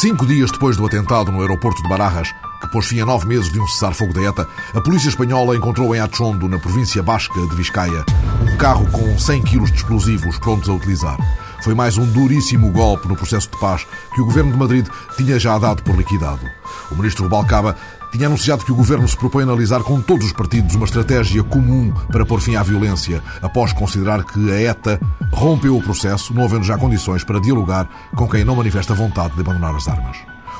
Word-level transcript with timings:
Cinco 0.00 0.24
dias 0.24 0.50
depois 0.50 0.78
do 0.78 0.86
atentado 0.86 1.30
no 1.30 1.42
aeroporto 1.42 1.82
de 1.82 1.88
Barajas, 1.90 2.34
que 2.58 2.66
pôs 2.68 2.86
fim 2.86 3.00
a 3.00 3.04
nove 3.04 3.26
meses 3.26 3.52
de 3.52 3.60
um 3.60 3.66
cessar-fogo 3.66 4.14
da 4.14 4.22
ETA, 4.22 4.48
a 4.74 4.80
polícia 4.80 5.10
espanhola 5.10 5.54
encontrou 5.54 5.94
em 5.94 6.00
Achondo, 6.00 6.48
na 6.48 6.58
província 6.58 7.02
basca 7.02 7.38
de 7.38 7.54
Vizcaya, 7.54 8.06
um 8.50 8.56
carro 8.56 8.90
com 8.90 9.18
100 9.18 9.42
quilos 9.42 9.70
de 9.70 9.76
explosivos 9.76 10.38
prontos 10.38 10.70
a 10.70 10.72
utilizar. 10.72 11.18
Foi 11.62 11.74
mais 11.74 11.98
um 11.98 12.06
duríssimo 12.06 12.72
golpe 12.72 13.08
no 13.08 13.14
processo 13.14 13.50
de 13.50 13.60
paz 13.60 13.86
que 14.14 14.22
o 14.22 14.24
governo 14.24 14.52
de 14.52 14.58
Madrid 14.58 14.88
tinha 15.18 15.38
já 15.38 15.58
dado 15.58 15.82
por 15.82 15.94
liquidado. 15.94 16.48
O 16.90 16.94
ministro 16.94 17.28
Balcaba 17.28 17.76
tinha 18.10 18.26
anunciado 18.26 18.64
que 18.64 18.72
o 18.72 18.74
governo 18.74 19.06
se 19.06 19.16
propõe 19.16 19.44
analisar 19.44 19.82
com 19.82 20.00
todos 20.00 20.26
os 20.26 20.32
partidos 20.32 20.74
uma 20.74 20.84
estratégia 20.84 21.42
comum 21.42 21.92
para 22.10 22.26
pôr 22.26 22.40
fim 22.40 22.56
à 22.56 22.62
violência, 22.62 23.22
após 23.40 23.72
considerar 23.72 24.24
que 24.24 24.50
a 24.50 24.60
ETA 24.60 25.00
rompeu 25.32 25.76
o 25.76 25.82
processo, 25.82 26.34
não 26.34 26.44
havendo 26.44 26.64
já 26.64 26.76
condições 26.76 27.24
para 27.24 27.40
dialogar 27.40 27.88
com 28.14 28.28
quem 28.28 28.44
não 28.44 28.56
manifesta 28.56 28.94
vontade 28.94 29.34
de 29.34 29.40
abandonar 29.40 29.74
as 29.74 29.88
armas. 29.88 30.16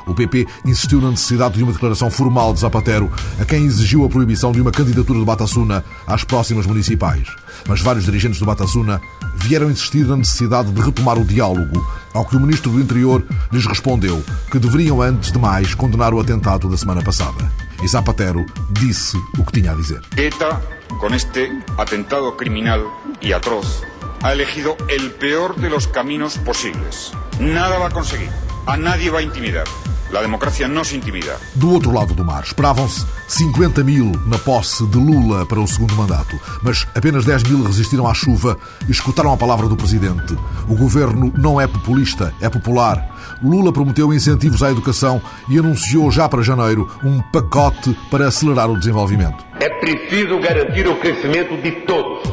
O 0.07 0.15
PP 0.15 0.47
insistiu 0.65 1.01
na 1.01 1.11
necessidade 1.11 1.57
de 1.57 1.63
uma 1.63 1.73
declaração 1.73 2.11
formal 2.11 2.53
de 2.53 2.61
Zapatero 2.61 3.11
a 3.39 3.45
quem 3.45 3.65
exigiu 3.65 4.05
a 4.05 4.09
proibição 4.09 4.53
de 4.53 4.61
uma 4.61 4.73
candidatura 4.73 5.19
de 5.19 5.25
Batasuna 5.25 5.85
às 6.07 6.25
próximas 6.25 6.67
municipais. 6.67 7.29
Mas 7.69 7.81
vários 7.81 8.05
dirigentes 8.05 8.41
do 8.41 8.47
Batasuna 8.47 9.01
vieram 9.41 9.71
insistir 9.71 10.07
na 10.07 10.17
necessidade 10.17 10.71
de 10.71 10.81
retomar 10.81 11.19
o 11.19 11.25
diálogo, 11.25 11.85
ao 12.13 12.25
que 12.25 12.37
o 12.37 12.41
ministro 12.41 12.71
do 12.71 12.81
Interior 12.81 13.25
lhes 13.53 13.67
respondeu 13.67 14.23
que 14.51 14.59
deveriam 14.59 15.01
antes 15.01 15.33
de 15.33 15.39
mais 15.39 15.75
condenar 15.75 16.13
o 16.13 16.21
atentado 16.21 16.69
da 16.69 16.77
semana 16.77 17.03
passada. 17.03 17.51
E 17.83 17.89
Zapatero 17.89 18.45
disse 18.71 19.17
o 19.39 19.45
que 19.45 19.53
tinha 19.53 19.73
a 19.73 19.75
dizer. 19.75 20.03
ETA, 20.17 20.61
con 21.01 21.15
este 21.15 21.51
atentado 21.79 22.37
criminal 22.37 22.85
y 23.21 23.33
atroz, 23.33 23.83
ha 24.23 24.33
elegido 24.33 24.77
el 24.89 25.13
peor 25.13 25.57
de 25.57 25.71
los 25.71 25.87
caminos 25.87 26.37
posibles. 26.39 27.13
Nada 27.39 27.79
va 27.79 27.87
a 27.87 27.91
conseguir, 27.91 28.31
a 28.67 28.77
nadie 28.77 29.11
va 29.11 29.21
a 29.21 29.23
intimidar. 29.23 29.65
La 30.13 30.23
democracia 30.23 30.67
não 30.67 30.83
se 30.83 30.97
intimida. 30.97 31.37
Do 31.55 31.73
outro 31.73 31.93
lado 31.93 32.15
do 32.15 32.25
mar, 32.25 32.43
esperavam-se 32.43 33.07
50 33.29 33.85
mil 33.85 34.11
na 34.27 34.39
posse 34.39 34.85
de 34.87 34.99
Lula 34.99 35.47
para 35.47 35.61
o 35.61 35.67
segundo 35.69 35.95
mandato, 35.95 36.39
mas 36.63 36.87
apenas 36.97 37.25
10 37.25 37.45
mil 37.45 37.63
resistiram 37.63 38.09
à 38.09 38.15
chuva 38.15 38.59
e 38.89 38.91
escutaram 38.91 39.33
a 39.33 39.37
palavra 39.37 39.69
do 39.69 39.77
presidente. 39.77 40.37
O 40.69 40.75
governo 40.75 41.33
não 41.37 41.61
é 41.61 41.67
populista, 41.69 42.35
é 42.41 42.49
popular. 42.49 43.39
Lula 43.41 43.73
prometeu 43.73 44.13
incentivos 44.13 44.63
à 44.65 44.71
educação 44.71 45.23
e 45.49 45.59
anunciou 45.59 46.11
já 46.11 46.29
para 46.29 46.43
janeiro 46.43 46.91
um 47.05 47.21
pacote 47.21 47.97
para 48.11 48.27
acelerar 48.27 48.69
o 48.69 48.79
desenvolvimento. 48.79 49.45
É 49.61 49.69
preciso 49.69 50.41
garantir 50.41 50.89
o 50.89 50.97
crescimento 50.97 51.57
de 51.63 51.71
todos, 51.87 52.29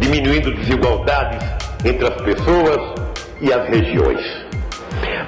diminuindo 0.00 0.54
desigualdades 0.54 1.46
entre 1.84 2.08
as 2.08 2.22
pessoas 2.22 3.00
e 3.40 3.52
as 3.52 3.68
regiões. 3.68 4.20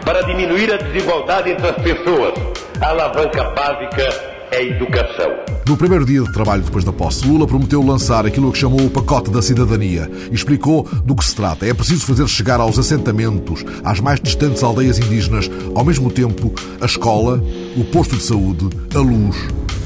Para 0.05 0.21
diminuir 0.21 0.71
a 0.71 0.77
desigualdade 0.77 1.51
entre 1.51 1.67
as 1.67 1.77
pessoas, 1.83 2.35
a 2.79 2.89
alavanca 2.89 3.45
básica 3.51 4.03
é 4.51 4.59
a 4.59 4.63
educação. 4.63 5.31
No 5.67 5.79
primeiro 5.79 6.05
dia 6.05 6.21
de 6.21 6.31
trabalho 6.31 6.63
depois 6.63 6.85
da 6.85 6.93
posse, 6.93 7.27
Lula 7.27 7.47
prometeu 7.47 7.83
lançar 7.83 8.27
aquilo 8.27 8.53
que 8.53 8.59
chamou 8.59 8.85
o 8.85 8.91
pacote 8.91 9.31
da 9.31 9.41
cidadania 9.41 10.11
e 10.31 10.35
explicou 10.35 10.87
do 11.05 11.17
que 11.17 11.25
se 11.25 11.35
trata. 11.35 11.67
É 11.67 11.73
preciso 11.73 12.05
fazer 12.05 12.29
chegar 12.29 12.61
aos 12.61 12.79
assentamentos, 12.79 13.65
às 13.83 13.99
mais 13.99 14.21
distantes 14.21 14.63
aldeias 14.63 14.99
indígenas, 14.99 15.51
ao 15.75 15.85
mesmo 15.85 16.11
tempo, 16.11 16.53
a 16.83 16.85
escola, 16.85 17.43
o 17.75 17.85
posto 17.85 18.15
de 18.15 18.23
saúde, 18.23 18.69
a 18.95 18.99
luz 18.99 19.37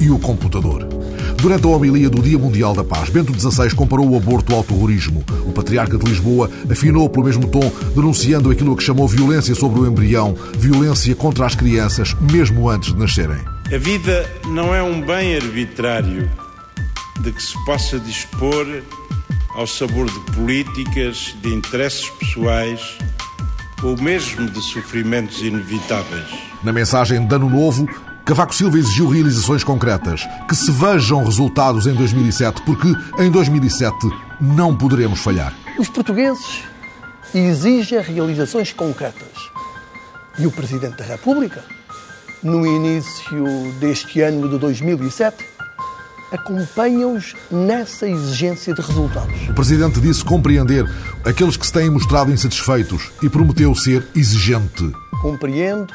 e 0.01 0.11
o 0.11 0.19
computador. 0.19 0.98
Durante 1.41 1.65
a 1.67 1.69
homilia 1.69 2.11
do 2.11 2.21
Dia 2.21 2.37
Mundial 2.37 2.75
da 2.75 2.83
Paz, 2.83 3.11
Bento 3.11 3.33
XVI 3.33 3.73
comparou 3.73 4.11
o 4.11 4.17
aborto 4.17 4.53
ao 4.53 4.65
terrorismo. 4.65 5.25
O 5.47 5.53
patriarca 5.53 5.97
de 5.97 6.05
Lisboa 6.05 6.51
afinou 6.69 7.09
pelo 7.09 7.27
mesmo 7.27 7.47
tom, 7.47 7.73
denunciando 7.95 8.51
aquilo 8.51 8.77
que 8.77 8.83
chamou 8.83 9.07
violência 9.07 9.55
sobre 9.55 9.79
o 9.79 9.87
embrião, 9.87 10.35
violência 10.59 11.15
contra 11.15 11.47
as 11.47 11.55
crianças, 11.55 12.13
mesmo 12.33 12.69
antes 12.69 12.93
de 12.93 12.99
nascerem. 12.99 13.39
A 13.73 13.79
vida 13.79 14.29
não 14.47 14.75
é 14.75 14.83
um 14.83 15.01
bem 15.01 15.37
arbitrário 15.37 16.29
de 17.21 17.31
que 17.31 17.43
se 17.43 17.55
possa 17.65 18.01
dispor 18.01 18.67
ao 19.55 19.67
sabor 19.67 20.07
de 20.07 20.33
políticas, 20.33 21.37
de 21.41 21.55
interesses 21.55 22.11
pessoais 22.19 22.99
ou 23.85 23.97
mesmo 23.97 24.51
de 24.51 24.61
sofrimentos 24.61 25.41
inevitáveis. 25.41 26.27
Na 26.65 26.73
mensagem 26.73 27.25
de 27.25 27.33
Ano 27.33 27.49
Novo, 27.49 27.89
Cavaco 28.29 28.55
Silva 28.55 28.79
exigiu 28.79 29.09
realizações 29.09 29.65
concretas, 29.65 30.29
que 30.47 30.55
se 30.55 30.71
vejam 30.71 31.25
resultados 31.25 31.87
em 31.87 31.95
2007, 31.95 32.61
porque 32.61 32.93
em 33.19 33.31
2007 33.31 33.97
não 34.39 34.77
poderemos 34.77 35.21
falhar. 35.21 35.55
Os 35.79 35.89
portugueses 35.89 36.63
exigem 37.35 37.99
realizações 38.03 38.71
concretas. 38.71 39.33
E 40.39 40.47
o 40.47 40.51
Presidente 40.51 40.99
da 40.99 41.05
República, 41.05 41.65
no 42.43 42.67
início 42.67 43.73
deste 43.81 44.21
ano 44.21 44.47
de 44.47 44.59
2007, 44.59 45.43
acompanha-os 46.31 47.35
nessa 47.51 48.07
exigência 48.07 48.75
de 48.75 48.83
resultados. 48.83 49.49
O 49.49 49.55
Presidente 49.55 50.03
disse 50.03 50.23
compreender 50.23 50.85
aqueles 51.25 51.57
que 51.57 51.67
se 51.67 51.73
têm 51.73 51.89
mostrado 51.89 52.31
insatisfeitos 52.31 53.11
e 53.23 53.31
prometeu 53.31 53.75
ser 53.75 54.07
exigente. 54.15 54.93
Compreendo 55.23 55.95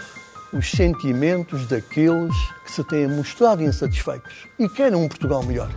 os 0.53 0.69
sentimentos 0.69 1.67
daqueles 1.67 2.35
que 2.63 2.71
se 2.71 2.83
têm 2.83 3.07
mostrado 3.07 3.63
insatisfeitos 3.63 4.47
e 4.59 4.69
querem 4.69 4.97
um 4.97 5.07
Portugal 5.07 5.43
melhor. 5.43 5.69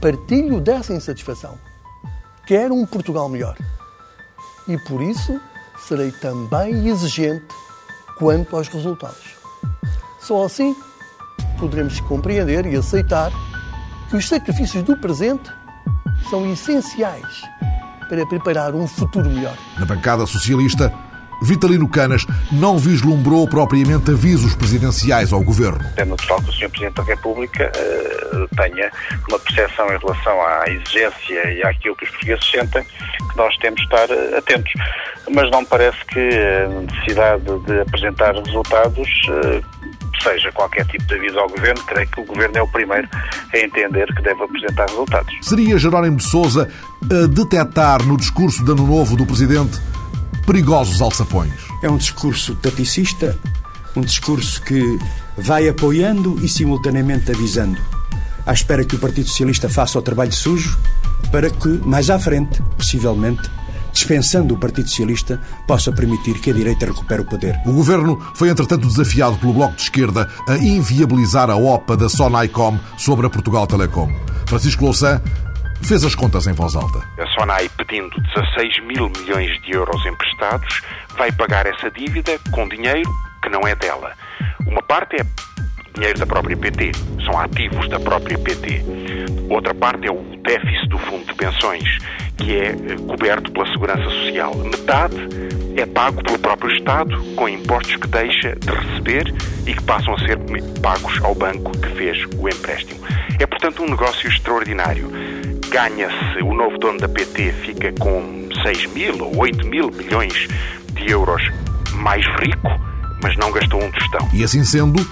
Partilho 0.00 0.60
dessa 0.60 0.92
insatisfação. 0.92 1.58
Quero 2.46 2.74
um 2.74 2.84
Portugal 2.84 3.28
melhor. 3.28 3.56
E 4.68 4.76
por 4.86 5.02
isso 5.02 5.40
serei 5.78 6.12
também 6.12 6.86
exigente 6.86 7.46
quanto 8.18 8.56
aos 8.56 8.68
resultados. 8.68 9.34
Só 10.20 10.44
assim 10.44 10.76
poderemos 11.58 12.00
compreender 12.00 12.66
e 12.66 12.76
aceitar 12.76 13.32
que 14.10 14.16
os 14.16 14.28
sacrifícios 14.28 14.82
do 14.82 14.96
presente 14.98 15.50
são 16.28 16.50
essenciais 16.52 17.42
para 18.08 18.26
preparar 18.26 18.74
um 18.74 18.86
futuro 18.86 19.28
melhor. 19.30 19.56
Na 19.78 19.86
bancada 19.86 20.26
socialista, 20.26 20.92
Vitalino 21.42 21.88
Canas 21.88 22.26
não 22.50 22.78
vislumbrou 22.78 23.46
propriamente 23.48 24.10
avisos 24.10 24.54
presidenciais 24.54 25.32
ao 25.32 25.42
governo. 25.42 25.84
É 25.96 26.04
natural 26.04 26.42
que 26.42 26.50
o 26.50 26.52
Sr. 26.52 26.70
Presidente 26.70 26.94
da 26.94 27.02
República 27.02 27.72
uh, 27.74 28.56
tenha 28.56 28.90
uma 29.28 29.38
percepção 29.38 29.86
em 29.86 29.98
relação 29.98 30.40
à 30.40 30.64
exigência 30.68 31.52
e 31.52 31.62
àquilo 31.64 31.96
que 31.96 32.04
os 32.04 32.10
portugueses 32.10 32.50
sentem, 32.50 32.84
que 32.84 33.36
nós 33.36 33.56
temos 33.58 33.80
de 33.80 33.84
estar 33.84 34.10
uh, 34.10 34.38
atentos. 34.38 34.72
Mas 35.30 35.50
não 35.50 35.60
me 35.60 35.66
parece 35.66 36.04
que 36.06 36.18
a 36.18 36.68
necessidade 36.80 37.44
de 37.66 37.80
apresentar 37.80 38.34
resultados 38.34 39.08
uh, 39.28 39.94
seja 40.22 40.50
qualquer 40.52 40.86
tipo 40.86 41.04
de 41.04 41.14
aviso 41.14 41.38
ao 41.38 41.48
Governo, 41.48 41.82
creio 41.84 42.08
que 42.08 42.20
o 42.20 42.24
Governo 42.24 42.56
é 42.56 42.62
o 42.62 42.68
primeiro 42.68 43.08
a 43.52 43.58
entender 43.58 44.06
que 44.14 44.22
deve 44.22 44.42
apresentar 44.42 44.88
resultados. 44.88 45.34
Seria 45.42 45.78
Jerónimo 45.78 46.16
de 46.16 46.24
Sousa 46.24 46.68
a 47.02 47.26
detectar 47.26 48.02
no 48.02 48.16
discurso 48.16 48.64
de 48.64 48.72
Ano 48.72 48.86
Novo 48.86 49.16
do 49.16 49.26
Presidente 49.26 49.78
perigosos 50.46 51.00
alçapões. 51.00 51.52
É 51.82 51.90
um 51.90 51.96
discurso 51.96 52.54
taticista, 52.56 53.38
um 53.96 54.00
discurso 54.00 54.60
que 54.62 54.98
vai 55.36 55.68
apoiando 55.68 56.38
e 56.44 56.48
simultaneamente 56.48 57.30
avisando, 57.30 57.78
à 58.46 58.52
espera 58.52 58.84
que 58.84 58.96
o 58.96 58.98
Partido 58.98 59.28
Socialista 59.28 59.68
faça 59.68 59.98
o 59.98 60.02
trabalho 60.02 60.32
sujo 60.32 60.78
para 61.30 61.50
que, 61.50 61.68
mais 61.84 62.10
à 62.10 62.18
frente, 62.18 62.62
possivelmente, 62.76 63.50
dispensando 63.92 64.54
o 64.54 64.58
Partido 64.58 64.88
Socialista, 64.88 65.40
possa 65.66 65.92
permitir 65.92 66.34
que 66.40 66.50
a 66.50 66.52
direita 66.52 66.86
recupere 66.86 67.22
o 67.22 67.24
poder. 67.24 67.58
O 67.64 67.72
governo 67.72 68.20
foi, 68.34 68.50
entretanto, 68.50 68.88
desafiado 68.88 69.38
pelo 69.38 69.54
Bloco 69.54 69.76
de 69.76 69.82
Esquerda 69.82 70.28
a 70.48 70.56
inviabilizar 70.56 71.48
a 71.48 71.56
OPA 71.56 71.96
da 71.96 72.08
Sonaicom 72.08 72.78
sobre 72.98 73.26
a 73.26 73.30
Portugal 73.30 73.66
Telecom. 73.66 74.12
Francisco 74.46 74.84
Louçã 74.84 75.22
fez 75.82 76.04
as 76.04 76.14
contas 76.14 76.46
em 76.46 76.52
voz 76.52 76.74
alta. 76.76 77.00
A 77.18 77.26
Sonai, 77.28 77.68
pedindo 77.76 78.10
16 78.34 78.84
mil 78.86 79.10
milhões 79.10 79.60
de 79.62 79.72
euros 79.72 80.04
emprestados, 80.06 80.82
vai 81.16 81.30
pagar 81.32 81.66
essa 81.66 81.90
dívida 81.90 82.38
com 82.50 82.68
dinheiro 82.68 83.10
que 83.42 83.48
não 83.48 83.60
é 83.66 83.74
dela. 83.74 84.12
Uma 84.66 84.82
parte 84.82 85.16
é 85.16 85.24
dinheiro 85.94 86.18
da 86.18 86.26
própria 86.26 86.56
PT, 86.56 86.92
são 87.24 87.38
ativos 87.38 87.88
da 87.88 88.00
própria 88.00 88.38
PT. 88.38 88.84
Outra 89.48 89.74
parte 89.74 90.06
é 90.08 90.10
o 90.10 90.22
déficit 90.42 90.88
do 90.88 90.98
fundo 90.98 91.24
de 91.26 91.34
pensões, 91.34 91.98
que 92.36 92.56
é 92.56 92.68
eh, 92.68 92.96
coberto 93.06 93.52
pela 93.52 93.66
Segurança 93.66 94.02
Social. 94.02 94.54
Metade 94.56 95.16
é 95.76 95.86
pago 95.86 96.22
pelo 96.22 96.38
próprio 96.38 96.74
Estado, 96.76 97.22
com 97.36 97.48
impostos 97.48 97.96
que 97.96 98.08
deixa 98.08 98.56
de 98.56 98.70
receber 98.70 99.34
e 99.66 99.74
que 99.74 99.82
passam 99.82 100.14
a 100.14 100.18
ser 100.18 100.38
pagos 100.82 101.22
ao 101.22 101.34
banco 101.34 101.70
que 101.78 101.88
fez 101.90 102.18
o 102.38 102.48
empréstimo. 102.48 103.00
É, 103.38 103.46
portanto, 103.46 103.82
um 103.82 103.90
negócio 103.90 104.28
extraordinário. 104.28 105.10
Ganha-se, 105.74 106.40
o 106.40 106.54
novo 106.54 106.78
dono 106.78 107.00
da 107.00 107.08
PT 107.08 107.52
fica 107.64 107.92
com 107.98 108.48
6 108.62 108.86
mil 108.92 109.18
ou 109.20 109.38
8 109.38 109.66
mil 109.66 109.90
milhões 109.90 110.46
de 110.92 111.10
euros 111.10 111.42
mais 111.94 112.24
rico, 112.38 112.68
mas 113.20 113.36
não 113.38 113.50
gastou 113.50 113.82
um 113.82 113.90
tostão. 113.90 114.28
E 114.32 114.44
assim 114.44 114.62
sendo, 114.62 115.04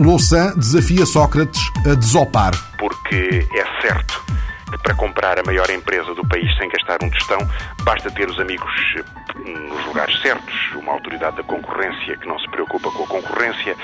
Louçã 0.00 0.52
desafia 0.56 1.06
Sócrates 1.06 1.60
a 1.86 1.94
desopar. 1.94 2.50
Porque 2.78 3.46
é 3.54 3.80
certo 3.80 4.27
que 4.70 4.78
para 4.78 4.94
comprar 4.94 5.38
a 5.38 5.42
maior 5.42 5.68
empresa 5.70 6.14
do 6.14 6.26
país 6.26 6.56
sem 6.56 6.68
gastar 6.68 6.98
um 7.02 7.10
tostão, 7.10 7.38
basta 7.82 8.10
ter 8.10 8.28
os 8.28 8.38
amigos 8.38 8.70
eh, 8.96 9.04
nos 9.68 9.86
lugares 9.86 10.20
certos, 10.20 10.54
uma 10.76 10.92
autoridade 10.92 11.36
da 11.36 11.42
concorrência 11.42 12.16
que 12.16 12.26
não 12.26 12.38
se 12.38 12.48
preocupa 12.50 12.90
com 12.90 13.04
a 13.04 13.06
concorrência, 13.06 13.76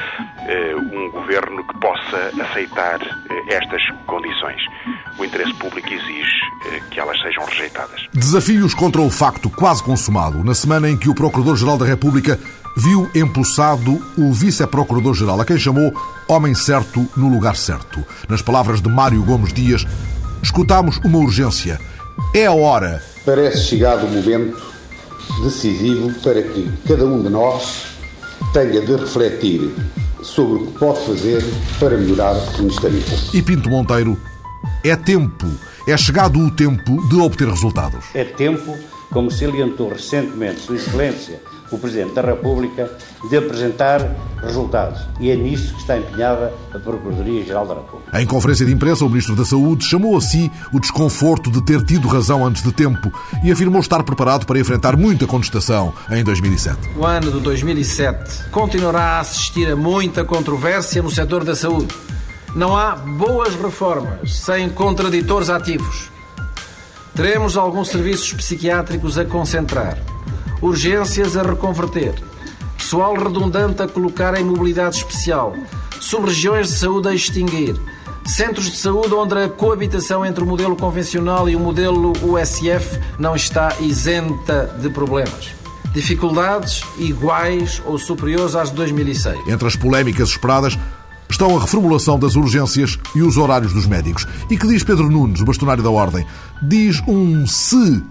eh, 0.46 0.74
um 0.76 1.10
governo 1.10 1.66
que 1.66 1.78
possa 1.78 2.30
aceitar 2.42 3.00
eh, 3.02 3.54
estas 3.54 3.82
condições. 4.06 4.60
O 5.18 5.24
interesse 5.24 5.54
público 5.54 5.92
exige 5.92 6.44
que 6.90 6.98
elas 6.98 7.20
sejam 7.20 7.44
rejeitadas. 7.44 8.08
Desafios 8.12 8.74
contra 8.74 9.00
o 9.00 9.10
facto 9.10 9.50
quase 9.50 9.82
consumado, 9.82 10.42
na 10.42 10.54
semana 10.54 10.88
em 10.88 10.96
que 10.96 11.08
o 11.08 11.14
Procurador-Geral 11.14 11.78
da 11.78 11.84
República 11.84 12.38
viu 12.76 13.08
empossado 13.14 14.02
o 14.16 14.32
Vice-Procurador-Geral, 14.32 15.40
a 15.40 15.44
quem 15.44 15.58
chamou 15.58 15.92
Homem 16.26 16.54
Certo 16.54 17.08
no 17.16 17.28
Lugar 17.28 17.56
Certo. 17.56 18.04
Nas 18.28 18.42
palavras 18.42 18.80
de 18.80 18.88
Mário 18.88 19.22
Gomes 19.22 19.52
Dias, 19.52 19.86
escutamos 20.44 20.98
uma 20.98 21.18
urgência. 21.18 21.80
É 22.34 22.46
a 22.46 22.52
hora. 22.52 23.02
Parece 23.24 23.64
chegado 23.64 24.06
o 24.06 24.10
momento 24.10 24.62
decisivo 25.42 26.12
para 26.20 26.42
que 26.42 26.70
cada 26.86 27.04
um 27.06 27.22
de 27.22 27.30
nós 27.30 27.86
tenha 28.52 28.80
de 28.82 28.94
refletir 28.94 29.74
sobre 30.22 30.62
o 30.62 30.66
que 30.66 30.78
pode 30.78 31.06
fazer 31.06 31.42
para 31.80 31.96
melhorar 31.96 32.34
o 32.34 32.58
Ministério 32.58 33.02
E 33.32 33.42
Pinto 33.42 33.70
Monteiro, 33.70 34.18
é 34.84 34.94
tempo, 34.94 35.46
é 35.88 35.96
chegado 35.96 36.38
o 36.38 36.50
tempo 36.50 37.08
de 37.08 37.16
obter 37.16 37.48
resultados. 37.48 38.04
É 38.14 38.24
tempo, 38.24 38.76
como 39.10 39.30
salientou 39.30 39.88
recentemente 39.88 40.60
Sua 40.60 40.76
Excelência 40.76 41.40
o 41.74 41.78
Presidente 41.78 42.14
da 42.14 42.22
República 42.22 42.90
de 43.28 43.36
apresentar 43.36 44.00
resultados. 44.42 45.00
E 45.20 45.30
é 45.30 45.36
nisso 45.36 45.74
que 45.74 45.80
está 45.80 45.98
empenhada 45.98 46.52
a 46.72 46.78
Procuradoria-Geral 46.78 47.66
da 47.66 47.74
República. 47.74 48.20
Em 48.20 48.26
conferência 48.26 48.66
de 48.66 48.72
imprensa, 48.72 49.04
o 49.04 49.08
Ministro 49.08 49.34
da 49.34 49.44
Saúde 49.44 49.84
chamou 49.84 50.16
a 50.16 50.20
si 50.20 50.50
o 50.72 50.80
desconforto 50.80 51.50
de 51.50 51.62
ter 51.62 51.82
tido 51.82 52.08
razão 52.08 52.44
antes 52.46 52.62
de 52.62 52.72
tempo 52.72 53.12
e 53.42 53.50
afirmou 53.50 53.80
estar 53.80 54.02
preparado 54.02 54.46
para 54.46 54.58
enfrentar 54.58 54.96
muita 54.96 55.26
contestação 55.26 55.92
em 56.10 56.22
2007. 56.22 56.90
O 56.96 57.04
ano 57.04 57.32
de 57.32 57.40
2007 57.40 58.50
continuará 58.50 59.02
a 59.02 59.20
assistir 59.20 59.70
a 59.70 59.76
muita 59.76 60.24
controvérsia 60.24 61.02
no 61.02 61.10
setor 61.10 61.44
da 61.44 61.54
saúde. 61.54 61.94
Não 62.54 62.76
há 62.76 62.94
boas 62.94 63.54
reformas 63.56 64.36
sem 64.36 64.68
contraditores 64.68 65.50
ativos. 65.50 66.10
Teremos 67.14 67.56
alguns 67.56 67.88
serviços 67.88 68.32
psiquiátricos 68.32 69.18
a 69.18 69.24
concentrar 69.24 69.98
urgências 70.60 71.36
a 71.36 71.42
reconverter, 71.42 72.14
pessoal 72.76 73.14
redundante 73.14 73.82
a 73.82 73.88
colocar 73.88 74.38
em 74.38 74.44
mobilidade 74.44 74.96
especial, 74.96 75.54
sub-regiões 76.00 76.68
de 76.68 76.74
saúde 76.74 77.08
a 77.08 77.14
extinguir, 77.14 77.74
centros 78.24 78.70
de 78.70 78.76
saúde 78.76 79.12
onde 79.14 79.36
a 79.36 79.48
coabitação 79.48 80.24
entre 80.24 80.42
o 80.42 80.46
modelo 80.46 80.76
convencional 80.76 81.48
e 81.48 81.56
o 81.56 81.60
modelo 81.60 82.12
USF 82.22 82.98
não 83.18 83.34
está 83.34 83.74
isenta 83.80 84.74
de 84.80 84.88
problemas. 84.90 85.52
Dificuldades 85.92 86.82
iguais 86.98 87.80
ou 87.86 87.98
superiores 87.98 88.54
às 88.54 88.70
de 88.70 88.76
2006. 88.76 89.46
Entre 89.46 89.66
as 89.66 89.76
polémicas 89.76 90.30
esperadas 90.30 90.78
estão 91.30 91.56
a 91.56 91.60
reformulação 91.60 92.18
das 92.18 92.34
urgências 92.34 92.98
e 93.14 93.22
os 93.22 93.36
horários 93.36 93.72
dos 93.72 93.86
médicos. 93.86 94.26
E 94.50 94.56
que 94.56 94.66
diz 94.66 94.82
Pedro 94.82 95.08
Nunes, 95.08 95.40
o 95.40 95.44
bastonário 95.44 95.82
da 95.82 95.90
Ordem? 95.90 96.26
Diz 96.62 97.02
um 97.06 97.46
se 97.46 98.02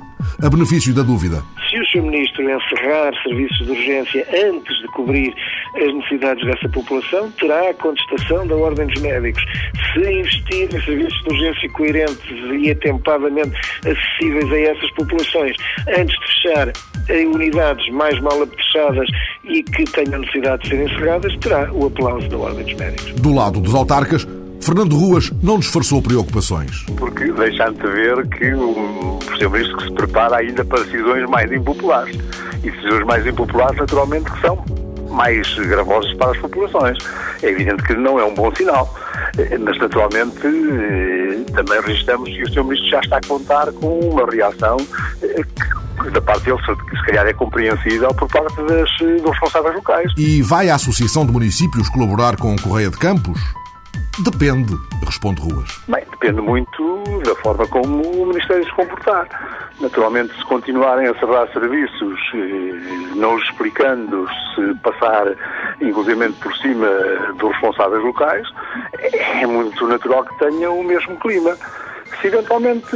a 0.41 0.49
benefício 0.49 0.93
da 0.93 1.03
dúvida 1.03 1.43
se 1.73 1.79
o 1.79 1.85
Sr. 1.87 2.01
Ministro 2.03 2.43
encerrar 2.43 3.13
serviços 3.23 3.65
de 3.65 3.71
urgência 3.71 4.27
antes 4.45 4.77
de 4.79 4.87
cobrir 4.89 5.33
as 5.75 5.93
necessidades 5.93 6.45
dessa 6.45 6.69
população, 6.69 7.31
terá 7.31 7.69
a 7.69 7.73
contestação 7.73 8.45
da 8.45 8.55
Ordem 8.55 8.85
dos 8.87 9.01
Médicos. 9.01 9.43
Se 9.93 9.99
investir 9.99 10.75
em 10.75 10.81
serviços 10.81 11.23
de 11.23 11.29
urgência 11.29 11.69
coerentes 11.71 12.61
e 12.61 12.71
atempadamente 12.71 13.59
acessíveis 13.79 14.51
a 14.51 14.59
essas 14.59 14.91
populações, 14.91 15.55
antes 15.87 16.19
de 16.19 16.25
fechar 16.27 16.71
em 17.09 17.27
unidades 17.27 17.89
mais 17.89 18.19
mal 18.19 18.41
apetrechadas 18.41 19.09
e 19.43 19.63
que 19.63 19.83
tenham 19.85 20.19
necessidade 20.19 20.63
de 20.63 20.69
serem 20.69 20.85
encerradas, 20.85 21.35
terá 21.37 21.71
o 21.73 21.87
aplauso 21.87 22.29
da 22.29 22.37
Ordem 22.37 22.65
dos 22.65 22.73
Médicos. 22.75 23.13
Do 23.13 23.33
lado 23.33 23.59
dos 23.59 23.73
autarcas, 23.73 24.27
Fernando 24.63 24.95
Ruas 24.95 25.29
não 25.41 25.59
disfarçou 25.59 26.01
preocupações. 26.01 26.85
Porque 26.97 27.29
deixando 27.33 27.81
de 27.81 27.91
ver 27.91 28.27
que 28.29 28.53
o 28.53 29.19
Primeiro-Ministro 29.25 29.77
que 29.77 29.83
se 29.83 29.91
prepara 29.91 30.37
ainda 30.37 30.63
para 30.63 30.83
decisões 30.83 31.29
mais 31.29 31.51
impopulares. 31.51 32.17
E 32.63 32.71
decisões 32.71 33.05
mais 33.05 33.27
impopulares, 33.27 33.77
naturalmente, 33.77 34.31
que 34.31 34.39
são 34.39 34.63
mais 35.09 35.53
gravosas 35.55 36.13
para 36.13 36.31
as 36.31 36.37
populações. 36.37 36.97
É 37.41 37.49
evidente 37.49 37.83
que 37.83 37.93
não 37.93 38.17
é 38.17 38.23
um 38.23 38.33
bom 38.33 38.55
sinal, 38.55 38.93
eh, 39.37 39.57
mas 39.57 39.77
naturalmente 39.77 40.47
eh, 40.47 41.51
também 41.53 41.81
registramos 41.81 42.29
que 42.29 42.43
o 42.43 42.53
Sr. 42.53 42.63
Ministro 42.63 42.89
já 42.89 42.99
está 43.01 43.17
a 43.17 43.27
contar 43.27 43.71
com 43.73 43.99
uma 43.99 44.25
reação 44.25 44.77
eh, 45.21 45.43
que 46.01 46.09
da 46.09 46.21
parte 46.21 46.45
dele, 46.45 46.57
se 46.65 47.05
calhar 47.05 47.27
é 47.27 47.33
compreensível 47.33 48.13
por 48.15 48.29
parte 48.29 48.55
das, 48.63 48.89
dos 49.21 49.29
responsáveis 49.29 49.75
locais. 49.75 50.11
E 50.17 50.41
vai 50.41 50.69
a 50.69 50.75
Associação 50.75 51.25
de 51.25 51.33
Municípios 51.33 51.89
colaborar 51.89 52.37
com 52.37 52.55
o 52.55 52.61
Correia 52.61 52.89
de 52.89 52.97
Campos? 52.97 53.39
Depende, 54.19 54.73
responde 55.05 55.41
Ruas. 55.41 55.79
Bem, 55.87 56.03
depende 56.11 56.41
muito 56.41 57.03
da 57.25 57.35
forma 57.35 57.67
como 57.67 58.03
o 58.03 58.25
Ministério 58.27 58.63
se 58.63 58.71
comportar. 58.73 59.27
Naturalmente, 59.81 60.35
se 60.35 60.45
continuarem 60.45 61.07
a 61.07 61.19
cerrar 61.19 61.47
serviços, 61.51 62.19
eh, 62.35 63.15
não 63.15 63.35
os 63.35 63.43
explicando, 63.43 64.27
se 64.53 64.73
passar 64.81 65.35
inclusive 65.81 66.29
por 66.33 66.55
cima 66.57 66.87
dos 67.39 67.51
responsáveis 67.53 68.03
locais, 68.03 68.47
é 69.41 69.45
muito 69.47 69.87
natural 69.87 70.23
que 70.25 70.37
tenha 70.37 70.69
o 70.69 70.83
mesmo 70.83 71.17
clima. 71.19 71.57
Se 72.21 72.27
eventualmente 72.27 72.95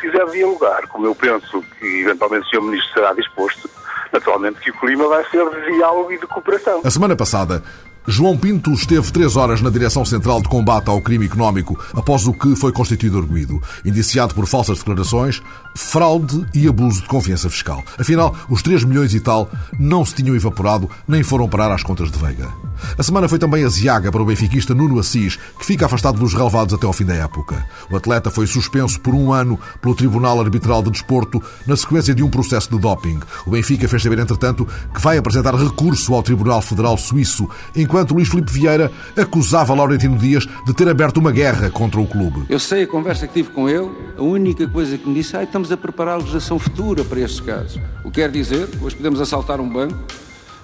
quiser 0.00 0.24
dialogar, 0.30 0.86
como 0.88 1.06
eu 1.06 1.14
penso 1.14 1.62
que 1.78 2.00
eventualmente 2.00 2.46
o 2.46 2.50
Sr. 2.50 2.62
Ministro 2.62 2.92
será 2.94 3.12
disposto, 3.12 3.68
naturalmente 4.10 4.60
que 4.60 4.70
o 4.70 4.80
clima 4.80 5.06
vai 5.08 5.24
ser 5.30 5.48
de 5.50 5.72
diálogo 5.74 6.10
e 6.10 6.18
de 6.18 6.26
cooperação. 6.26 6.80
A 6.82 6.90
semana 6.90 7.14
passada, 7.14 7.62
João 8.10 8.36
Pinto 8.36 8.72
esteve 8.72 9.12
três 9.12 9.36
horas 9.36 9.60
na 9.60 9.70
Direção 9.70 10.04
Central 10.04 10.42
de 10.42 10.48
Combate 10.48 10.88
ao 10.88 11.00
Crime 11.00 11.26
Económico 11.26 11.78
após 11.94 12.26
o 12.26 12.32
que 12.32 12.56
foi 12.56 12.72
constituído 12.72 13.18
arguído, 13.18 13.62
indiciado 13.84 14.34
por 14.34 14.48
falsas 14.48 14.78
declarações, 14.78 15.40
fraude 15.74 16.46
e 16.54 16.68
abuso 16.68 17.02
de 17.02 17.08
confiança 17.08 17.48
fiscal. 17.48 17.82
Afinal, 17.98 18.34
os 18.48 18.62
3 18.62 18.84
milhões 18.84 19.14
e 19.14 19.20
tal 19.20 19.50
não 19.78 20.04
se 20.04 20.14
tinham 20.14 20.36
evaporado 20.36 20.88
nem 21.06 21.22
foram 21.22 21.48
parar 21.48 21.72
às 21.72 21.82
contas 21.82 22.10
de 22.10 22.18
Veiga. 22.18 22.48
A 22.96 23.02
semana 23.02 23.28
foi 23.28 23.38
também 23.38 23.64
aziaga 23.64 24.10
para 24.10 24.22
o 24.22 24.24
benfiquista 24.24 24.74
Nuno 24.74 24.98
Assis, 24.98 25.36
que 25.58 25.66
fica 25.66 25.86
afastado 25.86 26.18
dos 26.18 26.32
relevados 26.32 26.74
até 26.74 26.86
ao 26.86 26.92
fim 26.92 27.04
da 27.04 27.14
época. 27.14 27.64
O 27.90 27.96
atleta 27.96 28.30
foi 28.30 28.46
suspenso 28.46 29.00
por 29.00 29.14
um 29.14 29.32
ano 29.32 29.58
pelo 29.80 29.94
Tribunal 29.94 30.40
Arbitral 30.40 30.82
de 30.82 30.90
Desporto 30.90 31.42
na 31.66 31.76
sequência 31.76 32.14
de 32.14 32.22
um 32.22 32.30
processo 32.30 32.70
de 32.70 32.78
doping. 32.78 33.20
O 33.46 33.50
Benfica 33.50 33.88
fez 33.88 34.02
saber, 34.02 34.18
entretanto, 34.18 34.66
que 34.94 35.00
vai 35.00 35.18
apresentar 35.18 35.54
recurso 35.54 36.14
ao 36.14 36.22
Tribunal 36.22 36.62
Federal 36.62 36.96
Suíço, 36.96 37.48
enquanto 37.76 38.14
Luís 38.14 38.28
Filipe 38.28 38.52
Vieira 38.52 38.90
acusava 39.16 39.74
Laurentino 39.74 40.16
Dias 40.16 40.46
de 40.66 40.72
ter 40.72 40.88
aberto 40.88 41.18
uma 41.18 41.32
guerra 41.32 41.70
contra 41.70 42.00
o 42.00 42.06
clube. 42.06 42.44
Eu 42.48 42.58
sei 42.58 42.84
a 42.84 42.86
conversa 42.86 43.26
que 43.26 43.34
tive 43.34 43.50
com 43.50 43.68
ele, 43.68 43.90
a 44.16 44.22
única 44.22 44.66
coisa 44.66 44.96
que 44.96 45.08
me 45.08 45.14
disse 45.14 45.36
é 45.36 45.40
ah, 45.40 45.46
estamos 45.60 45.72
a 45.72 45.76
preparar 45.76 46.14
a 46.14 46.18
legislação 46.18 46.58
futura 46.58 47.04
para 47.04 47.20
estes 47.20 47.40
casos. 47.40 47.78
O 48.02 48.10
que 48.10 48.20
quer 48.20 48.30
dizer 48.30 48.66
hoje 48.80 48.96
podemos 48.96 49.20
assaltar 49.20 49.60
um 49.60 49.68
banco, 49.68 49.94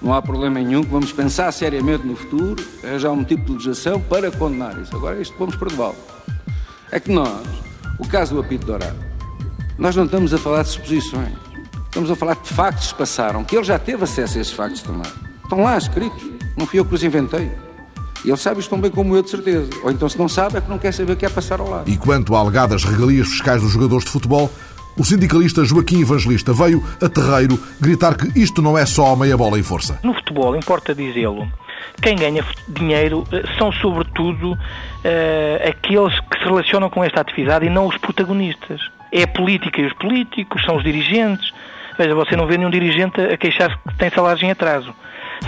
não 0.01 0.11
há 0.13 0.21
problema 0.21 0.59
nenhum, 0.59 0.81
vamos 0.81 1.11
pensar 1.11 1.51
seriamente 1.51 2.05
no 2.05 2.15
futuro, 2.15 2.63
arranjar 2.83 3.11
um 3.11 3.23
tipo 3.23 3.45
de 3.45 3.51
legislação 3.53 4.01
para 4.01 4.31
condenar 4.31 4.79
isso. 4.81 4.95
Agora, 4.95 5.21
isto 5.21 5.35
vamos 5.37 5.55
perdoá-lo. 5.55 5.95
É 6.91 6.99
que 6.99 7.11
nós, 7.11 7.45
o 7.99 8.07
caso 8.07 8.33
do 8.33 8.41
apito 8.41 8.65
dourado, 8.65 8.97
nós 9.77 9.95
não 9.95 10.05
estamos 10.05 10.33
a 10.33 10.37
falar 10.37 10.63
de 10.63 10.69
suposições. 10.69 11.33
Estamos 11.85 12.09
a 12.09 12.15
falar 12.15 12.35
de 12.35 12.49
factos 12.49 12.91
que 12.91 12.97
passaram, 12.97 13.43
que 13.43 13.55
ele 13.55 13.65
já 13.65 13.77
teve 13.77 14.03
acesso 14.03 14.37
a 14.37 14.41
esses 14.41 14.53
factos 14.53 14.81
também. 14.81 15.11
Estão 15.43 15.61
lá 15.61 15.77
escritos. 15.77 16.23
Não 16.57 16.65
fui 16.65 16.79
eu 16.79 16.85
que 16.85 16.95
os 16.95 17.03
inventei. 17.03 17.51
E 18.25 18.29
ele 18.29 18.37
sabe 18.37 18.59
isto 18.59 18.69
tão 18.69 18.81
bem 18.81 18.89
como 18.89 19.15
eu, 19.15 19.21
de 19.21 19.29
certeza. 19.29 19.69
Ou 19.83 19.91
então, 19.91 20.09
se 20.09 20.17
não 20.17 20.27
sabe, 20.27 20.57
é 20.57 20.61
que 20.61 20.69
não 20.69 20.79
quer 20.79 20.91
saber 20.91 21.13
o 21.13 21.15
que 21.15 21.25
é 21.25 21.29
passar 21.29 21.59
ao 21.59 21.69
lado. 21.69 21.89
E 21.89 21.97
quanto 21.97 22.35
a 22.35 22.39
alegadas 22.39 22.83
regalias 22.83 23.27
fiscais 23.27 23.61
dos 23.61 23.71
jogadores 23.71 24.05
de 24.05 24.11
futebol, 24.11 24.51
o 24.97 25.03
sindicalista 25.03 25.63
Joaquim 25.63 26.01
Evangelista 26.01 26.51
veio 26.53 26.83
a 27.01 27.07
terreiro 27.07 27.59
gritar 27.79 28.15
que 28.15 28.39
isto 28.39 28.61
não 28.61 28.77
é 28.77 28.85
só 28.85 29.15
meia 29.15 29.37
bola 29.37 29.59
em 29.59 29.63
força. 29.63 29.99
No 30.03 30.13
futebol, 30.13 30.55
importa 30.55 30.95
dizê-lo, 30.95 31.47
quem 32.01 32.15
ganha 32.15 32.43
dinheiro 32.67 33.23
eh, 33.31 33.43
são, 33.57 33.71
sobretudo, 33.71 34.53
uh, 34.53 35.69
aqueles 35.69 36.19
que 36.19 36.39
se 36.39 36.45
relacionam 36.45 36.89
com 36.89 37.03
esta 37.03 37.21
atividade 37.21 37.65
e 37.65 37.69
não 37.69 37.87
os 37.87 37.97
protagonistas. 37.97 38.81
É 39.11 39.23
a 39.23 39.27
política 39.27 39.81
e 39.81 39.85
os 39.85 39.93
políticos, 39.93 40.63
são 40.65 40.77
os 40.77 40.83
dirigentes. 40.83 41.51
Veja, 41.97 42.13
você 42.13 42.35
não 42.35 42.47
vê 42.47 42.57
nenhum 42.57 42.69
dirigente 42.69 43.21
a 43.21 43.37
queixar-se 43.37 43.77
que 43.87 43.95
tem 43.97 44.09
salários 44.09 44.43
em 44.43 44.51
atraso. 44.51 44.93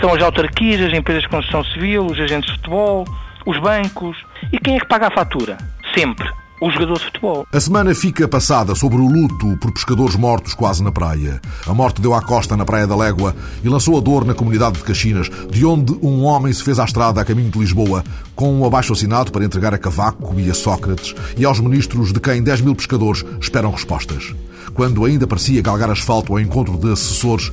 São 0.00 0.14
as 0.14 0.22
autarquias, 0.22 0.80
as 0.80 0.96
empresas 0.96 1.22
de 1.24 1.28
construção 1.28 1.64
civil, 1.64 2.06
os 2.06 2.18
agentes 2.18 2.50
de 2.50 2.56
futebol, 2.56 3.04
os 3.44 3.58
bancos. 3.58 4.16
E 4.52 4.58
quem 4.58 4.76
é 4.76 4.80
que 4.80 4.86
paga 4.86 5.08
a 5.08 5.10
fatura? 5.10 5.58
Sempre 5.94 6.39
o 6.60 6.70
jogador 6.70 6.98
de 6.98 7.04
futebol. 7.04 7.46
A 7.52 7.60
semana 7.60 7.94
fica 7.94 8.28
passada 8.28 8.74
sobre 8.74 8.98
o 8.98 9.06
luto 9.06 9.56
por 9.58 9.72
pescadores 9.72 10.14
mortos 10.14 10.54
quase 10.54 10.82
na 10.82 10.92
praia. 10.92 11.40
A 11.66 11.72
morte 11.72 12.00
deu 12.00 12.14
à 12.14 12.20
costa 12.20 12.56
na 12.56 12.64
Praia 12.64 12.86
da 12.86 12.96
Légua 12.96 13.34
e 13.64 13.68
lançou 13.68 13.96
a 13.96 14.00
dor 14.00 14.24
na 14.24 14.34
comunidade 14.34 14.78
de 14.78 14.84
Caxinas, 14.84 15.30
de 15.50 15.64
onde 15.64 15.92
um 16.02 16.22
homem 16.24 16.52
se 16.52 16.62
fez 16.62 16.78
à 16.78 16.84
estrada 16.84 17.20
a 17.20 17.24
caminho 17.24 17.50
de 17.50 17.58
Lisboa, 17.58 18.04
com 18.34 18.52
um 18.52 18.64
abaixo 18.64 18.92
assinado 18.92 19.32
para 19.32 19.44
entregar 19.44 19.72
a 19.72 19.78
Cavaco 19.78 20.38
e 20.38 20.50
a 20.50 20.54
Sócrates 20.54 21.14
e 21.36 21.44
aos 21.44 21.60
ministros 21.60 22.12
de 22.12 22.20
quem 22.20 22.42
10 22.42 22.60
mil 22.60 22.74
pescadores 22.74 23.24
esperam 23.40 23.70
respostas. 23.70 24.34
Quando 24.74 25.04
ainda 25.04 25.26
parecia 25.26 25.62
galgar 25.62 25.90
asfalto 25.90 26.32
ao 26.32 26.40
encontro 26.40 26.76
de 26.76 26.92
assessores, 26.92 27.50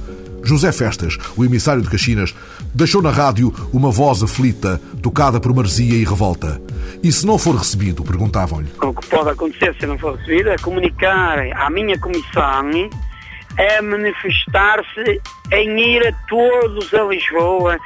José 0.47 0.71
Festas, 0.71 1.17
o 1.35 1.43
emissário 1.43 1.81
de 1.81 1.89
Caxinas, 1.89 2.33
deixou 2.77 3.01
na 3.01 3.09
rádio 3.09 3.51
uma 3.73 3.89
voz 3.89 4.21
aflita, 4.21 4.79
tocada 5.01 5.39
por 5.39 5.53
marzia 5.53 5.95
e 5.95 6.05
revolta. 6.05 6.61
E 7.03 7.11
se 7.11 7.25
não 7.25 7.39
for 7.39 7.55
recebido, 7.55 8.03
perguntavam-lhe. 8.03 8.69
O 8.81 8.93
que 8.93 9.07
pode 9.07 9.31
acontecer 9.31 9.75
se 9.79 9.87
não 9.87 9.97
for 9.97 10.15
recebido 10.15 10.49
é 10.49 10.57
comunicar 10.57 11.39
à 11.55 11.69
minha 11.71 11.97
comissão 11.99 12.69
é 13.57 13.81
manifestar-se 13.81 15.19
em 15.51 15.79
ir 15.79 16.07
a 16.07 16.13
todos 16.29 16.93
a 16.93 17.03
Lisboa, 17.05 17.79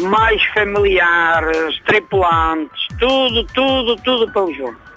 mais 0.00 0.40
familiares, 0.54 1.76
tripulantes, 1.84 2.86
tudo, 3.00 3.44
tudo, 3.52 3.96
tudo 3.96 4.32
para 4.32 4.44
Lisboa. 4.44 4.87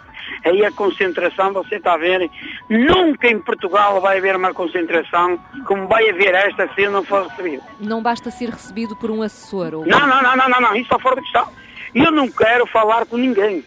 Aí 0.44 0.66
a 0.66 0.72
concentração, 0.72 1.54
você 1.54 1.76
está 1.76 1.94
a 1.94 1.98
ver, 1.98 2.30
nunca 2.70 3.28
em 3.28 3.40
Portugal 3.40 4.02
vai 4.02 4.18
haver 4.18 4.36
uma 4.36 4.54
concentração 4.54 5.40
como 5.66 5.88
vai 5.88 6.10
haver 6.10 6.34
esta 6.34 6.68
se 6.74 6.88
não 6.88 7.04
for 7.04 7.28
recebido. 7.28 7.64
Não 7.80 8.02
basta 8.02 8.32
ser 8.32 8.50
recebido 8.50 8.96
por 8.96 9.12
um 9.12 9.22
assessor? 9.22 9.74
Ou... 9.76 9.86
Não, 9.86 10.00
não, 10.08 10.22
não, 10.22 10.36
não, 10.36 10.50
não, 10.50 10.62
não, 10.62 10.72
isso 10.74 10.84
está 10.84 10.98
fora 11.00 11.16
de 11.16 11.22
questão. 11.22 11.48
Eu 11.94 12.12
não 12.12 12.30
quero 12.30 12.66
falar 12.68 13.06
com 13.06 13.18
ninguém. 13.18 13.64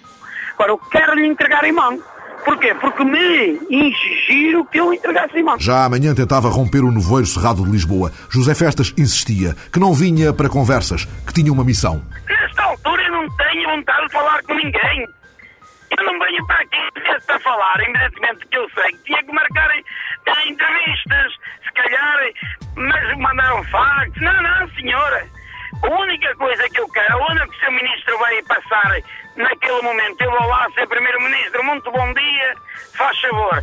Agora, 0.54 0.72
eu 0.72 0.78
quero 0.78 1.14
lhe 1.14 1.26
entregar 1.26 1.64
em 1.64 1.72
mão. 1.72 2.02
Porquê? 2.44 2.74
Porque 2.74 3.02
me 3.04 3.58
exigiram 3.70 4.64
que 4.66 4.78
eu 4.78 4.92
entregasse 4.92 5.38
em 5.38 5.42
mão. 5.42 5.58
Já 5.58 5.84
amanhã 5.84 6.14
tentava 6.14 6.48
romper 6.48 6.84
o 6.84 6.90
nevoeiro 6.90 7.26
cerrado 7.26 7.64
de 7.64 7.70
Lisboa. 7.70 8.12
José 8.28 8.54
Festas 8.54 8.92
insistia 8.98 9.54
que 9.72 9.80
não 9.80 9.94
vinha 9.94 10.32
para 10.32 10.48
conversas, 10.48 11.06
que 11.26 11.32
tinha 11.32 11.52
uma 11.52 11.64
missão. 11.64 12.02
Nesta 12.28 12.62
altura 12.62 13.02
eu 13.02 13.12
não 13.12 13.28
tenho 13.36 13.76
vontade 13.76 14.06
de 14.06 14.12
falar 14.12 14.42
com 14.42 14.54
ninguém. 14.54 15.06
Eu 15.98 16.04
não 16.04 16.18
venho 16.18 16.46
para 16.46 16.60
aqui 16.60 16.90
para 17.26 17.38
falar, 17.40 17.80
evidentemente 17.80 18.46
que 18.46 18.56
eu 18.56 18.68
sei 18.70 18.92
que 18.92 19.04
tinha 19.04 19.22
que 19.22 19.32
marcar 19.32 19.70
entrevistas, 20.46 21.32
se 21.64 21.72
calhar, 21.72 22.18
mas 22.76 23.18
mandaram 23.18 23.64
fax. 23.64 24.20
Não, 24.20 24.42
não, 24.42 24.68
senhora. 24.70 25.26
A 25.82 25.88
única 25.88 26.34
coisa 26.36 26.68
que 26.70 26.80
eu 26.80 26.88
quero, 26.88 27.14
a 27.14 27.30
única 27.30 27.48
que 27.48 27.56
o 27.56 27.60
seu 27.60 27.72
ministro 27.72 28.18
vai 28.18 28.42
passar 28.42 28.96
naquele 29.36 29.82
momento, 29.82 30.20
eu 30.20 30.30
vou 30.30 30.46
lá, 30.46 30.68
ser 30.74 30.86
primeiro-ministro, 30.86 31.64
muito 31.64 31.90
bom 31.90 32.12
dia, 32.14 32.54
faz 32.96 33.20
favor. 33.20 33.62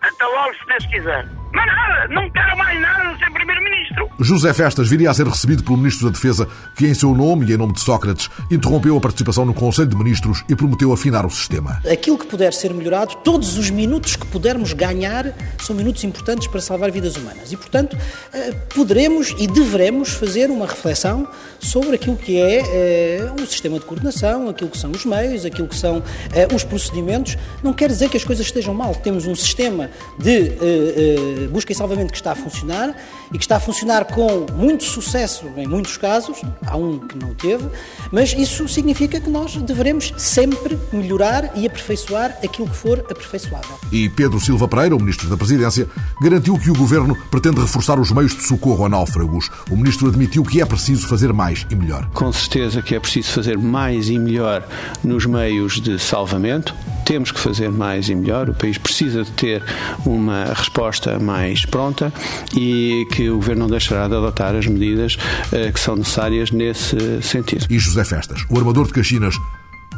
Até 0.00 0.24
logo, 0.26 0.54
se 0.54 0.66
Deus 0.66 0.86
quiser. 0.86 1.24
Mas 1.52 1.66
nada, 1.66 2.08
não 2.08 2.30
quero 2.30 2.56
mais 2.58 2.80
nada 2.80 3.12
de 3.12 3.18
ser 3.18 3.30
primeiro-ministro. 3.30 4.08
José 4.18 4.52
Festas 4.52 4.88
viria 4.88 5.10
a 5.10 5.14
ser 5.14 5.26
recebido 5.26 5.62
pelo 5.62 5.76
Ministro 5.76 6.06
da 6.06 6.12
Defesa, 6.12 6.48
que 6.76 6.86
em 6.86 6.94
seu 6.94 7.14
nome 7.14 7.46
e 7.46 7.54
em 7.54 7.56
nome 7.56 7.72
de 7.72 7.80
Sócrates 7.80 8.28
interrompeu 8.50 8.96
a 8.96 9.00
participação 9.00 9.44
no 9.44 9.54
Conselho 9.54 9.88
de 9.88 9.96
Ministros 9.96 10.44
e 10.48 10.56
prometeu 10.56 10.92
afinar 10.92 11.24
o 11.24 11.30
sistema. 11.30 11.80
Aquilo 11.90 12.18
que 12.18 12.26
puder 12.26 12.52
ser 12.52 12.72
melhorado, 12.72 13.14
todos 13.24 13.56
os 13.56 13.70
minutos 13.70 14.16
que 14.16 14.26
pudermos 14.26 14.72
ganhar 14.72 15.32
são 15.62 15.74
minutos 15.74 16.02
importantes 16.04 16.46
para 16.48 16.60
salvar 16.60 16.90
vidas 16.90 17.16
humanas. 17.16 17.52
E, 17.52 17.56
portanto, 17.56 17.96
eh, 18.32 18.52
poderemos 18.74 19.34
e 19.38 19.46
deveremos 19.46 20.10
fazer 20.10 20.50
uma 20.50 20.66
reflexão 20.66 21.28
sobre 21.58 21.96
aquilo 21.96 22.16
que 22.16 22.38
é 22.38 23.30
o 23.40 23.46
sistema 23.46 23.78
de 23.78 23.84
coordenação, 23.84 24.48
aquilo 24.48 24.70
que 24.70 24.78
são 24.78 24.90
os 24.90 25.04
meios, 25.04 25.44
aquilo 25.44 25.68
que 25.68 25.76
são 25.76 26.02
eh, 26.32 26.48
os 26.54 26.64
procedimentos. 26.64 27.36
Não 27.62 27.72
quer 27.72 27.88
dizer 27.88 28.08
que 28.08 28.16
as 28.16 28.24
coisas 28.24 28.46
estejam 28.46 28.74
mal. 28.74 28.94
Temos 28.94 29.26
um 29.26 29.34
sistema 29.34 29.90
de 30.18 30.48
eh, 30.48 31.35
busca 31.50 31.72
e 31.72 31.74
salvamento 31.74 32.12
que 32.12 32.18
está 32.18 32.32
a 32.32 32.34
funcionar 32.34 32.96
e 33.32 33.38
que 33.38 33.44
está 33.44 33.56
a 33.56 33.60
funcionar 33.60 34.04
com 34.06 34.46
muito 34.54 34.84
sucesso 34.84 35.46
em 35.56 35.66
muitos 35.66 35.96
casos, 35.96 36.40
há 36.66 36.76
um 36.76 36.98
que 36.98 37.18
não 37.18 37.34
teve, 37.34 37.68
mas 38.10 38.32
isso 38.32 38.68
significa 38.68 39.20
que 39.20 39.28
nós 39.28 39.56
devemos 39.56 40.12
sempre 40.16 40.78
melhorar 40.92 41.50
e 41.56 41.66
aperfeiçoar 41.66 42.36
aquilo 42.44 42.68
que 42.68 42.76
for 42.76 43.00
aperfeiçoável. 43.10 43.78
E 43.90 44.08
Pedro 44.08 44.40
Silva 44.40 44.68
Pereira, 44.68 44.94
o 44.94 44.98
Ministro 44.98 45.28
da 45.28 45.36
Presidência, 45.36 45.88
garantiu 46.20 46.58
que 46.58 46.70
o 46.70 46.74
Governo 46.74 47.16
pretende 47.30 47.60
reforçar 47.60 47.98
os 47.98 48.10
meios 48.12 48.34
de 48.34 48.42
socorro 48.42 48.84
a 48.84 48.88
náufragos. 48.88 49.50
O 49.70 49.76
Ministro 49.76 50.08
admitiu 50.08 50.42
que 50.42 50.60
é 50.60 50.66
preciso 50.66 51.06
fazer 51.06 51.32
mais 51.32 51.66
e 51.70 51.74
melhor. 51.74 52.08
Com 52.12 52.32
certeza 52.32 52.82
que 52.82 52.94
é 52.94 53.00
preciso 53.00 53.30
fazer 53.30 53.58
mais 53.58 54.08
e 54.08 54.18
melhor 54.18 54.66
nos 55.02 55.26
meios 55.26 55.80
de 55.80 55.98
salvamento. 55.98 56.74
Temos 57.04 57.30
que 57.30 57.38
fazer 57.38 57.70
mais 57.70 58.08
e 58.08 58.14
melhor. 58.14 58.50
O 58.50 58.54
país 58.54 58.78
precisa 58.78 59.24
de 59.24 59.30
ter 59.32 59.62
uma 60.04 60.44
resposta 60.46 61.18
mais 61.18 61.64
pronta 61.64 62.12
e 62.54 63.06
que 63.16 63.30
o 63.30 63.36
Governo 63.36 63.62
não 63.62 63.70
deixará 63.70 64.06
de 64.06 64.14
adotar 64.14 64.54
as 64.54 64.66
medidas 64.66 65.16
eh, 65.50 65.72
que 65.72 65.80
são 65.80 65.96
necessárias 65.96 66.50
nesse 66.50 67.22
sentido. 67.22 67.66
E 67.70 67.78
José 67.78 68.04
Festas, 68.04 68.44
o 68.50 68.58
armador 68.58 68.86
de 68.86 68.92
Caxinas, 68.92 69.34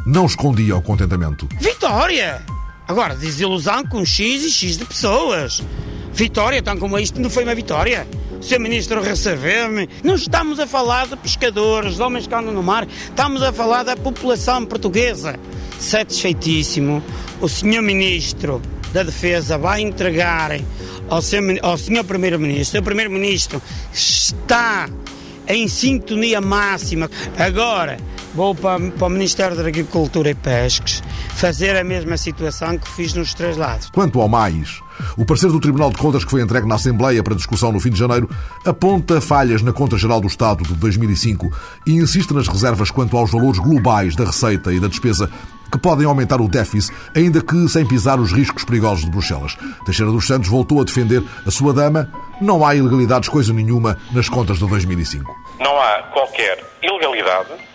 não 0.05 0.25
escondia 0.25 0.77
o 0.77 0.81
contentamento. 0.81 1.45
Vitória! 1.59 2.41
Agora, 2.87 3.15
desilusão 3.15 3.85
com 3.85 4.05
X 4.05 4.45
e 4.45 4.49
X 4.49 4.77
de 4.77 4.85
pessoas. 4.85 5.61
Vitória, 6.13 6.63
tão 6.63 6.77
como 6.77 6.97
isto, 6.97 7.19
não 7.19 7.29
foi 7.29 7.43
uma 7.43 7.53
vitória. 7.53 8.07
O 8.39 8.41
Sr. 8.41 8.59
Ministro 8.59 9.01
recebeu-me. 9.01 9.89
Não 10.01 10.15
estamos 10.15 10.57
a 10.57 10.65
falar 10.65 11.05
de 11.05 11.17
pescadores, 11.17 11.95
de 11.95 12.01
homens 12.01 12.25
que 12.25 12.33
andam 12.33 12.53
no 12.53 12.63
mar. 12.63 12.87
Estamos 12.87 13.43
a 13.43 13.51
falar 13.51 13.83
da 13.83 13.97
população 13.97 14.65
portuguesa. 14.65 15.37
Satisfeitíssimo, 15.77 17.03
o 17.41 17.49
Sr. 17.49 17.81
Ministro 17.81 18.61
da 18.93 19.03
Defesa 19.03 19.57
vai 19.57 19.81
entregar 19.81 20.51
ao, 21.09 21.21
seu, 21.21 21.41
ao 21.61 21.77
Sr. 21.77 22.03
Primeiro-Ministro. 22.03 22.79
O 22.79 22.83
Primeiro-Ministro 22.83 23.61
está 23.91 24.89
em 25.47 25.67
sintonia 25.67 26.39
máxima. 26.39 27.09
Agora, 27.37 27.97
vou 28.33 28.53
para, 28.55 28.79
para, 28.91 29.07
o 29.07 29.09
Ministério 29.09 29.55
da 29.55 29.67
Agricultura 29.67 30.29
e 30.29 30.35
Pesques 30.35 31.01
fazer 31.35 31.75
a 31.75 31.83
mesma 31.83 32.17
situação 32.17 32.77
que 32.77 32.89
fiz 32.89 33.13
nos 33.13 33.33
três 33.33 33.57
lados. 33.57 33.89
Quanto 33.91 34.19
ao 34.19 34.27
mais, 34.27 34.79
o 35.17 35.25
parecer 35.25 35.51
do 35.51 35.59
Tribunal 35.59 35.89
de 35.89 35.97
Contas 35.97 36.23
que 36.23 36.31
foi 36.31 36.41
entregue 36.41 36.67
na 36.67 36.75
Assembleia 36.75 37.23
para 37.23 37.35
discussão 37.35 37.71
no 37.71 37.79
fim 37.79 37.89
de 37.89 37.99
janeiro 37.99 38.29
aponta 38.65 39.21
falhas 39.21 39.61
na 39.61 39.73
Conta 39.73 39.97
Geral 39.97 40.21
do 40.21 40.27
Estado 40.27 40.63
de 40.63 40.73
2005 40.73 41.51
e 41.87 41.93
insiste 41.93 42.33
nas 42.33 42.47
reservas 42.47 42.91
quanto 42.91 43.17
aos 43.17 43.31
valores 43.31 43.59
globais 43.59 44.15
da 44.15 44.25
receita 44.25 44.71
e 44.73 44.79
da 44.79 44.87
despesa 44.87 45.29
que 45.71 45.77
podem 45.77 46.05
aumentar 46.05 46.41
o 46.41 46.47
déficit, 46.47 46.95
ainda 47.15 47.41
que 47.41 47.67
sem 47.69 47.85
pisar 47.85 48.19
os 48.19 48.31
riscos 48.31 48.63
perigosos 48.63 49.05
de 49.05 49.11
Bruxelas. 49.11 49.55
Teixeira 49.85 50.11
dos 50.11 50.25
Santos 50.25 50.49
voltou 50.49 50.81
a 50.81 50.83
defender 50.83 51.23
a 51.45 51.51
sua 51.51 51.73
dama. 51.73 52.11
Não 52.41 52.65
há 52.65 52.75
ilegalidades 52.75 53.29
coisa 53.29 53.53
nenhuma 53.53 53.97
nas 54.11 54.27
contas 54.27 54.57
de 54.57 54.67
2005. 54.67 55.31
Não 55.59 55.79
há 55.79 56.03
qualquer 56.11 56.63
ilegalidade. 56.81 57.68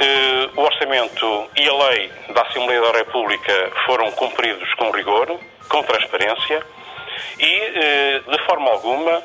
Eh, 0.00 0.50
o 0.54 0.60
orçamento 0.62 1.50
e 1.56 1.68
a 1.68 1.74
lei 1.88 2.12
da 2.32 2.42
Assembleia 2.42 2.80
da 2.80 2.92
República 2.98 3.72
foram 3.84 4.12
cumpridos 4.12 4.72
com 4.74 4.92
rigor, 4.92 5.26
com 5.68 5.82
transparência 5.82 6.62
e, 7.36 7.52
eh, 7.74 8.20
de 8.20 8.38
forma 8.44 8.70
alguma, 8.70 9.20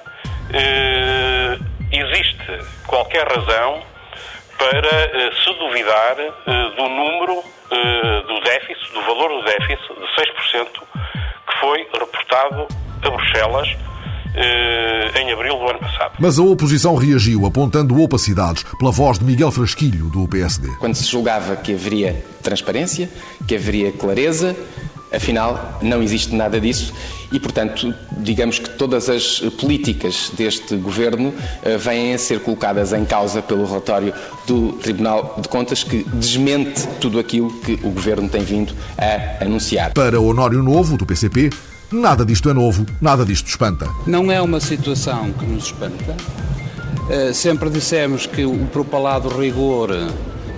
eh, 0.51 1.57
existe 1.91 2.59
qualquer 2.87 3.27
razão 3.27 3.83
para 4.57 5.31
se 5.43 5.53
duvidar 5.59 6.15
do 6.75 6.89
número 6.89 7.43
do 8.27 8.39
déficit, 8.41 8.93
do 8.93 9.01
valor 9.01 9.29
do 9.29 9.43
déficit 9.43 9.93
de 9.93 10.07
6% 10.15 10.81
que 11.47 11.59
foi 11.59 11.87
reportado 11.91 12.67
a 13.03 13.09
Bruxelas 13.09 13.67
em 14.35 15.31
abril 15.31 15.57
do 15.57 15.69
ano 15.69 15.79
passado. 15.79 16.13
Mas 16.19 16.39
a 16.39 16.43
oposição 16.43 16.95
reagiu, 16.95 17.45
apontando 17.45 18.01
opacidades, 18.01 18.63
pela 18.79 18.91
voz 18.91 19.19
de 19.19 19.25
Miguel 19.25 19.51
Frasquilho, 19.51 20.05
do 20.09 20.27
PSD. 20.27 20.69
Quando 20.79 20.95
se 20.95 21.05
julgava 21.05 21.55
que 21.55 21.73
haveria 21.73 22.23
transparência, 22.41 23.09
que 23.47 23.55
haveria 23.55 23.91
clareza, 23.91 24.55
afinal 25.13 25.79
não 25.81 26.01
existe 26.01 26.33
nada 26.33 26.59
disso 26.59 26.93
e, 27.31 27.39
portanto, 27.39 27.93
digamos 28.17 28.59
que 28.59 28.69
todas 28.71 29.09
as 29.09 29.39
políticas 29.59 30.31
deste 30.35 30.75
governo 30.75 31.29
uh, 31.29 31.77
vêm 31.79 32.13
a 32.13 32.17
ser 32.17 32.39
colocadas 32.39 32.93
em 32.93 33.05
causa 33.05 33.41
pelo 33.41 33.65
relatório 33.65 34.13
do 34.47 34.73
Tribunal 34.73 35.37
de 35.39 35.47
Contas 35.47 35.83
que 35.83 36.03
desmente 36.13 36.87
tudo 36.99 37.19
aquilo 37.19 37.51
que 37.61 37.73
o 37.83 37.91
governo 37.91 38.27
tem 38.27 38.43
vindo 38.43 38.73
a 38.97 39.43
anunciar. 39.43 39.93
Para 39.93 40.19
Honório 40.19 40.61
Novo, 40.61 40.97
do 40.97 41.05
PCP, 41.05 41.51
Nada 41.93 42.25
disto 42.25 42.49
é 42.49 42.53
novo, 42.53 42.87
nada 42.99 43.23
disto 43.23 43.47
espanta. 43.47 43.87
Não 44.07 44.31
é 44.31 44.41
uma 44.41 44.59
situação 44.59 45.31
que 45.31 45.45
nos 45.45 45.65
espanta. 45.65 46.17
Uh, 47.03 47.31
sempre 47.31 47.69
dissemos 47.69 48.25
que 48.25 48.43
o 48.43 48.65
propalado 48.65 49.29
rigor 49.29 49.91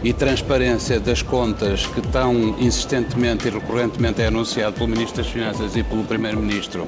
e 0.01 0.13
transparência 0.13 0.98
das 0.98 1.22
contas 1.22 1.88
que 1.88 2.01
tão 2.04 2.56
insistentemente 2.58 3.50
e 3.50 3.51
recorrentemente 3.51 4.22
é 4.22 4.27
anunciado 4.27 4.75
pelo 4.75 4.88
Ministro 4.88 5.22
das 5.22 5.30
Finanças 5.30 5.75
e 5.75 5.84
pelo 5.84 6.06
Primeiro-Ministro 6.06 6.88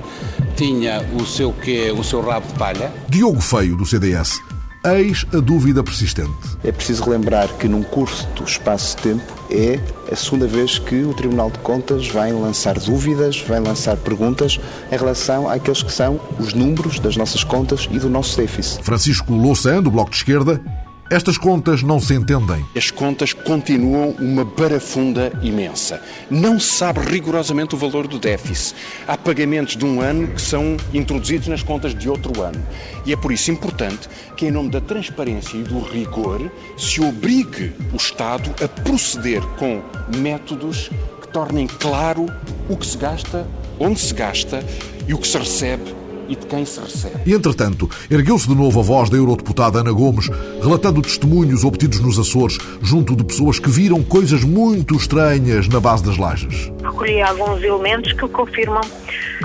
tinha 0.56 1.06
o 1.14 1.26
seu 1.26 1.52
quê, 1.52 1.92
o 1.92 2.02
seu 2.02 2.22
rabo 2.22 2.48
de 2.48 2.54
palha? 2.54 2.90
Diogo 3.10 3.42
Feio, 3.42 3.76
do 3.76 3.86
CDS. 3.86 4.40
Eis 4.86 5.26
a 5.34 5.38
dúvida 5.38 5.84
persistente. 5.84 6.32
É 6.64 6.72
preciso 6.72 7.04
relembrar 7.04 7.48
que 7.58 7.68
num 7.68 7.84
curto 7.84 8.44
espaço 8.44 8.96
de 8.96 9.04
tempo 9.04 9.24
é 9.50 9.80
a 10.12 10.16
segunda 10.16 10.48
vez 10.48 10.78
que 10.78 11.04
o 11.04 11.14
Tribunal 11.14 11.50
de 11.50 11.60
Contas 11.60 12.08
vai 12.08 12.32
lançar 12.32 12.80
dúvidas, 12.80 13.42
vai 13.42 13.60
lançar 13.60 13.98
perguntas 13.98 14.60
em 14.92 14.96
relação 14.96 15.50
àqueles 15.50 15.84
que 15.84 15.92
são 15.92 16.20
os 16.40 16.54
números 16.54 17.00
das 17.00 17.18
nossas 17.18 17.44
contas 17.44 17.88
e 17.92 18.00
do 18.00 18.10
nosso 18.10 18.38
déficit. 18.38 18.84
Francisco 18.84 19.34
Louçã, 19.34 19.82
do 19.82 19.92
Bloco 19.92 20.12
de 20.12 20.18
Esquerda, 20.18 20.62
estas 21.10 21.38
contas 21.38 21.82
não 21.82 22.02
se 22.02 22.14
entendem. 22.14 22.66
As 22.76 22.92
contas 22.92 23.32
continuam 23.32 24.10
uma 24.20 24.44
barafunda 24.44 25.32
imensa. 25.42 26.02
Não 26.30 26.60
se 26.60 26.68
sabe 26.68 27.00
rigorosamente 27.00 27.76
o 27.76 27.78
valor 27.78 28.08
do 28.08 28.20
déficit. 28.20 28.76
Há 29.08 29.18
pagamentos 29.18 29.78
de 29.78 29.86
um 29.86 30.02
ano 30.02 30.28
que 30.28 30.42
são 30.42 30.76
introduzidos 30.94 31.48
nas 31.48 31.64
contas 31.64 31.96
de 31.96 32.10
outro 32.10 32.42
ano. 32.42 32.62
E 33.06 33.14
é 33.14 33.16
por 33.16 33.32
isso 33.32 33.50
importante 33.50 34.10
que, 34.36 34.48
em 34.48 34.52
nome 34.52 34.70
da 34.70 34.82
transparência 34.82 35.58
e 35.58 35.64
do 35.64 35.80
rigor, 35.80 36.52
se 36.78 37.02
obrigue 37.02 37.72
o 37.94 37.96
Estado 37.96 38.54
a 38.62 38.68
proceder 38.68 39.42
com 39.58 39.82
métodos 40.18 40.90
que 41.22 41.28
tornem 41.30 41.68
claro 41.68 42.26
o 42.68 42.76
que 42.76 42.86
se 42.86 42.98
gasta, 42.98 43.48
onde 43.80 44.00
se 44.00 44.14
gasta 44.14 44.62
e 45.08 45.14
o 45.14 45.18
que 45.18 45.28
se 45.28 45.38
recebe 45.38 46.07
e 46.28 46.36
de 46.36 46.46
quem 46.46 46.66
se 46.66 46.80
recebe. 46.80 47.16
E, 47.26 47.34
entretanto, 47.34 47.90
ergueu-se 48.10 48.48
de 48.48 48.56
novo 48.56 48.80
a 48.80 48.84
voz 48.84 49.10
da 49.10 49.18
eurodeputada 49.18 49.80
Ana 49.80 49.92
Gomes, 49.92 50.30
relatando 50.62 51.02
testemunhos 51.02 51.64
obtidos 51.64 52.00
nos 52.00 52.20
Açores 52.20 52.58
junto 52.82 53.16
de 53.16 53.24
pessoas 53.24 53.60
que 53.60 53.70
viram 53.70 54.04
coisas 54.04 54.44
muito 54.44 54.96
estranhas 54.96 55.68
na 55.68 55.80
base 55.80 56.04
das 56.04 56.18
lajes. 56.18 56.72
Recolhi 56.84 57.22
alguns 57.22 57.62
elementos 57.64 58.14
que 58.14 58.28
confirmam 58.30 58.82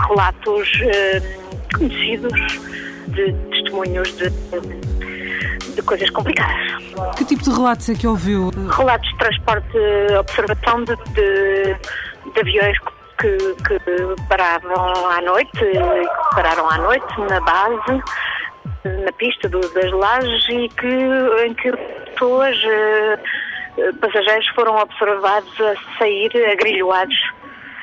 relatos 0.09 0.69
eh, 0.83 1.23
conhecidos 1.77 2.33
de 3.09 3.33
testemunhos 3.51 4.15
de, 4.17 4.31
de 5.75 5.83
coisas 5.83 6.09
complicadas. 6.11 6.83
Que 7.17 7.25
tipo 7.25 7.43
de 7.43 7.51
relatos 7.51 7.89
é 7.89 7.95
que 7.95 8.07
ouviu? 8.07 8.51
Relatos 8.77 9.09
de 9.11 9.19
transporte, 9.19 9.79
observação 10.19 10.85
de, 10.85 10.97
de, 11.15 11.77
de 12.33 12.41
aviões 12.41 12.79
que, 12.79 12.92
que 13.23 13.79
paravam 14.29 15.09
à 15.11 15.21
noite, 15.21 15.51
que 15.53 16.35
pararam 16.35 16.69
à 16.69 16.79
noite 16.79 17.21
na 17.29 17.41
base, 17.41 18.03
na 18.85 19.13
pista 19.13 19.49
do, 19.49 19.61
das 19.61 19.93
lajes 19.93 20.49
e 20.49 20.69
que, 20.69 21.47
em 21.47 21.55
que 21.55 21.73
pessoas, 22.13 22.57
eh, 22.65 23.19
passageiros 24.01 24.49
foram 24.49 24.77
observados 24.77 25.61
a 25.61 25.99
sair 25.99 26.31
agrilhoados 26.51 27.17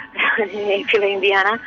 em 0.39 0.85
fila 0.85 1.05
indiana 1.05 1.59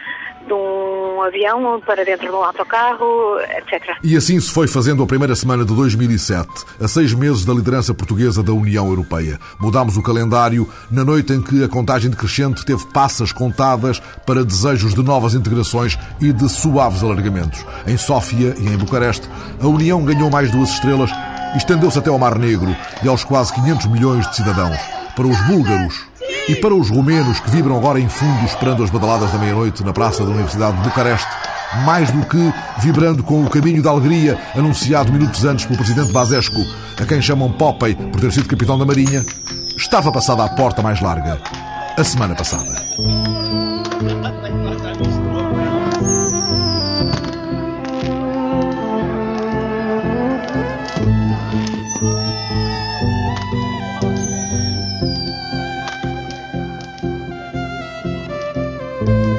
de 0.47 0.53
um 0.53 1.23
avião 1.23 1.81
para 1.85 2.05
dentro 2.05 2.27
de 2.27 2.33
um 2.33 2.43
autocarro, 2.43 3.39
etc. 3.41 3.97
E 4.03 4.17
assim 4.17 4.41
se 4.41 4.51
foi 4.51 4.67
fazendo 4.67 5.03
a 5.03 5.07
primeira 5.07 5.35
semana 5.35 5.65
de 5.65 5.75
2007, 5.75 6.49
a 6.81 6.89
seis 6.89 7.15
meses 7.15 7.45
da 7.45 7.53
liderança 7.53 7.95
portuguesa 7.95 8.43
da 8.43 8.53
União 8.53 8.87
Europeia. 8.89 9.39
Mudámos 9.61 9.97
o 9.97 10.03
calendário 10.03 10.69
na 10.91 11.05
noite 11.05 11.33
em 11.33 11.41
que 11.41 11.63
a 11.65 11.69
contagem 11.69 12.11
decrescente 12.11 12.65
teve 12.65 12.87
passas 12.87 13.33
contadas 13.33 14.01
para 14.27 14.45
desejos 14.45 14.95
de 14.95 15.03
novas 15.03 15.35
integrações 15.35 15.99
e 16.21 16.33
de 16.33 16.49
suaves 16.49 17.03
alargamentos. 17.03 17.65
Em 17.87 17.97
Sófia 17.97 18.55
e 18.59 18.69
em 18.69 18.77
Bucareste, 18.77 19.29
a 19.61 19.67
União 19.67 20.05
ganhou 20.05 20.31
mais 20.31 20.51
duas 20.51 20.71
estrelas 20.71 21.11
e 21.55 21.59
estendeu-se 21.59 21.99
até 21.99 22.11
ao 22.11 22.19
Mar 22.19 22.39
Negro 22.39 22.75
e 23.03 23.09
aos 23.09 23.25
quase 23.25 23.53
500 23.55 23.87
milhões 23.87 24.29
de 24.29 24.37
cidadãos. 24.37 24.79
Para 25.15 25.27
os 25.27 25.41
búlgaros, 25.43 26.12
e 26.49 26.57
para 26.57 26.75
os 26.75 26.91
romenos 26.91 27.41
que 27.41 27.51
vibram 27.51 27.77
agora 27.77 28.01
em 28.01 28.09
fundo 28.09 28.45
esperando 28.45 28.83
as 28.83 28.91
badaladas 28.91 29.31
da 29.31 29.39
meia-noite 29.39 29.85
na 29.85 29.93
Praça 29.93 30.25
da 30.25 30.31
Universidade 30.31 30.77
de 30.77 30.83
Bucareste, 30.83 31.29
mais 31.85 32.11
do 32.11 32.25
que 32.27 32.53
vibrando 32.81 33.23
com 33.23 33.43
o 33.43 33.51
caminho 33.51 33.83
da 33.83 33.91
alegria 33.91 34.39
anunciado 34.55 35.13
minutos 35.13 35.45
antes 35.45 35.65
pelo 35.65 35.79
presidente 35.79 36.13
Basescu, 36.13 36.61
a 37.01 37.05
quem 37.05 37.23
chamam 37.23 37.53
Popeye 37.53 37.95
por 37.95 38.21
ter 38.21 38.33
sido 38.33 38.49
capitão 38.49 38.79
da 38.79 38.85
Marinha, 38.85 39.25
estava 39.77 40.11
passada 40.11 40.45
a 40.45 40.49
porta 40.49 40.83
mais 40.83 41.01
larga, 41.01 41.41
a 41.97 42.05
semana 42.05 42.35
passada. 42.35 42.71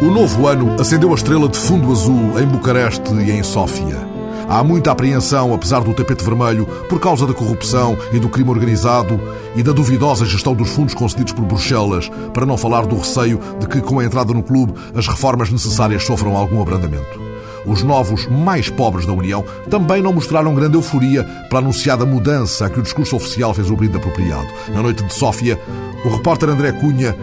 O 0.03 0.11
novo 0.11 0.47
ano 0.49 0.75
acendeu 0.81 1.13
a 1.13 1.15
estrela 1.15 1.47
de 1.47 1.57
fundo 1.57 1.89
azul 1.89 2.37
em 2.37 2.45
Bucareste 2.45 3.13
e 3.13 3.31
em 3.31 3.41
Sófia. 3.41 4.05
Há 4.49 4.61
muita 4.61 4.91
apreensão, 4.91 5.53
apesar 5.53 5.79
do 5.79 5.93
tapete 5.93 6.25
vermelho, 6.25 6.65
por 6.89 6.99
causa 6.99 7.25
da 7.25 7.33
corrupção 7.33 7.97
e 8.11 8.19
do 8.19 8.27
crime 8.27 8.49
organizado 8.49 9.17
e 9.55 9.63
da 9.63 9.71
duvidosa 9.71 10.25
gestão 10.25 10.53
dos 10.53 10.71
fundos 10.71 10.93
concedidos 10.93 11.31
por 11.31 11.45
Bruxelas, 11.45 12.11
para 12.33 12.45
não 12.45 12.57
falar 12.57 12.85
do 12.85 12.97
receio 12.97 13.39
de 13.61 13.65
que, 13.65 13.79
com 13.79 13.97
a 13.97 14.03
entrada 14.03 14.33
no 14.33 14.43
clube, 14.43 14.73
as 14.93 15.07
reformas 15.07 15.49
necessárias 15.49 16.03
sofram 16.03 16.35
algum 16.35 16.61
abrandamento. 16.61 17.21
Os 17.65 17.81
novos 17.81 18.27
mais 18.27 18.69
pobres 18.69 19.05
da 19.05 19.13
União 19.13 19.45
também 19.69 20.01
não 20.01 20.11
mostraram 20.11 20.53
grande 20.53 20.75
euforia 20.75 21.23
pela 21.47 21.61
anunciada 21.61 22.05
mudança 22.05 22.65
a 22.65 22.69
que 22.69 22.77
o 22.77 22.83
discurso 22.83 23.15
oficial 23.15 23.53
fez 23.53 23.71
o 23.71 23.75
brinde 23.77 23.95
apropriado. 23.95 24.49
Na 24.67 24.81
noite 24.81 25.01
de 25.01 25.13
Sófia, 25.13 25.57
o 26.03 26.09
repórter 26.09 26.49
André 26.49 26.73
Cunha 26.73 27.15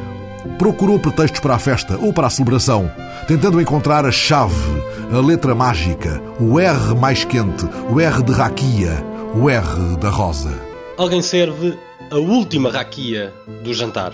procurou 0.59 0.99
pretextos 0.99 1.41
para 1.41 1.55
a 1.55 1.59
festa 1.59 1.99
ou 1.99 2.13
para 2.13 2.27
a 2.27 2.31
celebração, 2.31 2.91
tentando 3.27 3.61
encontrar 3.61 4.05
a 4.05 4.13
chave, 4.13 4.55
a 5.13 5.19
letra 5.19 5.55
mágica, 5.55 6.23
o 6.41 6.59
R 6.59 6.95
mais 6.95 7.25
quente, 7.25 7.65
o 7.91 8.01
R 8.01 8.23
de 8.23 8.33
raquia, 8.33 9.05
o 9.35 9.49
R 9.49 9.97
da 9.99 10.11
rosa. 10.11 10.59
Alguém 10.97 11.23
serve 11.23 11.79
a 12.11 12.17
última 12.17 12.71
raquia 12.71 13.33
do 13.63 13.73
jantar. 13.73 14.13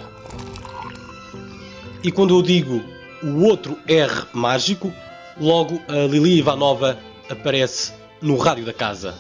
E 2.03 2.13
quando 2.13 2.37
eu 2.37 2.43
digo 2.43 2.83
o 3.23 3.43
outro 3.43 3.79
R 3.89 4.27
mágico, 4.33 4.93
logo 5.41 5.81
a 5.89 6.07
Lili 6.07 6.39
Ivanova 6.39 6.99
aparece 7.29 7.93
no 8.23 8.37
rádio 8.37 8.65
da 8.65 8.73
casa. 8.73 9.15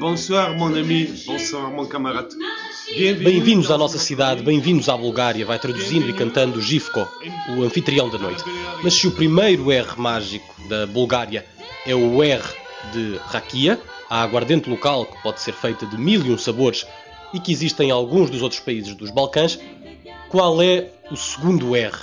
Bonsoir, 0.00 0.56
mon 0.56 0.74
ami. 0.74 1.06
Bonsoir, 1.26 1.70
mon 1.70 1.86
camarade. 1.86 2.34
Bem-vindos 2.96 3.70
à 3.70 3.78
nossa 3.78 3.98
cidade, 3.98 4.42
bem-vindos 4.42 4.88
à 4.88 4.96
Bulgária, 4.96 5.46
vai 5.46 5.60
traduzindo 5.60 6.08
e 6.08 6.12
cantando 6.12 6.60
Gifko, 6.60 7.06
o 7.56 7.62
anfitrião 7.62 8.10
da 8.10 8.18
noite. 8.18 8.42
Mas 8.82 8.94
se 8.94 9.06
o 9.06 9.12
primeiro 9.12 9.70
R 9.70 9.96
mágico 9.96 10.54
da 10.68 10.86
Bulgária 10.86 11.46
é 11.86 11.94
o 11.94 12.20
R 12.20 12.42
de 12.92 13.20
Rakia, 13.26 13.80
a 14.10 14.22
aguardente 14.22 14.68
local 14.68 15.06
que 15.06 15.22
pode 15.22 15.40
ser 15.40 15.52
feita 15.52 15.86
de 15.86 15.96
mil 15.96 16.26
e 16.26 16.32
um 16.32 16.38
sabores 16.38 16.84
e 17.32 17.38
que 17.38 17.52
existe 17.52 17.80
em 17.82 17.92
alguns 17.92 18.28
dos 18.28 18.42
outros 18.42 18.60
países 18.60 18.94
dos 18.94 19.10
Balcãs, 19.10 19.58
qual 20.28 20.60
é 20.60 20.88
o 21.12 21.16
segundo 21.16 21.76
R? 21.76 21.96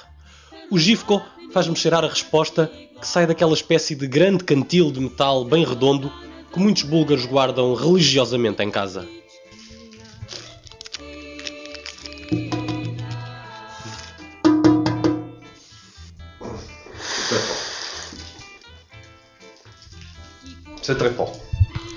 O 0.71 0.79
Gifko 0.79 1.21
faz-me 1.51 1.75
cheirar 1.75 2.05
a 2.05 2.07
resposta 2.07 2.71
que 2.99 3.07
sai 3.07 3.27
daquela 3.27 3.53
espécie 3.53 3.95
de 3.95 4.07
grande 4.07 4.43
cantil 4.43 4.91
de 4.91 4.99
metal 4.99 5.45
bem 5.45 5.65
redondo 5.65 6.11
que 6.51 6.59
muitos 6.59 6.83
búlgaros 6.83 7.25
guardam 7.25 7.73
religiosamente 7.73 8.63
em 8.63 8.71
casa. 8.71 9.07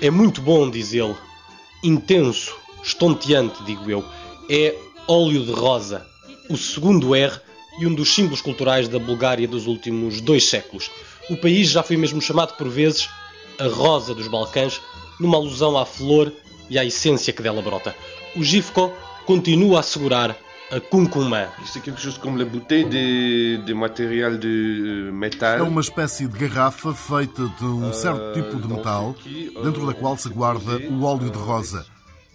É 0.01 0.09
muito 0.09 0.41
bom, 0.41 0.69
diz 0.69 0.93
ele. 0.93 1.15
Intenso, 1.83 2.55
estonteante, 2.83 3.63
digo 3.63 3.89
eu. 3.89 4.03
É 4.49 4.75
óleo 5.07 5.45
de 5.45 5.51
rosa. 5.51 6.05
O 6.49 6.57
segundo 6.57 7.15
R 7.15 7.39
e 7.79 7.87
um 7.87 7.93
dos 7.93 8.13
símbolos 8.13 8.41
culturais 8.41 8.87
da 8.87 8.99
Bulgária 8.99 9.47
dos 9.47 9.65
últimos 9.65 10.21
dois 10.21 10.47
séculos. 10.47 10.91
O 11.29 11.37
país 11.37 11.69
já 11.69 11.81
foi 11.81 11.95
mesmo 11.97 12.21
chamado 12.21 12.55
por 12.57 12.67
vezes 12.67 13.09
a 13.59 13.67
Rosa 13.67 14.13
dos 14.13 14.27
Balcãs, 14.27 14.81
numa 15.19 15.37
alusão 15.37 15.77
à 15.77 15.85
flor 15.85 16.31
e 16.69 16.77
à 16.77 16.85
essência 16.85 17.33
que 17.33 17.41
dela 17.41 17.61
brota. 17.61 17.95
O 18.35 18.43
Gifko 18.43 18.91
continua 19.25 19.77
a 19.77 19.79
assegurar 19.79 20.37
a 20.71 20.79
cuncumã. 20.79 21.47
Isto 21.63 21.79
é 21.79 21.81
quelque 21.81 21.99
chose 21.99 22.19
como 22.19 22.39
a 22.41 22.45
bouteille 22.45 22.89
de, 22.89 23.61
de 23.65 23.73
material 23.73 24.37
de 24.37 25.09
metal. 25.11 25.57
É 25.57 25.61
uma 25.61 25.81
espécie 25.81 26.27
de 26.27 26.37
garrafa 26.37 26.93
feita 26.93 27.47
de 27.59 27.65
um 27.65 27.91
certo 27.91 28.33
tipo 28.33 28.59
de 28.59 28.67
metal, 28.67 29.15
dentro 29.63 29.85
da 29.85 29.93
qual 29.93 30.15
se 30.15 30.29
guarda 30.29 30.77
o 30.89 31.03
óleo 31.03 31.29
de 31.29 31.37
rosa. 31.37 31.85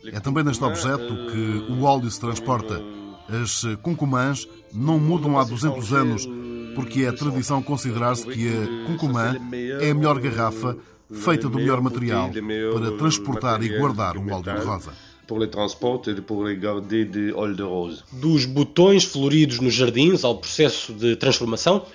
É 0.06 0.20
também 0.20 0.44
neste 0.44 0.62
objeto 0.62 1.14
que 1.30 1.72
o 1.72 1.84
óleo 1.84 2.10
se 2.10 2.20
transporta. 2.20 2.82
As 3.28 3.64
cuncumãs 3.82 4.46
não 4.74 4.98
mudam 4.98 5.38
há 5.38 5.44
200 5.44 5.92
anos 5.92 6.28
porque 6.74 7.04
é 7.04 7.12
tradição 7.12 7.62
considerar-se 7.62 8.26
que 8.26 8.48
a 8.48 8.86
Cuncumã 8.86 9.36
é 9.80 9.90
a 9.90 9.94
melhor 9.94 10.18
garrafa 10.18 10.76
feita 11.12 11.48
do 11.48 11.58
melhor 11.58 11.80
material 11.80 12.30
para 12.72 12.92
transportar 12.92 13.62
e 13.62 13.78
guardar 13.78 14.16
um 14.16 14.32
óleo 14.32 14.42
de 14.42 14.64
rosa. 14.64 14.92
Pour 15.26 15.38
le 15.38 15.46
transport 15.46 16.06
et 16.08 16.20
pour 16.20 16.44
le 16.44 16.54
garder 16.54 17.06
de 17.06 17.32
óleo 17.32 17.54
de 17.54 17.62
rose. 17.62 18.02
Dos 18.12 18.44
botões 18.44 19.04
floridos 19.04 19.58
nos 19.58 19.72
jardins 19.72 20.22
ao 20.22 20.36
processo 20.36 20.92
de 20.92 21.16
transformação, 21.16 21.86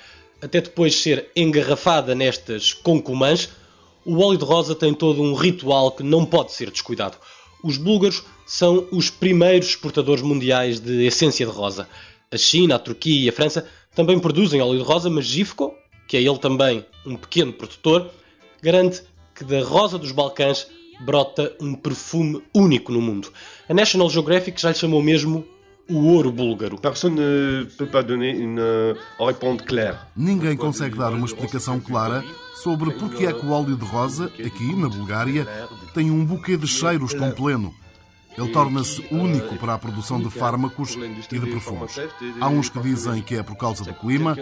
até 0.41 0.61
depois 0.61 0.95
ser 0.95 1.27
engarrafada 1.35 2.15
nestas 2.15 2.73
concumãs, 2.73 3.49
o 4.03 4.17
óleo 4.19 4.39
de 4.39 4.45
rosa 4.45 4.73
tem 4.73 4.95
todo 4.95 5.21
um 5.21 5.35
ritual 5.35 5.91
que 5.91 6.01
não 6.01 6.25
pode 6.25 6.53
ser 6.53 6.71
descuidado. 6.71 7.17
Os 7.63 7.77
búlgaros 7.77 8.23
são 8.47 8.87
os 8.91 9.11
primeiros 9.11 9.69
exportadores 9.69 10.23
mundiais 10.23 10.79
de 10.79 11.05
essência 11.05 11.45
de 11.45 11.51
rosa. 11.51 11.87
A 12.31 12.37
China, 12.37 12.75
a 12.75 12.79
Turquia 12.79 13.25
e 13.25 13.27
a 13.27 13.33
França 13.33 13.65
também 13.95 14.19
produzem 14.19 14.61
óleo 14.61 14.77
de 14.77 14.83
rosa, 14.83 15.09
mas 15.09 15.25
Gifco, 15.25 15.73
que 16.07 16.15
é 16.15 16.21
ele 16.21 16.37
também 16.37 16.85
um 17.03 17.15
pequeno 17.15 17.51
produtor, 17.51 18.11
garante 18.61 19.01
que 19.33 19.43
da 19.43 19.63
rosa 19.63 19.97
dos 19.97 20.11
Balcãs 20.11 20.67
brota 20.99 21.51
um 21.59 21.73
perfume 21.73 22.43
único 22.53 22.91
no 22.91 23.01
mundo. 23.01 23.33
A 23.67 23.73
National 23.73 24.11
Geographic 24.11 24.61
já 24.61 24.69
lhe 24.69 24.75
chamou 24.75 25.01
mesmo 25.01 25.43
o 25.89 26.05
ouro 26.05 26.31
búlgaro. 26.31 26.77
Ninguém 30.15 30.55
consegue 30.55 30.99
dar 30.99 31.11
uma 31.11 31.25
explicação 31.25 31.79
clara 31.79 32.23
sobre 32.53 32.93
porque 32.93 33.25
é 33.25 33.33
que 33.33 33.43
o 33.43 33.49
óleo 33.49 33.75
de 33.75 33.85
rosa, 33.85 34.25
aqui 34.25 34.75
na 34.75 34.87
Bulgária, 34.87 35.47
tem 35.95 36.11
um 36.11 36.23
buquê 36.23 36.55
de 36.57 36.67
cheiros 36.67 37.11
tão 37.11 37.31
pleno. 37.31 37.73
Ele 38.39 38.49
torna-se 38.53 39.05
único 39.11 39.57
para 39.57 39.73
a 39.73 39.77
produção 39.77 40.17
de 40.17 40.29
fármacos 40.29 40.95
e 41.29 41.39
de 41.39 41.45
perfumes. 41.45 41.99
Há 42.39 42.47
uns 42.47 42.69
que 42.69 42.79
dizem 42.79 43.21
que 43.21 43.35
é 43.35 43.43
por 43.43 43.57
causa 43.57 43.83
do 43.83 43.93
clima, 43.93 44.33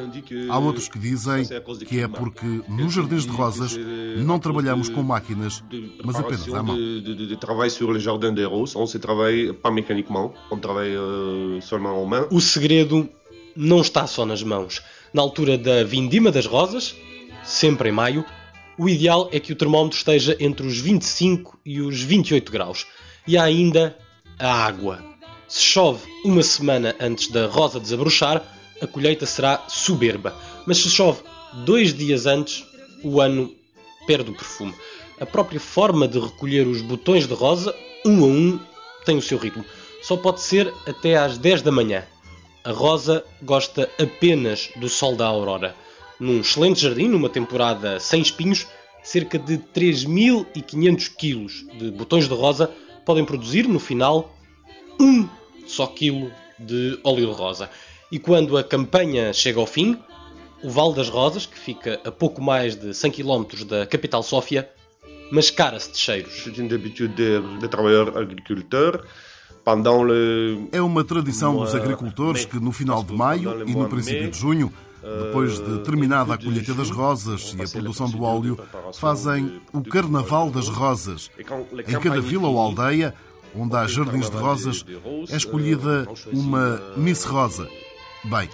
há 0.50 0.60
outros 0.60 0.88
que 0.88 1.00
dizem 1.00 1.44
que 1.88 2.00
é 2.02 2.08
porque 2.08 2.46
nos 2.70 2.94
jardins 2.94 3.24
de 3.24 3.32
rosas 3.32 3.76
não 4.18 4.38
trabalhamos 4.38 4.88
com 4.88 5.02
máquinas, 5.02 5.64
mas 6.06 6.16
apenas 6.16 6.48
à 6.54 6.62
mão. 6.62 6.78
O 12.30 12.40
segredo 12.40 13.10
não 13.56 13.82
está 13.82 14.06
só 14.06 14.26
nas 14.26 14.44
mãos. 14.44 14.84
Na 15.12 15.24
altura 15.24 15.58
da 15.58 15.84
vindima 15.84 16.32
das 16.32 16.46
rosas, 16.46 16.96
sempre 17.44 17.90
em 17.90 17.92
maio, 17.92 18.24
o 18.78 18.88
ideal 18.88 19.28
é 19.32 19.40
que 19.40 19.52
o 19.52 19.56
termómetro 19.56 19.98
esteja 19.98 20.38
entre 20.40 20.68
os 20.68 20.78
25 20.78 21.60
e 21.66 21.82
os 21.82 22.00
28 22.04 22.52
graus. 22.52 22.86
E 23.28 23.38
ainda 23.38 23.98
a 24.40 24.50
água. 24.66 25.04
Se 25.48 25.62
chove 25.62 26.08
uma 26.24 26.42
semana 26.42 26.96
antes 27.00 27.28
da 27.28 27.48
rosa 27.48 27.80
desabrochar, 27.80 28.42
a 28.82 28.88
colheita 28.88 29.26
será 29.26 29.66
soberba. 29.68 30.34
Mas 30.66 30.78
se 30.78 30.90
chove 30.90 31.24
dois 31.66 31.94
dias 31.94 32.26
antes, 32.26 32.66
o 33.04 33.20
ano 33.20 33.54
perde 34.06 34.32
o 34.32 34.34
perfume. 34.34 34.74
A 35.20 35.26
própria 35.26 35.60
forma 35.60 36.08
de 36.08 36.20
recolher 36.20 36.68
os 36.68 36.82
botões 36.82 37.28
de 37.28 37.34
rosa, 37.34 37.76
um 38.06 38.24
a 38.24 38.28
um, 38.28 38.60
tem 39.06 39.18
o 39.18 39.22
seu 39.22 39.38
ritmo. 39.38 39.66
Só 40.02 40.16
pode 40.16 40.42
ser 40.42 40.74
até 40.88 41.18
às 41.18 41.38
10 41.38 41.63
da 41.63 41.72
manhã. 41.72 42.06
A 42.63 42.72
rosa 42.72 43.26
gosta 43.42 43.90
apenas 44.00 44.70
do 44.78 44.88
sol 44.88 45.16
da 45.16 45.26
aurora. 45.26 45.76
Num 46.20 46.40
excelente 46.40 46.82
jardim, 46.82 47.08
numa 47.08 47.30
temporada 47.30 48.00
sem 48.00 48.22
espinhos, 48.22 48.68
cerca 49.04 49.38
de 49.38 49.58
3.500 49.58 51.12
kg 51.16 51.78
de 51.78 51.92
botões 51.92 52.28
de 52.28 52.34
rosa 52.34 52.72
podem 53.08 53.24
produzir, 53.24 53.70
no 53.70 53.80
final, 53.80 54.36
um 55.00 55.30
só 55.65 55.88
quilo 55.88 56.30
de 56.60 57.00
óleo 57.06 57.28
de 57.28 57.34
rosa. 57.34 57.70
E 58.12 58.20
quando 58.20 58.58
a 58.58 58.63
campanha 58.63 59.32
chega 59.32 59.62
ao 59.62 59.65
fim, 59.65 59.98
o 60.62 60.70
Vale 60.70 60.93
das 60.93 61.08
Rosas, 61.08 61.46
que 61.46 61.58
fica 61.58 62.02
a 62.04 62.12
pouco 62.12 62.41
mais 62.41 62.76
de 62.76 62.93
100 62.93 63.12
km 63.12 63.46
da 63.65 63.86
capital 63.86 64.22
Sófia, 64.22 64.70
mascara-se 65.32 65.91
de 65.91 65.98
cheiros. 65.98 66.48
É 70.74 70.82
uma 70.82 71.04
tradição 71.04 71.56
dos 71.56 71.74
agricultores 71.74 72.43
que 72.43 72.60
no 72.60 72.74
final 72.74 73.04
de 73.04 73.13
maio 73.13 73.65
e 73.65 73.74
no 73.74 73.88
princípio 73.88 74.30
de 74.30 74.38
junho 74.38 74.72
depois 75.26 75.60
de 75.60 75.80
terminada 75.80 76.34
a 76.34 76.38
colheita 76.38 76.74
das 76.74 76.89
rosas 76.89 77.56
e 77.58 77.62
a 77.62 77.67
produção 77.67 78.10
do 78.10 78.24
óleo, 78.24 78.60
fazem 78.93 79.62
o 79.74 79.82
Carnaval 79.82 80.50
das 80.50 80.67
Rosas. 80.67 81.32
Em 81.38 82.00
cada 82.00 82.22
vila 82.22 82.48
ou 82.48 82.60
aldeia 82.60 83.13
onde 83.56 83.76
há 83.76 83.88
jardins 83.88 84.30
de 84.30 84.38
rosas, 84.38 84.86
é 85.30 85.36
escolhida 85.36 86.08
uma 86.32 86.82
Miss 86.96 87.24
Rosa. 87.24 87.67
Bem, 88.24 88.50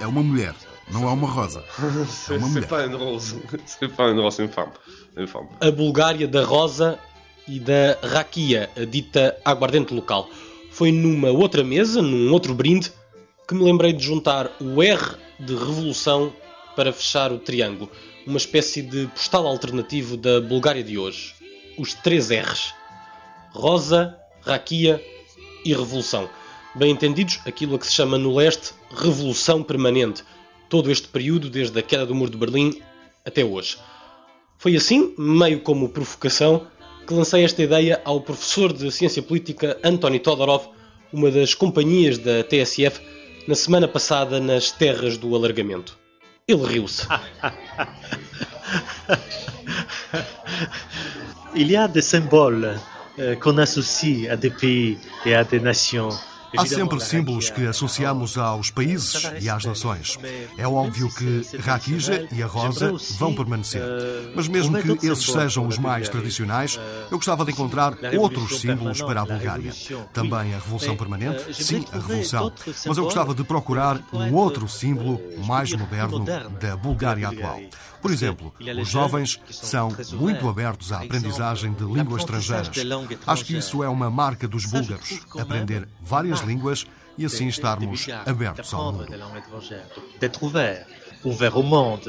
é 0.00 0.06
uma 0.06 0.22
mulher, 0.22 0.54
não 0.90 1.08
é 1.08 1.12
uma 1.12 1.28
rosa. 1.28 1.64
É 2.30 2.36
uma 2.36 2.48
mulher. 2.48 2.68
A 5.60 5.70
Bulgária 5.70 6.28
da 6.28 6.44
rosa 6.44 6.98
e 7.48 7.58
da 7.58 7.96
raquia, 8.02 8.68
a 8.76 8.84
dita 8.84 9.36
aguardente 9.44 9.94
local. 9.94 10.28
Foi 10.70 10.92
numa 10.92 11.30
outra 11.30 11.64
mesa, 11.64 12.02
num 12.02 12.30
outro 12.32 12.54
brinde, 12.54 12.92
que 13.48 13.54
me 13.54 13.64
lembrei 13.64 13.92
de 13.92 14.04
juntar 14.04 14.50
o 14.60 14.82
R 14.82 15.16
de 15.38 15.54
revolução 15.54 16.32
para 16.74 16.92
fechar 16.92 17.32
o 17.32 17.38
triângulo. 17.38 17.90
Uma 18.26 18.36
espécie 18.36 18.82
de 18.82 19.06
postal 19.08 19.46
alternativo 19.46 20.16
da 20.16 20.40
Bulgária 20.40 20.82
de 20.82 20.98
hoje. 20.98 21.34
Os 21.78 21.94
três 21.94 22.30
R's. 22.30 22.74
Rosa, 23.52 24.16
Raquia 24.42 25.02
e 25.64 25.72
Revolução. 25.72 26.28
Bem 26.74 26.90
entendidos, 26.90 27.40
aquilo 27.46 27.76
a 27.76 27.78
que 27.78 27.86
se 27.86 27.92
chama 27.92 28.18
no 28.18 28.36
leste 28.36 28.74
Revolução 28.94 29.62
Permanente. 29.62 30.22
Todo 30.68 30.90
este 30.90 31.08
período, 31.08 31.48
desde 31.48 31.78
a 31.78 31.82
queda 31.82 32.04
do 32.04 32.14
Muro 32.14 32.30
de 32.30 32.36
Berlim 32.36 32.82
até 33.24 33.44
hoje. 33.44 33.78
Foi 34.58 34.76
assim, 34.76 35.14
meio 35.16 35.60
como 35.60 35.88
provocação, 35.88 36.66
que 37.06 37.14
lancei 37.14 37.44
esta 37.44 37.62
ideia 37.62 38.00
ao 38.04 38.20
professor 38.20 38.72
de 38.72 38.90
Ciência 38.90 39.22
Política 39.22 39.78
António 39.82 40.20
Todorov, 40.20 40.68
uma 41.12 41.30
das 41.30 41.54
companhias 41.54 42.18
da 42.18 42.42
TSF, 42.42 43.00
na 43.46 43.54
semana 43.54 43.86
passada 43.86 44.40
nas 44.40 44.72
terras 44.72 45.16
do 45.16 45.34
alargamento. 45.36 45.96
Ele 46.48 46.64
riu-se. 46.64 47.06
Il 51.54 51.70
y 51.70 51.76
a 51.76 51.88
des 51.88 52.02
symboles 52.02 52.78
euh, 53.18 53.34
qu'on 53.36 53.56
associe 53.58 54.28
à 54.30 54.36
des 54.36 54.50
pays 54.50 54.98
et 55.24 55.34
à 55.34 55.42
des 55.44 55.60
nations 55.60 56.10
Há 56.56 56.66
sempre 56.66 57.00
símbolos 57.00 57.50
que 57.50 57.66
associamos 57.66 58.36
aos 58.38 58.70
países 58.70 59.22
e 59.40 59.48
às 59.48 59.64
nações. 59.64 60.18
É 60.56 60.66
óbvio 60.66 61.08
que 61.14 61.58
Rakija 61.58 62.28
e 62.32 62.42
a 62.42 62.46
Rosa 62.46 62.92
vão 63.18 63.34
permanecer. 63.34 63.82
Mas 64.34 64.48
mesmo 64.48 64.76
que 64.82 65.06
esses 65.06 65.26
sejam 65.26 65.66
os 65.66 65.78
mais 65.78 66.08
tradicionais, 66.08 66.78
eu 67.10 67.18
gostava 67.18 67.44
de 67.44 67.52
encontrar 67.52 67.94
outros 68.18 68.60
símbolos 68.60 69.00
para 69.02 69.22
a 69.22 69.24
Bulgária. 69.24 69.72
Também 70.12 70.54
a 70.54 70.58
Revolução 70.58 70.96
Permanente, 70.96 71.54
sim, 71.54 71.84
a 71.92 71.96
Revolução. 71.96 72.52
Mas 72.86 72.96
eu 72.96 73.04
gostava 73.04 73.34
de 73.34 73.44
procurar 73.44 74.00
um 74.12 74.34
outro 74.34 74.68
símbolo 74.68 75.20
mais 75.46 75.72
moderno 75.72 76.24
da 76.60 76.76
Bulgária 76.76 77.28
atual. 77.28 77.60
Por 78.00 78.10
exemplo, 78.10 78.52
os 78.80 78.88
jovens 78.88 79.40
são 79.50 79.94
muito 80.12 80.48
abertos 80.48 80.92
à 80.92 81.02
aprendizagem 81.02 81.72
de 81.72 81.84
línguas 81.84 82.22
estrangeiras. 82.22 82.70
Acho 83.26 83.44
que 83.44 83.56
isso 83.56 83.82
é 83.82 83.88
uma 83.88 84.10
marca 84.10 84.46
dos 84.46 84.64
búlgaros, 84.66 85.20
aprender 85.38 85.88
várias 86.00 86.40
línguas 86.40 86.86
e 87.18 87.24
assim 87.24 87.48
estarmos 87.48 88.06
abertos 88.26 88.72
ao 88.72 88.92
mundo. 88.92 89.06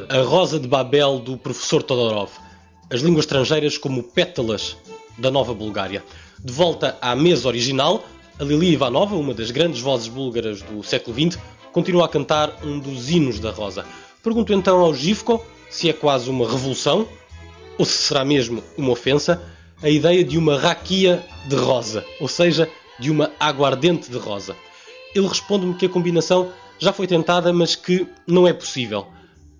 A 0.09 0.21
Rosa 0.21 0.59
de 0.59 0.67
Babel 0.67 1.19
do 1.19 1.37
professor 1.37 1.81
Todorov. 1.81 2.31
As 2.89 3.01
línguas 3.01 3.25
estrangeiras 3.25 3.77
como 3.77 4.03
pétalas 4.03 4.77
da 5.17 5.31
nova 5.31 5.53
Bulgária. 5.53 6.03
De 6.39 6.53
volta 6.53 6.97
à 7.01 7.15
mesa 7.15 7.47
original, 7.47 8.05
a 8.39 8.43
Lili 8.43 8.73
Ivanova, 8.73 9.15
uma 9.15 9.33
das 9.33 9.49
grandes 9.49 9.81
vozes 9.81 10.07
búlgaras 10.07 10.61
do 10.61 10.83
século 10.83 11.17
XX, 11.17 11.39
continua 11.71 12.05
a 12.05 12.07
cantar 12.07 12.53
um 12.63 12.79
dos 12.79 13.09
hinos 13.09 13.39
da 13.39 13.51
Rosa. 13.51 13.85
Pergunto 14.23 14.53
então 14.53 14.79
ao 14.79 14.93
Gifko 14.93 15.43
se 15.69 15.89
é 15.89 15.93
quase 15.93 16.29
uma 16.29 16.49
revolução 16.49 17.07
ou 17.77 17.85
se 17.85 17.93
será 17.93 18.25
mesmo 18.25 18.63
uma 18.77 18.91
ofensa 18.91 19.41
a 19.81 19.89
ideia 19.89 20.23
de 20.23 20.37
uma 20.37 20.57
raquia 20.57 21.23
de 21.47 21.55
rosa, 21.55 22.03
ou 22.19 22.27
seja, 22.27 22.69
de 22.99 23.11
uma 23.11 23.31
aguardente 23.39 24.09
de 24.09 24.17
rosa. 24.17 24.55
Ele 25.13 25.27
responde-me 25.27 25.75
que 25.75 25.85
a 25.85 25.89
combinação 25.89 26.51
já 26.79 26.91
foi 26.91 27.05
tentada, 27.05 27.53
mas 27.53 27.75
que 27.75 28.07
não 28.25 28.47
é 28.47 28.53
possível. 28.53 29.07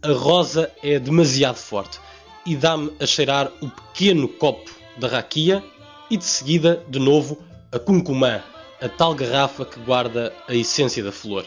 A 0.01 0.11
rosa 0.11 0.71
é 0.81 0.97
demasiado 0.97 1.57
forte 1.57 1.99
e 2.45 2.55
dá-me 2.55 2.91
a 2.99 3.05
cheirar 3.05 3.51
o 3.61 3.69
pequeno 3.69 4.27
copo 4.27 4.71
da 4.97 5.07
raquia 5.07 5.63
e 6.09 6.17
de 6.17 6.25
seguida, 6.25 6.83
de 6.87 6.97
novo, 6.97 7.37
a 7.71 7.77
cuncumã, 7.77 8.41
a 8.81 8.89
tal 8.89 9.13
garrafa 9.13 9.65
que 9.65 9.79
guarda 9.79 10.33
a 10.47 10.55
essência 10.55 11.03
da 11.03 11.11
flor. 11.11 11.45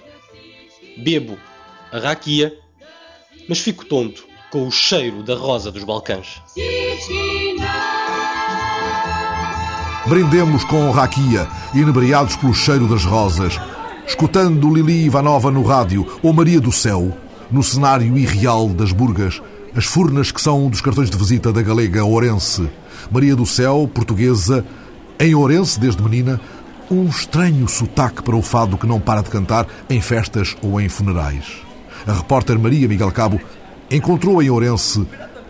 Bebo 0.98 1.38
a 1.90 1.98
raquia, 1.98 2.56
mas 3.48 3.58
fico 3.58 3.84
tonto 3.84 4.29
com 4.50 4.66
o 4.66 4.70
cheiro 4.70 5.22
da 5.22 5.36
rosa 5.36 5.70
dos 5.70 5.84
Balcãs. 5.84 6.42
Brindemos 10.06 10.64
com 10.64 10.90
raquia, 10.90 11.46
inebriados 11.72 12.34
pelo 12.36 12.52
cheiro 12.52 12.88
das 12.88 13.04
rosas, 13.04 13.60
escutando 14.06 14.74
Lili 14.74 15.04
Ivanova 15.04 15.52
no 15.52 15.62
rádio 15.62 16.04
ou 16.20 16.32
Maria 16.32 16.60
do 16.60 16.72
Céu, 16.72 17.16
no 17.48 17.62
cenário 17.62 18.18
irreal 18.18 18.68
das 18.68 18.90
Burgas, 18.90 19.40
as 19.74 19.84
Furnas 19.84 20.32
que 20.32 20.40
são 20.40 20.66
um 20.66 20.68
dos 20.68 20.80
cartões 20.80 21.10
de 21.10 21.16
visita 21.16 21.52
da 21.52 21.62
galega 21.62 22.04
Ourense. 22.04 22.68
Maria 23.08 23.36
do 23.36 23.46
Céu, 23.46 23.88
portuguesa, 23.92 24.64
em 25.20 25.32
Ourense 25.32 25.78
desde 25.78 26.02
menina, 26.02 26.40
um 26.90 27.04
estranho 27.04 27.68
sotaque 27.68 28.20
para 28.20 28.34
o 28.34 28.42
fado 28.42 28.76
que 28.76 28.86
não 28.86 28.98
para 28.98 29.22
de 29.22 29.30
cantar 29.30 29.66
em 29.88 30.00
festas 30.00 30.56
ou 30.60 30.80
em 30.80 30.88
funerais. 30.88 31.58
A 32.04 32.12
repórter 32.12 32.58
Maria 32.58 32.88
Miguel 32.88 33.12
Cabo 33.12 33.40
encontrou 33.90 34.40
em 34.40 34.48
Ourense 34.48 35.04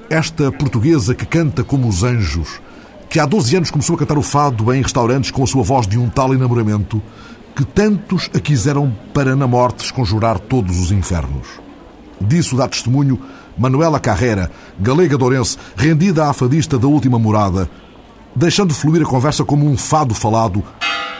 esta 0.08 0.50
portuguesa 0.50 1.14
que 1.14 1.26
canta 1.26 1.62
como 1.62 1.86
os 1.86 2.02
anjos, 2.02 2.60
que 3.08 3.20
há 3.20 3.26
12 3.26 3.56
anos 3.56 3.70
começou 3.70 3.96
a 3.96 3.98
cantar 3.98 4.16
o 4.16 4.22
fado 4.22 4.72
em 4.72 4.82
restaurantes 4.82 5.30
com 5.30 5.44
a 5.44 5.46
sua 5.46 5.62
voz 5.62 5.86
de 5.86 5.98
um 5.98 6.08
tal 6.08 6.32
enamoramento 6.32 7.02
que 7.54 7.64
tantos 7.64 8.30
a 8.34 8.40
quiseram 8.40 8.96
para 9.12 9.36
na 9.36 9.46
morte 9.46 9.84
esconjurar 9.84 10.38
todos 10.38 10.78
os 10.78 10.90
infernos. 10.90 11.46
Disso 12.20 12.56
dá 12.56 12.66
testemunho 12.66 13.20
Manuela 13.58 14.00
Carrera, 14.00 14.50
galega 14.78 15.18
de 15.18 15.24
Ourense, 15.24 15.58
rendida 15.76 16.28
à 16.28 16.32
fadista 16.32 16.78
da 16.78 16.86
última 16.86 17.18
morada, 17.18 17.68
deixando 18.34 18.72
fluir 18.72 19.02
a 19.02 19.06
conversa 19.06 19.44
como 19.44 19.66
um 19.66 19.76
fado 19.76 20.14
falado 20.14 20.64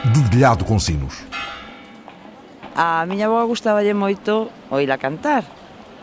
dedilhado 0.04 0.64
com 0.64 0.78
sinos. 0.78 1.18
A 2.74 3.04
miña 3.04 3.26
avó 3.26 3.44
gustaba-lle 3.46 3.92
moito 3.92 4.48
oíla 4.70 4.96
cantar. 4.96 5.59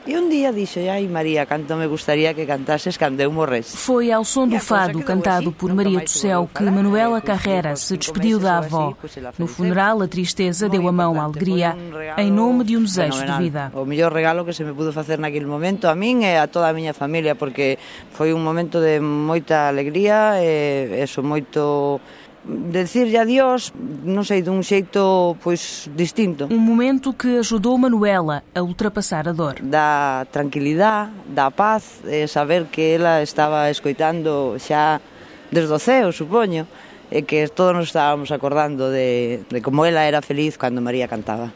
E 0.07 0.15
un 0.15 0.31
día 0.31 0.55
dixo, 0.55 0.79
ai 0.87 1.03
María, 1.11 1.43
canto 1.43 1.75
me 1.75 1.83
gustaría 1.83 2.31
que 2.31 2.47
cantases 2.47 2.95
cando 2.95 3.19
eu 3.19 3.27
morrese. 3.27 3.75
Foi 3.75 4.07
ao 4.07 4.23
som 4.23 4.47
do 4.47 4.55
fado 4.55 5.03
cantado 5.03 5.51
por 5.51 5.75
Maria 5.75 5.99
do 5.99 6.07
Céu 6.07 6.47
que 6.47 6.63
Manuela 6.63 7.19
Carrera 7.19 7.75
se 7.75 7.99
despediu 7.99 8.39
da 8.39 8.63
avó. 8.63 8.95
No 9.35 9.51
funeral, 9.51 9.99
a 9.99 10.07
tristeza 10.07 10.71
deu 10.71 10.87
a 10.87 10.93
mão 10.95 11.19
à 11.19 11.27
alegria 11.27 11.75
em 12.15 12.31
nome 12.31 12.63
de 12.63 12.79
um 12.79 12.87
desejo 12.87 13.19
de 13.19 13.35
vida. 13.35 13.67
O 13.75 13.83
mellor 13.83 14.15
regalo 14.15 14.47
que 14.47 14.55
se 14.55 14.63
me 14.63 14.71
pudo 14.71 14.95
facer 14.95 15.19
naquele 15.19 15.45
momento 15.45 15.91
a 15.91 15.95
min 15.95 16.23
e 16.23 16.39
a 16.39 16.47
toda 16.47 16.71
a 16.71 16.73
miña 16.73 16.95
familia, 16.95 17.35
porque 17.35 17.75
foi 18.15 18.31
un 18.31 18.39
momento 18.39 18.79
de 18.79 19.03
moita 19.03 19.67
alegría 19.67 20.39
e 20.39 21.03
moito 21.19 21.99
decirlle 22.47 23.19
adiós, 23.19 23.75
non 24.07 24.23
sei, 24.23 24.39
dun 24.39 24.63
xeito 24.63 25.35
pois 25.43 25.91
distinto. 25.91 26.47
Um 26.47 26.63
momento 26.63 27.11
que 27.11 27.43
ajudou 27.43 27.75
Manuela 27.75 28.43
a 28.55 28.63
ultrapassar 28.63 29.27
a 29.27 29.33
dor. 29.35 29.59
Da 29.59 30.23
tranquilidade, 30.31 31.11
da 31.27 31.51
paz, 31.51 31.99
e 32.07 32.25
saber 32.27 32.71
que 32.71 32.95
ela 32.95 33.21
estaba 33.21 33.67
escoitando 33.69 34.55
xa 34.57 35.03
desde 35.51 35.73
o 35.75 35.79
ceo, 35.79 36.11
supoño, 36.15 36.67
e 37.11 37.23
que 37.27 37.47
todos 37.51 37.75
nos 37.75 37.87
estábamos 37.91 38.31
acordando 38.31 38.91
de, 38.91 39.43
de 39.47 39.59
como 39.59 39.83
ela 39.83 40.03
era 40.07 40.23
feliz 40.23 40.55
cando 40.55 40.81
María 40.81 41.07
cantaba. 41.07 41.51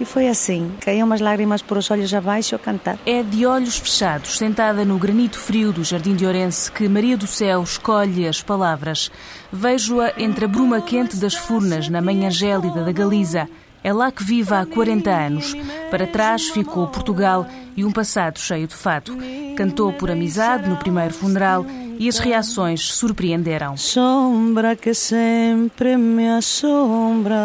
E 0.00 0.04
foi 0.04 0.28
assim, 0.28 0.72
caíam 0.80 1.06
umas 1.06 1.20
lágrimas 1.20 1.62
por 1.62 1.78
os 1.78 1.90
olhos 1.90 2.12
abaixo 2.12 2.56
a 2.56 2.58
cantar. 2.58 2.98
É 3.06 3.22
de 3.22 3.46
olhos 3.46 3.78
fechados, 3.78 4.36
sentada 4.36 4.84
no 4.84 4.98
granito 4.98 5.38
frio 5.38 5.72
do 5.72 5.84
Jardim 5.84 6.16
de 6.16 6.26
Ourense, 6.26 6.70
que 6.70 6.88
Maria 6.88 7.16
do 7.16 7.26
Céu 7.26 7.62
escolhe 7.62 8.26
as 8.26 8.42
palavras. 8.42 9.10
Vejo-a 9.52 10.12
entre 10.18 10.46
a 10.46 10.48
bruma 10.48 10.80
quente 10.80 11.16
das 11.16 11.34
furnas, 11.34 11.88
na 11.88 12.02
manhã 12.02 12.30
gélida 12.30 12.82
da 12.82 12.92
Galiza. 12.92 13.48
É 13.84 13.92
lá 13.92 14.10
que 14.10 14.24
vive 14.24 14.54
há 14.54 14.64
40 14.64 15.10
anos. 15.10 15.54
Para 15.90 16.06
trás 16.06 16.48
ficou 16.48 16.88
Portugal 16.88 17.46
e 17.76 17.84
um 17.84 17.92
passado 17.92 18.40
cheio 18.40 18.66
de 18.66 18.74
fato. 18.74 19.16
Cantou 19.56 19.92
por 19.92 20.10
amizade 20.10 20.68
no 20.68 20.76
primeiro 20.76 21.12
funeral 21.12 21.66
e 21.98 22.08
as 22.08 22.18
reações 22.18 22.80
surpreenderam. 22.80 23.76
Sombra 23.76 24.74
que 24.74 24.94
sempre 24.94 25.96
me 25.96 26.28
assombra. 26.28 27.36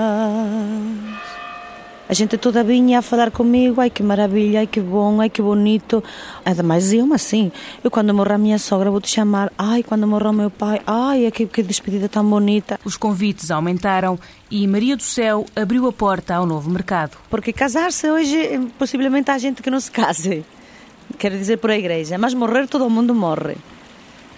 A 2.09 2.13
gente 2.15 2.39
toda 2.39 2.63
vinha 2.63 2.97
a 2.97 3.01
falar 3.03 3.29
comigo, 3.29 3.79
ai 3.79 3.91
que 3.91 4.01
maravilha, 4.01 4.61
ai 4.61 4.67
que 4.67 4.81
bom, 4.81 5.21
ai 5.21 5.29
que 5.29 5.43
bonito. 5.43 6.03
Ademais 6.43 6.85
diziam-me 6.85 7.13
assim, 7.13 7.51
eu 7.83 7.91
quando 7.91 8.11
morrer 8.15 8.33
a 8.33 8.37
minha 8.39 8.57
sogra 8.57 8.89
vou 8.89 8.99
te 8.99 9.11
chamar, 9.11 9.53
ai 9.55 9.83
quando 9.83 10.07
morrer 10.07 10.29
o 10.29 10.33
meu 10.33 10.49
pai, 10.49 10.81
ai 10.87 11.29
que, 11.29 11.45
que 11.45 11.61
despedida 11.61 12.09
tão 12.09 12.27
bonita. 12.27 12.79
Os 12.83 12.97
convites 12.97 13.51
aumentaram 13.51 14.17
e 14.49 14.67
Maria 14.67 14.97
do 14.97 15.03
Céu 15.03 15.45
abriu 15.55 15.87
a 15.87 15.93
porta 15.93 16.33
ao 16.33 16.47
novo 16.47 16.67
mercado. 16.71 17.15
Porque 17.29 17.53
casar-se 17.53 18.09
hoje, 18.09 18.59
possivelmente 18.79 19.29
há 19.29 19.37
gente 19.37 19.61
que 19.61 19.69
não 19.69 19.79
se 19.79 19.91
case, 19.91 20.43
quer 21.15 21.29
dizer 21.29 21.57
por 21.57 21.69
a 21.69 21.77
igreja, 21.77 22.17
mas 22.17 22.33
morrer 22.33 22.67
todo 22.67 22.89
mundo 22.89 23.13
morre. 23.13 23.55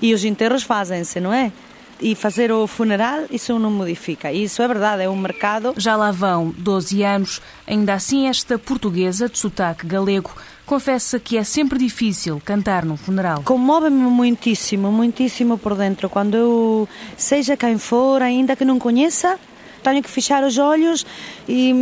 E 0.01 0.13
os 0.13 0.25
enterros 0.25 0.63
fazem-se, 0.63 1.21
não 1.21 1.31
é? 1.31 1.53
E 2.01 2.15
fazer 2.15 2.51
o 2.51 2.65
funeral, 2.67 3.25
isso 3.29 3.57
não 3.59 3.71
modifica. 3.71 4.31
Isso 4.31 4.61
é 4.61 4.67
verdade, 4.67 5.03
é 5.03 5.09
um 5.09 5.15
mercado. 5.15 5.73
Já 5.77 5.95
lá 5.95 6.11
vão 6.11 6.53
12 6.57 7.03
anos, 7.03 7.41
ainda 7.67 7.93
assim 7.93 8.27
esta 8.27 8.57
portuguesa 8.57 9.29
de 9.29 9.37
sotaque 9.37 9.85
galego 9.85 10.31
confessa 10.65 11.19
que 11.19 11.37
é 11.37 11.43
sempre 11.43 11.77
difícil 11.77 12.41
cantar 12.45 12.85
num 12.85 12.95
funeral. 12.95 13.41
Comove-me 13.43 14.09
muitíssimo, 14.09 14.89
muitíssimo 14.89 15.57
por 15.57 15.75
dentro. 15.75 16.09
Quando 16.09 16.35
eu, 16.37 16.89
seja 17.17 17.57
quem 17.57 17.77
for, 17.77 18.21
ainda 18.21 18.55
que 18.55 18.63
não 18.63 18.79
conheça, 18.79 19.37
tenho 19.83 20.01
que 20.01 20.09
fechar 20.09 20.43
os 20.43 20.57
olhos 20.57 21.05
e 21.47 21.73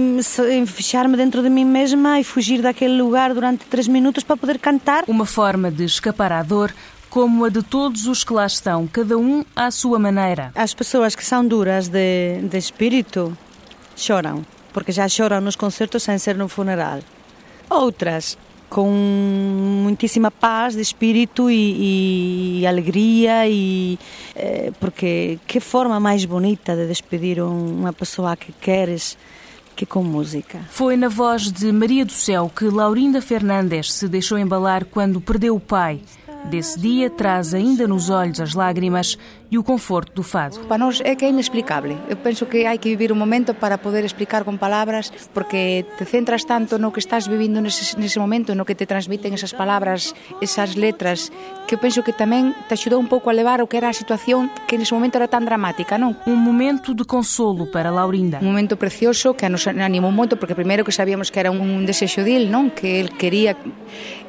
fechar-me 0.65 1.15
dentro 1.15 1.43
de 1.43 1.49
mim 1.49 1.65
mesma 1.65 2.19
e 2.19 2.23
fugir 2.23 2.62
daquele 2.62 2.99
lugar 2.99 3.34
durante 3.34 3.65
três 3.65 3.88
minutos 3.88 4.23
para 4.23 4.36
poder 4.36 4.58
cantar. 4.58 5.03
Uma 5.08 5.25
forma 5.25 5.69
de 5.69 5.84
escapar 5.84 6.32
à 6.32 6.41
dor, 6.41 6.73
como 7.10 7.45
a 7.45 7.50
de 7.50 7.63
todos 7.63 8.06
os 8.06 8.24
que 8.24 8.34
lá 8.34 8.45
estão, 8.45 8.88
cada 8.88 9.17
um 9.17 9.43
à 9.56 9.72
sua 9.72 9.98
maneira. 10.00 10.52
As 10.56 10.74
pessoas 10.74 11.15
que 11.15 11.26
são 11.26 11.45
duras 11.45 11.88
de, 11.88 12.41
de 12.43 12.58
espírito 12.58 13.36
choram, 13.95 14.45
porque 14.72 14.91
já 14.91 15.08
choram 15.08 15.41
nos 15.41 15.56
concertos 15.56 16.04
sem 16.04 16.17
ser 16.17 16.36
no 16.36 16.48
funeral. 16.48 17.00
Outras 17.69 18.38
com 18.69 18.88
muitíssima 19.84 20.30
paz 20.30 20.76
de 20.76 20.82
espírito 20.82 21.50
e, 21.50 22.60
e 22.60 22.67
alegria 22.67 23.48
e 23.48 23.98
eh, 24.36 24.72
porque 24.80 25.39
que 25.48 25.60
forma 25.60 26.00
mais 26.00 26.24
bonita 26.24 26.76
de 26.76 26.86
despedir 26.86 27.41
uma 27.41 27.91
pessoa 27.91 28.38
que 28.38 28.52
queres 28.52 29.17
que 29.76 29.86
com 29.86 30.04
música. 30.04 30.60
Foi 30.69 30.95
na 30.95 31.08
voz 31.08 31.52
de 31.52 31.72
Maria 31.72 32.06
do 32.06 32.12
Céu 32.12 32.52
que 32.56 32.65
Laurinda 32.65 33.22
Fernandes 33.22 33.91
se 33.93 34.08
deixou 34.08 34.38
embalar 34.38 34.86
quando 34.86 35.19
perdeu 35.19 35.56
o 35.56 35.60
pai 35.60 36.02
desse 36.45 36.80
dia 36.80 37.10
traz 37.10 37.54
ainda 37.54 37.88
nos 37.88 38.10
olhos 38.10 38.39
as 38.39 38.54
lágrimas 38.54 39.17
e 39.51 39.57
o 39.57 39.63
conforto 39.63 40.13
do 40.13 40.23
fado. 40.23 40.62
Para 40.69 40.77
nós 40.77 41.01
é 41.01 41.17
que 41.17 41.25
é 41.25 41.29
inexplicável. 41.29 41.97
Eu 42.07 42.17
penso 42.21 42.45
que 42.45 42.69
hai 42.69 42.77
que 42.77 42.89
vivir 42.93 43.09
un 43.09 43.17
momento 43.17 43.57
para 43.57 43.81
poder 43.81 44.05
explicar 44.05 44.45
con 44.45 44.62
palabras, 44.62 45.09
porque 45.33 45.85
te 45.97 46.05
centras 46.05 46.45
tanto 46.45 46.77
no 46.77 46.93
que 46.93 47.01
estás 47.01 47.25
vivindo 47.25 47.57
nese, 47.57 47.97
nese 47.97 48.21
momento, 48.21 48.53
no 48.53 48.63
que 48.63 48.77
te 48.77 48.85
transmiten 48.85 49.33
esas 49.33 49.57
palabras, 49.57 50.13
esas 50.38 50.77
letras, 50.77 51.33
que 51.65 51.73
eu 51.75 51.81
penso 51.81 52.05
que 52.05 52.13
tamén 52.13 52.53
te 52.69 52.77
axudou 52.77 53.01
un 53.01 53.09
pouco 53.09 53.33
a 53.33 53.33
levar 53.33 53.65
o 53.65 53.69
que 53.69 53.81
era 53.81 53.89
a 53.89 53.95
situación 53.97 54.53
que 54.69 54.77
nese 54.77 54.93
momento 54.93 55.17
era 55.17 55.25
tan 55.25 55.49
dramática, 55.49 55.97
non? 55.97 56.13
Un 56.29 56.38
momento 56.38 56.93
de 56.93 57.09
consolo 57.09 57.65
para 57.73 57.89
Laurinda. 57.89 58.38
Un 58.45 58.53
momento 58.53 58.77
precioso 58.77 59.33
que 59.33 59.49
nos 59.49 59.65
animou 59.65 60.13
moito, 60.13 60.38
porque 60.38 60.53
primeiro 60.53 60.85
que 60.85 60.93
sabíamos 60.93 61.33
que 61.33 61.41
era 61.41 61.49
un 61.49 61.89
desexo 61.89 62.21
dil, 62.21 62.53
non? 62.53 62.69
Que 62.69 63.01
el 63.01 63.17
quería, 63.17 63.57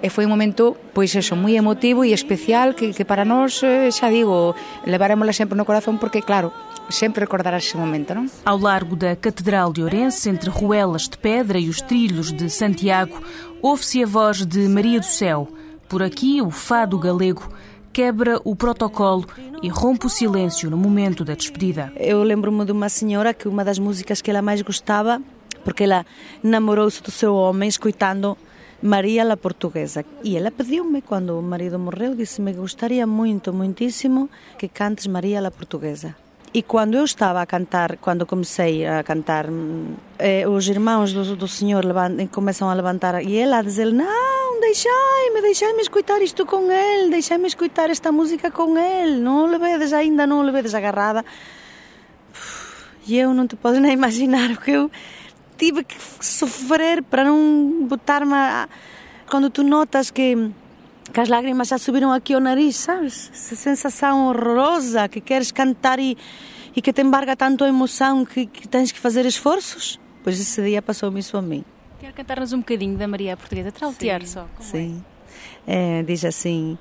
e 0.00 0.08
foi 0.08 0.24
un 0.24 0.32
momento, 0.32 0.80
pois 0.96 1.12
eso, 1.12 1.36
moi 1.36 1.52
emotivo 1.60 2.08
e 2.08 2.16
especial 2.16 2.72
que, 2.72 2.96
que 2.96 3.04
para 3.04 3.28
nós, 3.28 3.60
eh, 3.60 3.92
xa 3.92 4.08
digo, 4.08 4.56
levar 4.88 5.09
levarémola 5.10 5.32
sempre 5.32 5.56
no 5.56 5.64
corazón 5.64 5.98
porque, 5.98 6.22
claro, 6.22 6.52
sempre 6.88 7.20
recordarás 7.20 7.64
ese 7.64 7.76
momento, 7.76 8.14
não? 8.14 8.26
Ao 8.44 8.58
largo 8.58 8.94
da 8.94 9.16
Catedral 9.16 9.72
de 9.72 9.82
Ourense, 9.82 10.30
entre 10.30 10.48
ruelas 10.50 11.08
de 11.08 11.18
pedra 11.18 11.58
e 11.58 11.68
os 11.68 11.80
trilhos 11.80 12.32
de 12.32 12.48
Santiago, 12.48 13.20
ouve-se 13.60 14.02
a 14.02 14.06
voz 14.06 14.46
de 14.46 14.68
Maria 14.68 15.00
do 15.00 15.06
Céu. 15.06 15.48
Por 15.88 16.02
aqui, 16.02 16.40
o 16.40 16.50
fado 16.50 16.98
galego 16.98 17.48
quebra 17.92 18.40
o 18.44 18.54
protocolo 18.54 19.26
e 19.62 19.68
rompe 19.68 20.06
o 20.06 20.08
silêncio 20.08 20.70
no 20.70 20.76
momento 20.76 21.24
da 21.24 21.34
despedida. 21.34 21.92
Eu 21.96 22.22
lembro-me 22.22 22.64
de 22.64 22.70
uma 22.70 22.88
senhora 22.88 23.34
que 23.34 23.48
uma 23.48 23.64
das 23.64 23.78
músicas 23.78 24.22
que 24.22 24.30
ela 24.30 24.40
mais 24.40 24.62
gostava, 24.62 25.20
porque 25.64 25.82
ela 25.82 26.06
namorou-se 26.42 27.02
do 27.02 27.10
seu 27.10 27.34
homem 27.34 27.68
escutando 27.68 28.38
Maria 28.82 29.24
la 29.24 29.36
Portuguesa. 29.36 30.04
E 30.24 30.36
ela 30.36 30.50
pediu-me, 30.50 31.02
quando 31.02 31.38
o 31.38 31.42
marido 31.42 31.78
morreu, 31.78 32.14
disse-me 32.14 32.52
que 32.52 32.60
gostaria 32.60 33.06
muito, 33.06 33.52
muitíssimo 33.52 34.30
que 34.58 34.68
cantes 34.68 35.06
Maria 35.06 35.40
la 35.40 35.50
Portuguesa. 35.50 36.16
E 36.52 36.62
quando 36.62 36.96
eu 36.96 37.04
estava 37.04 37.40
a 37.40 37.46
cantar, 37.46 37.96
quando 37.98 38.26
comecei 38.26 38.84
a 38.84 39.04
cantar, 39.04 39.46
eh, 40.18 40.48
os 40.48 40.66
irmãos 40.66 41.12
do, 41.12 41.36
do 41.36 41.46
Senhor 41.46 41.84
levantam, 41.84 42.26
começam 42.26 42.68
a 42.68 42.74
levantar 42.74 43.22
e 43.22 43.36
ela 43.36 43.58
a 43.58 43.62
dizer: 43.62 43.92
Não, 43.92 44.60
deixai-me, 44.60 45.42
deixai-me 45.42 45.80
escutar 45.80 46.20
isto 46.20 46.44
com 46.44 46.68
ele, 46.72 47.10
deixai-me 47.10 47.46
escutar 47.46 47.88
esta 47.88 48.10
música 48.10 48.50
com 48.50 48.76
ele, 48.76 49.20
não 49.20 49.44
o 49.44 49.46
levedes 49.46 49.92
ainda, 49.92 50.26
não 50.26 50.40
o 50.40 50.42
levedes 50.42 50.74
agarrada. 50.74 51.24
E 53.06 53.16
eu 53.16 53.32
não 53.32 53.46
te 53.46 53.54
podes 53.54 53.78
nem 53.82 53.92
imaginar 53.92 54.50
o 54.50 54.56
que 54.56 54.72
eu 54.72 54.90
tive 55.60 55.84
que 55.84 55.94
sofrer 56.24 57.02
para 57.02 57.24
não 57.24 57.86
botar-me. 57.86 58.32
A... 58.32 58.66
Quando 59.28 59.50
tu 59.50 59.62
notas 59.62 60.10
que, 60.10 60.50
que 61.12 61.20
as 61.20 61.28
lágrimas 61.28 61.68
já 61.68 61.78
subiram 61.78 62.10
aqui 62.10 62.34
ao 62.34 62.40
nariz, 62.40 62.76
sabes? 62.76 63.30
Essa 63.32 63.54
sensação 63.54 64.28
horrorosa 64.28 65.08
que 65.08 65.20
queres 65.20 65.52
cantar 65.52 66.00
e, 66.00 66.18
e 66.74 66.82
que 66.82 66.92
te 66.92 67.02
embarga 67.02 67.36
tanto 67.36 67.62
a 67.62 67.68
emoção 67.68 68.24
que, 68.24 68.46
que 68.46 68.66
tens 68.66 68.90
que 68.90 68.98
fazer 68.98 69.24
esforços. 69.26 70.00
Pois 70.24 70.40
esse 70.40 70.60
dia 70.62 70.82
passou-me 70.82 71.20
isso 71.20 71.36
a 71.36 71.42
mim. 71.42 71.64
Quer 72.00 72.12
cantar-nos 72.12 72.52
um 72.52 72.58
bocadinho 72.58 72.96
da 72.96 73.06
Maria 73.06 73.36
Portuguesa? 73.36 73.70
Trautear 73.70 74.26
só. 74.26 74.48
Sim. 74.58 75.04
É, 75.66 76.02
diz 76.02 76.24
assim: 76.24 76.78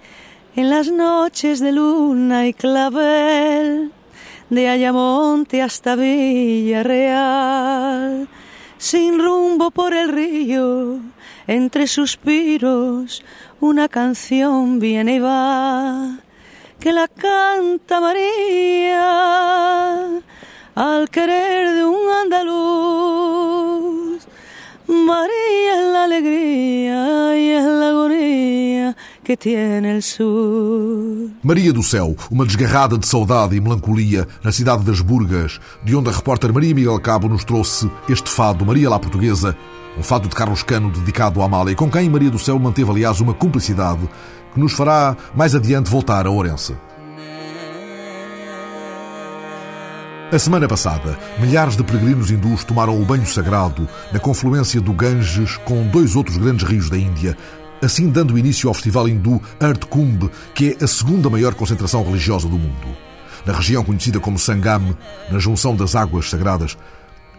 En 0.55 0.69
las 0.69 0.89
noches 0.89 1.59
de 1.59 1.71
luna 1.71 2.47
y 2.47 2.53
clavel, 2.53 3.91
de 4.49 4.67
Ayamonte 4.67 5.61
hasta 5.61 5.95
Villarreal, 5.95 8.27
sin 8.79 9.19
rumbo 9.19 9.69
por 9.71 9.93
el 9.93 10.09
río, 10.09 10.99
entre 11.47 11.85
suspiros, 11.85 13.25
una 13.59 13.89
canción 13.89 14.79
viene 14.79 15.15
y 15.15 15.19
va, 15.19 16.19
que 16.79 16.93
la 16.93 17.09
canta 17.09 17.99
María 17.99 19.01
al 20.75 21.09
querer 21.09 21.75
de 21.75 21.83
un 21.83 22.09
andaluz. 22.23 24.25
María 24.87 25.73
es 25.73 25.85
la 25.91 26.05
alegría 26.05 27.37
y 27.37 27.49
es 27.49 27.65
la 27.65 27.89
agonía 27.89 28.95
que 29.29 29.37
tiene 29.37 29.91
el 29.91 30.01
sur. 30.01 31.29
Maria 31.43 31.71
do 31.71 31.83
Céu, 31.83 32.17
uma 32.31 32.47
desgarrada 32.47 32.97
de 32.97 33.05
saudade 33.05 33.55
e 33.55 33.61
melancolia 33.61 34.27
na 34.43 34.51
cidade 34.51 34.83
das 34.83 35.01
Burgas, 35.01 35.59
de 35.83 35.95
onde 35.95 36.09
a 36.09 36.11
repórter 36.11 36.51
Maria 36.51 36.73
Miguel 36.73 36.99
Cabo 36.99 37.29
nos 37.29 37.43
trouxe 37.43 37.87
este 38.09 38.27
fado 38.27 38.65
Maria 38.65 38.89
lá 38.89 38.97
Portuguesa, 38.97 39.55
um 39.95 40.01
fado 40.01 40.27
de 40.27 40.35
Carlos 40.35 40.63
Cano 40.63 40.89
dedicado 40.89 41.43
à 41.43 41.45
Amália, 41.45 41.75
com 41.75 41.91
quem 41.91 42.09
Maria 42.09 42.31
do 42.31 42.39
Céu 42.39 42.57
manteve, 42.57 42.89
aliás, 42.89 43.21
uma 43.21 43.35
cumplicidade 43.35 44.09
que 44.51 44.59
nos 44.59 44.73
fará 44.73 45.15
mais 45.35 45.53
adiante 45.53 45.91
voltar 45.91 46.25
a 46.25 46.31
Ourense. 46.31 46.75
A 50.31 50.37
semana 50.37 50.67
passada, 50.67 51.17
milhares 51.39 51.75
de 51.75 51.83
peregrinos 51.83 52.29
hindus 52.29 52.63
tomaram 52.63 53.01
o 53.01 53.03
banho 53.03 53.25
sagrado 53.25 53.89
na 54.13 54.19
confluência 54.19 54.79
do 54.79 54.93
Ganges 54.93 55.57
com 55.57 55.87
dois 55.87 56.15
outros 56.15 56.37
grandes 56.37 56.67
rios 56.67 56.87
da 56.87 56.95
Índia, 56.95 57.35
assim 57.81 58.09
dando 58.09 58.37
início 58.37 58.67
ao 58.67 58.73
festival 58.73 59.07
hindu 59.07 59.41
Earth 59.61 59.85
Kumbh, 59.85 60.29
que 60.53 60.77
é 60.79 60.83
a 60.83 60.87
segunda 60.87 61.29
maior 61.29 61.53
concentração 61.53 62.03
religiosa 62.03 62.47
do 62.47 62.57
mundo. 62.57 62.87
Na 63.45 63.53
região 63.53 63.83
conhecida 63.83 64.19
como 64.19 64.37
Sangam, 64.37 64.95
na 65.31 65.39
junção 65.39 65.75
das 65.75 65.95
águas 65.95 66.29
sagradas, 66.29 66.77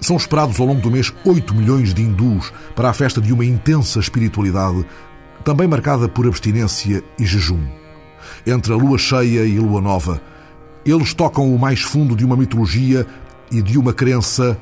são 0.01 0.17
esperados 0.17 0.59
ao 0.59 0.67
longo 0.67 0.81
do 0.81 0.91
mês 0.91 1.13
8 1.25 1.55
milhões 1.55 1.93
de 1.93 2.03
hindus 2.03 2.53
para 2.75 2.89
a 2.89 2.93
festa 2.95 3.21
de 3.21 3.33
uma 3.33 3.45
intensa 3.45 4.01
espiritualidade, 4.01 4.85
também 5.45 5.69
marcada 5.69 6.09
por 6.09 6.27
abstinência 6.27 7.05
e 7.19 7.27
jejum. 7.27 7.61
Entre 8.47 8.73
a 8.73 8.77
lua 8.77 8.97
cheia 8.97 9.45
e 9.45 9.59
a 9.59 9.61
lua 9.61 9.81
nova, 9.81 10.21
eles 10.85 11.13
tocam 11.13 11.55
o 11.55 11.59
mais 11.59 11.81
fundo 11.81 12.17
de 12.17 12.25
uma 12.25 12.37
mitologia 12.37 13.07
e 13.53 13.61
de 13.61 13.79
uma 13.79 13.93
crença 13.93 14.59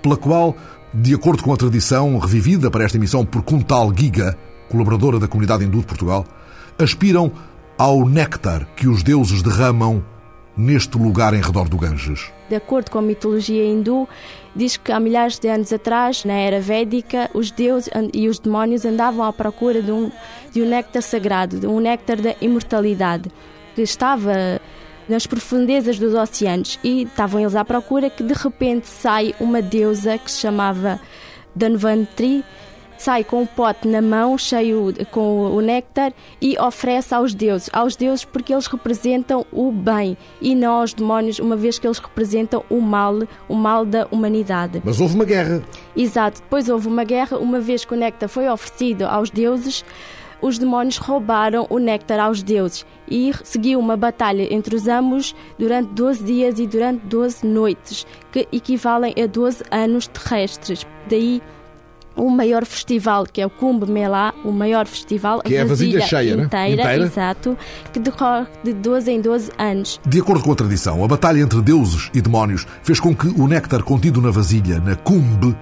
pela 0.00 0.16
qual, 0.16 0.56
de 0.94 1.14
acordo 1.14 1.42
com 1.42 1.52
a 1.52 1.56
tradição 1.56 2.16
revivida 2.18 2.70
para 2.70 2.84
esta 2.84 2.96
emissão 2.96 3.24
por 3.24 3.42
Kuntal 3.42 3.92
Giga, 3.94 4.38
colaboradora 4.68 5.18
da 5.18 5.28
comunidade 5.28 5.64
hindu 5.64 5.78
de 5.80 5.86
Portugal, 5.86 6.24
aspiram 6.78 7.32
ao 7.76 8.08
néctar 8.08 8.66
que 8.76 8.88
os 8.88 9.02
deuses 9.02 9.42
derramam 9.42 10.04
neste 10.56 10.98
lugar 10.98 11.34
em 11.34 11.40
redor 11.40 11.68
do 11.68 11.78
Ganges. 11.78 12.32
De 12.48 12.56
acordo 12.56 12.90
com 12.90 12.98
a 12.98 13.02
mitologia 13.02 13.64
hindu, 13.64 14.08
diz 14.56 14.76
que 14.76 14.90
há 14.90 14.98
milhares 14.98 15.38
de 15.38 15.48
anos 15.48 15.72
atrás, 15.72 16.24
na 16.24 16.32
era 16.32 16.60
védica, 16.60 17.30
os 17.32 17.52
deuses 17.52 17.88
e 18.12 18.28
os 18.28 18.40
demónios 18.40 18.84
andavam 18.84 19.24
à 19.24 19.32
procura 19.32 19.80
de 19.80 19.92
um, 19.92 20.10
de 20.52 20.60
um 20.60 20.68
néctar 20.68 21.02
sagrado, 21.02 21.60
de 21.60 21.66
um 21.66 21.78
néctar 21.78 22.20
da 22.20 22.34
imortalidade, 22.40 23.30
que 23.76 23.82
estava 23.82 24.60
nas 25.08 25.26
profundezas 25.26 25.98
dos 25.98 26.12
oceanos 26.12 26.78
e 26.82 27.02
estavam 27.02 27.40
eles 27.40 27.54
à 27.54 27.64
procura 27.64 28.10
que 28.10 28.22
de 28.22 28.34
repente 28.34 28.88
sai 28.88 29.34
uma 29.38 29.62
deusa 29.62 30.18
que 30.18 30.30
se 30.30 30.40
chamava 30.40 31.00
Danvantri, 31.54 32.44
sai 32.98 33.24
com 33.24 33.36
o 33.38 33.42
um 33.42 33.46
pote 33.46 33.86
na 33.86 34.02
mão 34.02 34.36
cheio 34.36 34.92
com 35.10 35.50
o 35.50 35.60
néctar 35.60 36.12
e 36.40 36.58
oferece 36.58 37.14
aos 37.14 37.34
deuses, 37.34 37.70
aos 37.72 37.96
deuses 37.96 38.24
porque 38.24 38.52
eles 38.52 38.66
representam 38.66 39.46
o 39.52 39.70
bem 39.70 40.16
e 40.40 40.54
não 40.54 40.74
aos 40.74 40.92
demónios, 40.92 41.38
uma 41.38 41.56
vez 41.56 41.78
que 41.78 41.86
eles 41.86 41.98
representam 41.98 42.64
o 42.68 42.80
mal, 42.80 43.14
o 43.48 43.54
mal 43.54 43.84
da 43.84 44.06
humanidade. 44.10 44.82
Mas 44.84 45.00
houve 45.00 45.14
uma 45.14 45.24
guerra. 45.24 45.62
Exato, 45.96 46.42
depois 46.42 46.68
houve 46.68 46.88
uma 46.88 47.04
guerra, 47.04 47.38
uma 47.38 47.60
vez 47.60 47.84
que 47.84 47.94
o 47.94 47.96
néctar 47.96 48.28
foi 48.28 48.48
oferecido 48.48 49.04
aos 49.04 49.30
deuses, 49.30 49.84
os 50.40 50.58
demónios 50.58 50.98
roubaram 50.98 51.66
o 51.68 51.78
néctar 51.78 52.20
aos 52.20 52.42
deuses 52.42 52.86
e 53.10 53.32
seguiu 53.42 53.80
uma 53.80 53.96
batalha 53.96 54.52
entre 54.52 54.76
os 54.76 54.86
ambos 54.86 55.34
durante 55.58 55.88
12 55.94 56.24
dias 56.24 56.58
e 56.58 56.66
durante 56.66 57.04
12 57.06 57.46
noites, 57.46 58.06
que 58.30 58.46
equivalem 58.52 59.14
a 59.22 59.26
12 59.26 59.64
anos 59.70 60.06
terrestres. 60.06 60.86
Daí 61.08 61.42
o 62.18 62.28
maior 62.28 62.64
festival, 62.66 63.24
que 63.24 63.40
é 63.40 63.46
o 63.46 63.50
Kumbh 63.50 63.86
Mela, 63.88 64.34
o 64.44 64.52
maior 64.52 64.86
festival, 64.86 65.40
que 65.40 65.54
é 65.54 65.62
a 65.62 65.64
vasilha 65.64 66.00
cheia, 66.00 66.32
inteira, 66.32 66.46
né? 66.46 66.72
inteira, 66.74 67.04
exato, 67.04 67.56
que 67.92 67.98
decorre 67.98 68.46
de 68.62 68.72
12 68.74 69.10
em 69.10 69.20
12 69.20 69.52
anos. 69.56 70.00
De 70.06 70.20
acordo 70.20 70.42
com 70.42 70.52
a 70.52 70.56
tradição, 70.56 71.02
a 71.02 71.08
batalha 71.08 71.40
entre 71.40 71.62
deuses 71.62 72.10
e 72.12 72.20
demónios 72.20 72.66
fez 72.82 72.98
com 73.00 73.14
que 73.14 73.28
o 73.28 73.46
néctar 73.46 73.82
contido 73.82 74.20
na 74.20 74.30
vasilha, 74.30 74.80
na 74.80 74.96
Kumbh, 74.96 75.56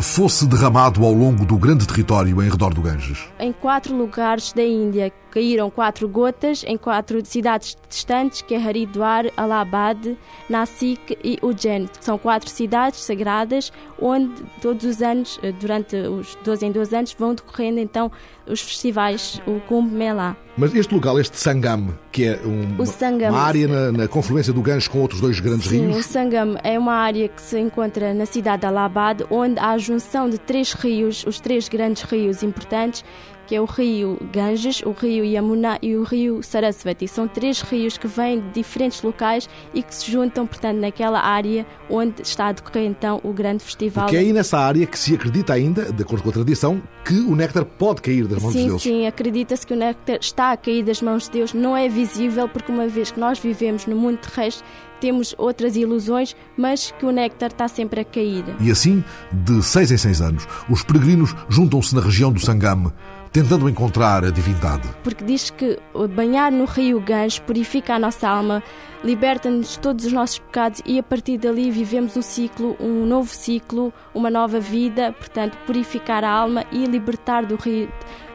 fosse 0.00 0.46
derramado 0.46 1.04
ao 1.04 1.12
longo 1.12 1.44
do 1.44 1.56
grande 1.56 1.86
território 1.86 2.40
em 2.42 2.48
redor 2.48 2.72
do 2.72 2.80
Ganges. 2.80 3.18
Em 3.38 3.52
quatro 3.52 3.96
lugares 3.96 4.52
da 4.52 4.62
Índia 4.62 5.12
caíram 5.38 5.70
quatro 5.70 6.08
gotas 6.08 6.64
em 6.66 6.76
quatro 6.76 7.24
cidades 7.24 7.76
distantes, 7.88 8.42
que 8.42 8.54
é 8.54 8.58
Haridwar, 8.58 9.26
Allahabad, 9.36 10.18
Nasik 10.48 11.16
e 11.22 11.38
Ujjain. 11.40 11.88
São 12.00 12.18
quatro 12.18 12.50
cidades 12.50 13.00
sagradas 13.00 13.72
onde 14.00 14.42
todos 14.60 14.84
os 14.84 15.00
anos, 15.00 15.38
eh, 15.42 15.52
durante 15.52 15.94
os 15.94 16.36
12 16.44 16.66
em 16.66 16.72
12 16.72 16.96
anos, 16.96 17.16
vão 17.16 17.34
decorrendo 17.34 17.78
então 17.78 18.10
os 18.46 18.60
festivais, 18.60 19.40
o 19.46 19.60
Kumbh 19.60 19.92
Mela. 19.92 20.36
Mas 20.56 20.74
este 20.74 20.92
lugar, 20.92 21.16
este 21.20 21.36
Sangam, 21.36 21.94
que 22.10 22.24
é 22.24 22.40
um, 22.44 22.84
Sangam, 22.84 23.30
uma 23.30 23.40
área 23.40 23.68
na, 23.68 23.92
na, 23.92 24.08
confluência 24.08 24.52
do 24.52 24.60
Ganges 24.60 24.88
com 24.88 25.00
outros 25.00 25.20
dois 25.20 25.38
grandes 25.38 25.68
sim, 25.68 25.86
rios? 25.86 25.98
o 25.98 26.02
Sangam 26.02 26.56
é 26.64 26.76
uma 26.76 26.94
área 26.94 27.28
que 27.28 27.40
se 27.40 27.60
encontra 27.60 28.12
na 28.12 28.26
cidade 28.26 28.62
de 28.62 28.66
Allahabad, 28.66 29.24
onde 29.30 29.58
há 29.60 29.70
a 29.70 29.78
junção 29.78 30.28
de 30.28 30.38
três 30.38 30.72
rios, 30.72 31.24
os 31.24 31.38
três 31.38 31.68
grandes 31.68 32.02
rios 32.02 32.42
importantes, 32.42 33.04
que 33.48 33.54
é 33.54 33.60
o 33.60 33.64
rio 33.64 34.18
Ganges, 34.30 34.82
o 34.84 34.90
rio 34.90 35.24
Yamuna 35.24 35.78
e 35.80 35.96
o 35.96 36.02
rio 36.02 36.42
Sarasvati. 36.42 37.08
São 37.08 37.26
três 37.26 37.62
rios 37.62 37.96
que 37.96 38.06
vêm 38.06 38.40
de 38.40 38.50
diferentes 38.52 39.02
locais 39.02 39.48
e 39.72 39.82
que 39.82 39.94
se 39.94 40.12
juntam, 40.12 40.46
portanto, 40.46 40.76
naquela 40.76 41.18
área 41.18 41.66
onde 41.88 42.20
está 42.20 42.48
a 42.48 42.52
decorrer 42.52 42.84
então 42.84 43.22
o 43.24 43.32
grande 43.32 43.64
festival. 43.64 44.04
Porque 44.04 44.18
é 44.18 44.20
aí 44.20 44.34
nessa 44.34 44.58
área 44.58 44.84
que 44.84 44.98
se 44.98 45.14
acredita 45.14 45.54
ainda, 45.54 45.90
de 45.90 46.02
acordo 46.02 46.22
com 46.22 46.28
a 46.28 46.32
tradição, 46.32 46.82
que 47.06 47.14
o 47.14 47.34
néctar 47.34 47.64
pode 47.64 48.02
cair 48.02 48.26
das 48.26 48.42
mãos 48.42 48.52
sim, 48.52 48.64
de 48.64 48.68
Deus. 48.68 48.82
Sim, 48.82 48.90
sim, 48.90 49.06
acredita-se 49.06 49.66
que 49.66 49.72
o 49.72 49.76
néctar 49.76 50.18
está 50.20 50.52
a 50.52 50.56
cair 50.56 50.84
das 50.84 51.00
mãos 51.00 51.24
de 51.24 51.30
Deus, 51.30 51.54
não 51.54 51.74
é 51.74 51.88
visível, 51.88 52.46
porque 52.50 52.70
uma 52.70 52.86
vez 52.86 53.10
que 53.10 53.18
nós 53.18 53.38
vivemos 53.38 53.86
no 53.86 53.96
mundo 53.96 54.18
terrestre, 54.18 54.62
temos 55.00 55.34
outras 55.38 55.76
ilusões, 55.76 56.34
mas 56.56 56.92
que 56.98 57.06
o 57.06 57.10
néctar 57.10 57.50
está 57.50 57.68
sempre 57.68 58.00
a 58.00 58.04
cair. 58.04 58.44
E 58.60 58.70
assim, 58.70 59.02
de 59.32 59.62
seis 59.62 59.90
em 59.90 59.96
seis 59.96 60.20
anos, 60.20 60.46
os 60.68 60.82
peregrinos 60.82 61.34
juntam-se 61.48 61.94
na 61.94 62.00
região 62.00 62.32
do 62.32 62.40
Sangame, 62.40 62.92
tentando 63.32 63.68
encontrar 63.68 64.24
a 64.24 64.30
divindade. 64.30 64.88
Porque 65.02 65.24
diz 65.24 65.50
que 65.50 65.78
banhar 66.14 66.50
no 66.52 66.64
rio 66.64 67.00
Ganges 67.00 67.38
purifica 67.38 67.94
a 67.94 67.98
nossa 67.98 68.28
alma, 68.28 68.62
liberta-nos 69.04 69.72
de 69.72 69.78
todos 69.78 70.04
os 70.06 70.12
nossos 70.12 70.38
pecados 70.38 70.82
e 70.84 70.98
a 70.98 71.02
partir 71.02 71.38
dali 71.38 71.70
vivemos 71.70 72.16
um 72.16 72.22
ciclo, 72.22 72.76
um 72.80 73.06
novo 73.06 73.30
ciclo, 73.30 73.92
uma 74.14 74.30
nova 74.30 74.60
vida, 74.60 75.12
portanto, 75.12 75.56
purificar 75.66 76.24
a 76.24 76.30
alma 76.30 76.64
e 76.72 76.84
libertar 76.86 77.44
do 77.44 77.56
rio 77.56 77.88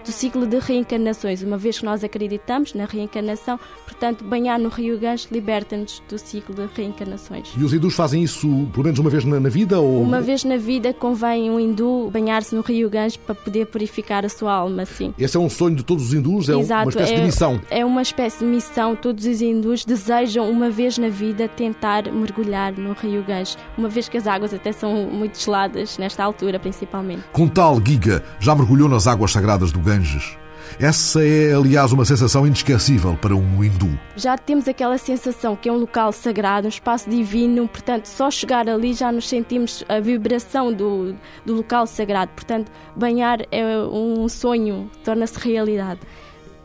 do 0.03 0.11
ciclo 0.11 0.45
de 0.45 0.59
reencarnações, 0.59 1.41
uma 1.41 1.57
vez 1.57 1.79
que 1.79 1.85
nós 1.85 2.03
acreditamos 2.03 2.73
na 2.73 2.85
reencarnação, 2.85 3.59
portanto, 3.85 4.23
banhar 4.23 4.59
no 4.59 4.69
Rio 4.69 4.99
Ganges 4.99 5.27
liberta-nos 5.31 6.01
do 6.09 6.17
ciclo 6.17 6.53
de 6.53 6.67
reencarnações. 6.75 7.53
E 7.57 7.63
os 7.63 7.73
hindus 7.73 7.95
fazem 7.95 8.23
isso 8.23 8.47
pelo 8.71 8.83
menos 8.83 8.99
uma 8.99 9.09
vez 9.09 9.23
na, 9.23 9.39
na 9.39 9.49
vida? 9.49 9.79
Ou... 9.79 10.01
Uma 10.01 10.21
vez 10.21 10.43
na 10.43 10.57
vida 10.57 10.93
convém 10.93 11.49
um 11.49 11.59
hindu 11.59 12.09
banhar-se 12.11 12.53
no 12.53 12.61
Rio 12.61 12.89
Ganges 12.89 13.17
para 13.17 13.33
poder 13.33 13.67
purificar 13.67 14.25
a 14.25 14.29
sua 14.29 14.53
alma, 14.53 14.85
sim. 14.85 15.13
Esse 15.17 15.37
é 15.37 15.39
um 15.39 15.49
sonho 15.49 15.75
de 15.75 15.83
todos 15.83 16.07
os 16.07 16.13
hindus? 16.13 16.49
É 16.49 16.57
Exato, 16.57 16.85
uma 16.85 16.89
espécie 16.89 17.13
é, 17.13 17.15
de 17.15 17.25
missão? 17.25 17.61
É 17.69 17.85
uma 17.85 18.01
espécie 18.01 18.39
de 18.39 18.45
missão. 18.45 18.95
Todos 18.95 19.25
os 19.25 19.41
hindus 19.41 19.85
desejam 19.85 20.49
uma 20.49 20.69
vez 20.69 20.97
na 20.97 21.09
vida 21.09 21.47
tentar 21.47 22.11
mergulhar 22.11 22.73
no 22.73 22.93
Rio 22.93 23.23
Ganges, 23.23 23.57
uma 23.78 23.89
vez 23.89 24.09
que 24.09 24.17
as 24.17 24.28
águas 24.28 24.53
até 24.53 24.71
são 24.71 24.93
muito 25.05 25.39
geladas, 25.39 25.97
nesta 25.97 26.23
altura 26.23 26.59
principalmente. 26.59 27.23
Com 27.32 27.47
tal 27.47 27.82
Giga 27.86 28.23
já 28.39 28.53
mergulhou 28.53 28.89
nas 28.89 29.07
águas 29.07 29.32
sagradas 29.32 29.71
do 29.71 29.80
Ganges 29.80 29.92
Ganges. 29.93 30.37
Essa 30.79 31.23
é, 31.23 31.53
aliás, 31.53 31.91
uma 31.91 32.03
sensação 32.03 32.47
inesquecível 32.47 33.15
para 33.21 33.35
um 33.35 33.63
hindu. 33.63 33.99
Já 34.15 34.35
temos 34.37 34.67
aquela 34.67 34.97
sensação 34.97 35.55
que 35.55 35.69
é 35.69 35.71
um 35.71 35.77
local 35.77 36.11
sagrado, 36.11 36.65
um 36.65 36.69
espaço 36.69 37.07
divino, 37.07 37.67
portanto, 37.67 38.07
só 38.07 38.31
chegar 38.31 38.67
ali 38.67 38.93
já 38.93 39.11
nos 39.11 39.29
sentimos 39.29 39.83
a 39.87 39.99
vibração 39.99 40.73
do, 40.73 41.15
do 41.45 41.53
local 41.53 41.85
sagrado. 41.85 42.31
Portanto, 42.33 42.71
banhar 42.95 43.41
é 43.51 43.63
um 43.77 44.27
sonho, 44.27 44.89
torna-se 45.03 45.37
realidade. 45.39 45.99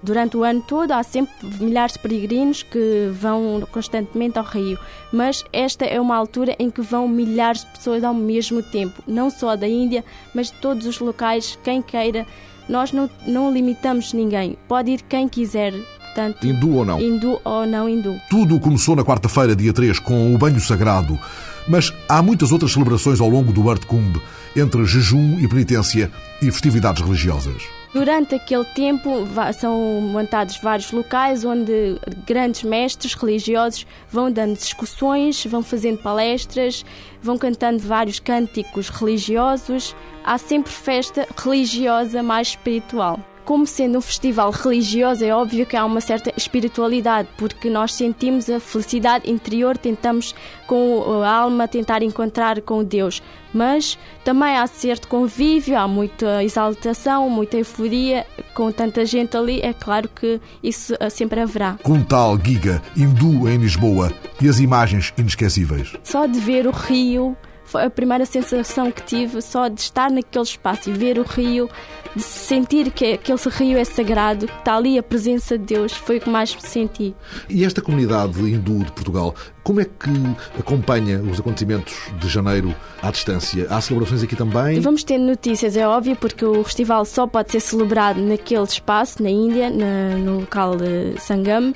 Durante 0.02 0.36
o 0.36 0.44
ano 0.44 0.62
todo 0.66 0.92
há 0.92 1.02
sempre 1.02 1.34
milhares 1.60 1.94
de 1.94 1.98
peregrinos 1.98 2.62
que 2.62 3.10
vão 3.12 3.66
constantemente 3.72 4.38
ao 4.38 4.44
rio, 4.44 4.78
mas 5.12 5.44
esta 5.52 5.84
é 5.84 6.00
uma 6.00 6.16
altura 6.16 6.54
em 6.58 6.70
que 6.70 6.80
vão 6.80 7.08
milhares 7.08 7.64
de 7.64 7.72
pessoas 7.72 8.04
ao 8.04 8.14
mesmo 8.14 8.62
tempo, 8.62 9.02
não 9.06 9.28
só 9.28 9.56
da 9.56 9.66
Índia, 9.66 10.04
mas 10.32 10.52
de 10.52 10.58
todos 10.60 10.86
os 10.86 11.00
locais, 11.00 11.58
quem 11.64 11.82
queira. 11.82 12.24
Nós 12.68 12.92
não, 12.92 13.08
não 13.26 13.52
limitamos 13.52 14.12
ninguém, 14.12 14.56
pode 14.68 14.90
ir 14.90 15.02
quem 15.02 15.28
quiser, 15.28 15.72
portanto, 15.72 16.46
hindu 16.46 16.74
ou 16.74 16.84
não. 16.84 17.00
Hindu 17.00 17.40
ou 17.44 17.66
não 17.66 17.88
hindu. 17.88 18.20
Tudo 18.28 18.60
começou 18.60 18.94
na 18.94 19.04
quarta-feira, 19.04 19.56
dia 19.56 19.72
3, 19.72 19.98
com 19.98 20.34
o 20.34 20.38
banho 20.38 20.60
sagrado. 20.60 21.18
Mas 21.66 21.92
há 22.08 22.22
muitas 22.22 22.52
outras 22.52 22.72
celebrações 22.72 23.20
ao 23.20 23.28
longo 23.28 23.52
do 23.52 23.70
Art 23.70 23.84
Kumbh, 23.84 24.20
entre 24.56 24.84
jejum 24.84 25.38
e 25.38 25.48
penitência 25.48 26.10
e 26.42 26.50
festividades 26.50 27.02
religiosas. 27.02 27.77
Durante 27.92 28.34
aquele 28.34 28.64
tempo 28.66 29.10
são 29.58 30.00
montados 30.02 30.58
vários 30.58 30.92
locais 30.92 31.44
onde 31.44 31.98
grandes 32.26 32.62
mestres 32.62 33.14
religiosos 33.14 33.86
vão 34.10 34.30
dando 34.30 34.54
discussões, 34.54 35.44
vão 35.46 35.62
fazendo 35.62 35.98
palestras, 35.98 36.84
vão 37.22 37.38
cantando 37.38 37.78
vários 37.78 38.20
cânticos 38.20 38.90
religiosos. 38.90 39.96
Há 40.22 40.36
sempre 40.36 40.70
festa 40.70 41.26
religiosa 41.36 42.22
mais 42.22 42.48
espiritual 42.48 43.18
como 43.48 43.66
sendo 43.66 43.96
um 43.96 44.02
festival 44.02 44.50
religioso, 44.50 45.24
é 45.24 45.34
óbvio 45.34 45.64
que 45.64 45.74
há 45.74 45.82
uma 45.82 46.02
certa 46.02 46.30
espiritualidade, 46.36 47.30
porque 47.38 47.70
nós 47.70 47.94
sentimos 47.94 48.50
a 48.50 48.60
felicidade 48.60 49.30
interior, 49.30 49.78
tentamos 49.78 50.34
com 50.66 51.22
a 51.22 51.30
alma 51.30 51.66
tentar 51.66 52.02
encontrar 52.02 52.60
com 52.60 52.84
Deus. 52.84 53.22
Mas 53.54 53.98
também 54.22 54.54
há 54.54 54.66
certo 54.66 55.08
convívio, 55.08 55.78
há 55.78 55.88
muita 55.88 56.44
exaltação, 56.44 57.30
muita 57.30 57.56
euforia, 57.56 58.26
com 58.52 58.70
tanta 58.70 59.06
gente 59.06 59.34
ali, 59.34 59.62
é 59.62 59.72
claro 59.72 60.10
que 60.10 60.38
isso 60.62 60.94
eh, 61.00 61.08
sempre 61.08 61.40
haverá. 61.40 61.78
Com 61.82 62.02
tal 62.02 62.38
Giga, 62.38 62.82
hindu 62.94 63.48
em 63.48 63.56
Lisboa 63.56 64.12
e 64.42 64.46
as 64.46 64.60
imagens 64.60 65.14
inesquecíveis. 65.16 65.94
Só 66.04 66.26
de 66.26 66.38
ver 66.38 66.66
o 66.66 66.70
rio, 66.70 67.34
a 67.74 67.90
primeira 67.90 68.24
sensação 68.24 68.90
que 68.90 69.02
tive 69.02 69.42
só 69.42 69.68
de 69.68 69.80
estar 69.80 70.10
naquele 70.10 70.44
espaço 70.44 70.90
e 70.90 70.92
ver 70.92 71.18
o 71.18 71.22
rio, 71.22 71.68
de 72.14 72.22
sentir 72.22 72.90
que 72.90 73.12
aquele 73.12 73.38
rio 73.50 73.78
é 73.78 73.84
sagrado, 73.84 74.46
que 74.46 74.58
está 74.58 74.76
ali 74.76 74.98
a 74.98 75.02
presença 75.02 75.58
de 75.58 75.64
Deus, 75.74 75.92
foi 75.92 76.18
o 76.18 76.20
que 76.20 76.30
mais 76.30 76.56
senti. 76.60 77.14
E 77.48 77.64
esta 77.64 77.80
comunidade 77.80 78.40
hindu 78.40 78.84
de 78.84 78.92
Portugal, 78.92 79.34
como 79.62 79.80
é 79.80 79.84
que 79.84 80.10
acompanha 80.58 81.20
os 81.20 81.40
acontecimentos 81.40 81.94
de 82.18 82.28
janeiro 82.28 82.74
à 83.02 83.10
distância? 83.10 83.66
Há 83.68 83.80
celebrações 83.80 84.22
aqui 84.22 84.34
também? 84.34 84.80
Vamos 84.80 85.04
ter 85.04 85.18
notícias, 85.18 85.76
é 85.76 85.86
óbvio, 85.86 86.16
porque 86.16 86.44
o 86.44 86.64
festival 86.64 87.04
só 87.04 87.26
pode 87.26 87.52
ser 87.52 87.60
celebrado 87.60 88.20
naquele 88.20 88.62
espaço, 88.64 89.22
na 89.22 89.30
Índia, 89.30 89.70
na, 89.70 90.16
no 90.16 90.40
local 90.40 90.76
de 90.76 91.20
Sangam. 91.20 91.74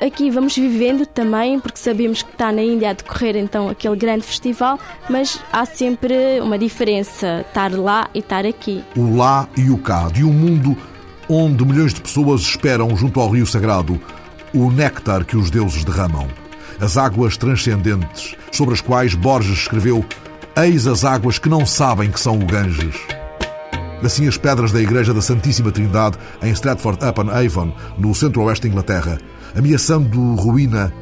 Aqui 0.00 0.30
vamos 0.30 0.56
vivendo 0.56 1.04
também, 1.04 1.60
porque 1.60 1.78
sabemos 1.78 2.22
que 2.22 2.30
está 2.30 2.50
na 2.50 2.62
Índia 2.62 2.88
a 2.88 2.92
decorrer 2.94 3.36
então 3.36 3.68
aquele 3.68 3.96
grande 3.96 4.24
festival, 4.24 4.78
mas 5.10 5.38
há 5.52 5.66
sempre 5.66 6.40
uma 6.40 6.58
diferença, 6.58 7.44
estar 7.46 7.70
lá 7.72 8.08
e 8.14 8.20
estar 8.20 8.46
aqui. 8.46 8.82
O 8.96 9.14
lá 9.14 9.46
e 9.58 9.68
o 9.68 9.76
cá, 9.76 10.08
de 10.08 10.24
um 10.24 10.32
mundo 10.32 10.74
onde 11.28 11.64
milhões 11.66 11.92
de 11.92 12.00
pessoas 12.00 12.40
esperam 12.40 12.96
junto 12.96 13.20
ao 13.20 13.28
rio 13.28 13.46
sagrado 13.46 14.00
o 14.54 14.70
néctar 14.70 15.24
que 15.24 15.36
os 15.36 15.50
deuses 15.50 15.84
derramam. 15.84 16.26
As 16.80 16.96
águas 16.96 17.36
transcendentes, 17.36 18.34
sobre 18.50 18.72
as 18.72 18.80
quais 18.80 19.14
Borges 19.14 19.58
escreveu 19.58 20.04
Eis 20.56 20.86
as 20.86 21.04
águas 21.04 21.38
que 21.38 21.48
não 21.48 21.64
sabem 21.64 22.10
que 22.10 22.18
são 22.18 22.36
o 22.36 22.44
Ganges. 22.44 22.96
Assim, 24.02 24.26
as 24.26 24.36
pedras 24.36 24.72
da 24.72 24.80
Igreja 24.80 25.14
da 25.14 25.20
Santíssima 25.20 25.70
Trindade, 25.70 26.18
em 26.42 26.50
Stratford-upon-Avon, 26.50 27.72
no 27.96 28.14
centro-oeste 28.14 28.66
da 28.66 28.72
Inglaterra, 28.72 29.18
ameaçando 29.56 30.34
ruína, 30.34 30.92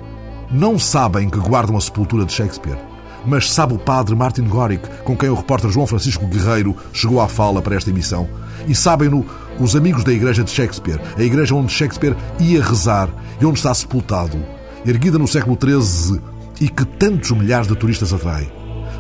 não 0.50 0.78
sabem 0.78 1.28
que 1.28 1.38
guardam 1.38 1.76
a 1.76 1.80
sepultura 1.80 2.24
de 2.24 2.32
Shakespeare. 2.32 2.78
Mas 3.26 3.52
sabe 3.52 3.74
o 3.74 3.78
padre 3.78 4.14
Martin 4.14 4.44
Gorick, 4.44 4.88
com 5.04 5.16
quem 5.16 5.28
o 5.28 5.34
repórter 5.34 5.70
João 5.70 5.86
Francisco 5.86 6.26
Guerreiro 6.26 6.74
chegou 6.92 7.20
à 7.20 7.28
fala 7.28 7.60
para 7.60 7.76
esta 7.76 7.90
emissão. 7.90 8.28
E 8.66 8.74
sabem-no 8.74 9.26
os 9.60 9.76
amigos 9.76 10.04
da 10.04 10.12
igreja 10.12 10.44
de 10.44 10.50
Shakespeare, 10.50 11.00
a 11.16 11.22
igreja 11.22 11.54
onde 11.54 11.72
Shakespeare 11.72 12.16
ia 12.38 12.62
rezar 12.62 13.08
e 13.40 13.44
onde 13.44 13.58
está 13.58 13.74
sepultado, 13.74 14.38
erguida 14.86 15.18
no 15.18 15.28
século 15.28 15.58
XIII 15.60 16.20
e 16.60 16.68
que 16.68 16.84
tantos 16.84 17.30
milhares 17.32 17.68
de 17.68 17.76
turistas 17.76 18.12
atrai. 18.12 18.50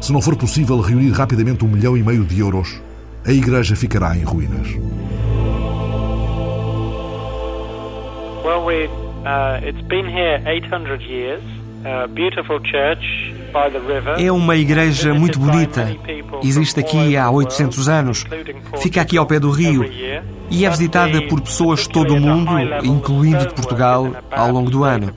Se 0.00 0.12
não 0.12 0.20
for 0.20 0.36
possível 0.36 0.80
reunir 0.80 1.10
rapidamente 1.10 1.64
um 1.64 1.68
milhão 1.68 1.96
e 1.96 2.02
meio 2.02 2.24
de 2.24 2.38
euros, 2.38 2.80
a 3.24 3.32
igreja 3.32 3.74
ficará 3.74 4.16
em 4.16 4.22
ruínas. 4.22 4.68
Well, 8.44 8.64
we 8.64 9.07
Uh, 9.28 9.60
it's 9.62 9.82
been 9.82 10.08
here 10.08 10.42
800 10.46 11.02
years. 11.02 11.42
beautiful 12.14 12.58
church 12.60 13.34
by 13.52 13.70
the 13.70 13.78
river. 13.78 14.16
É 14.18 14.32
uma 14.32 14.56
igreja 14.56 15.12
muito 15.12 15.38
bonita. 15.38 15.86
Existe 16.42 16.80
aqui 16.80 17.16
há 17.16 17.30
800 17.30 17.88
anos. 17.88 18.24
Fica 18.78 19.02
aqui 19.02 19.18
ao 19.18 19.26
pé 19.26 19.38
do 19.38 19.50
rio 19.50 19.84
e 20.50 20.64
é 20.64 20.70
visitada 20.70 21.20
por 21.22 21.40
pessoas 21.40 21.80
de 21.80 21.90
todo 21.90 22.14
o 22.14 22.20
mundo, 22.20 22.52
incluindo 22.82 23.46
de 23.46 23.54
Portugal, 23.54 24.10
ao 24.30 24.50
longo 24.50 24.70
do 24.70 24.82
ano. 24.82 25.12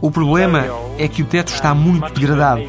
O 0.00 0.10
problema 0.10 0.66
é 0.98 1.08
que 1.08 1.22
o 1.22 1.26
teto 1.26 1.52
está 1.52 1.74
muito 1.74 2.12
degradado, 2.12 2.62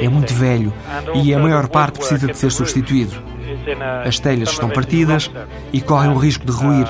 é 0.00 0.08
muito 0.08 0.32
velho 0.34 0.72
e 1.14 1.34
a 1.34 1.38
maior 1.38 1.68
parte 1.68 1.98
precisa 1.98 2.26
de 2.26 2.36
ser 2.38 2.50
substituído. 2.50 3.14
As 4.04 4.18
telhas 4.18 4.50
estão 4.50 4.68
partidas 4.68 5.30
e 5.72 5.80
correm 5.80 6.10
o 6.10 6.16
risco 6.16 6.46
de 6.46 6.52
ruir. 6.52 6.86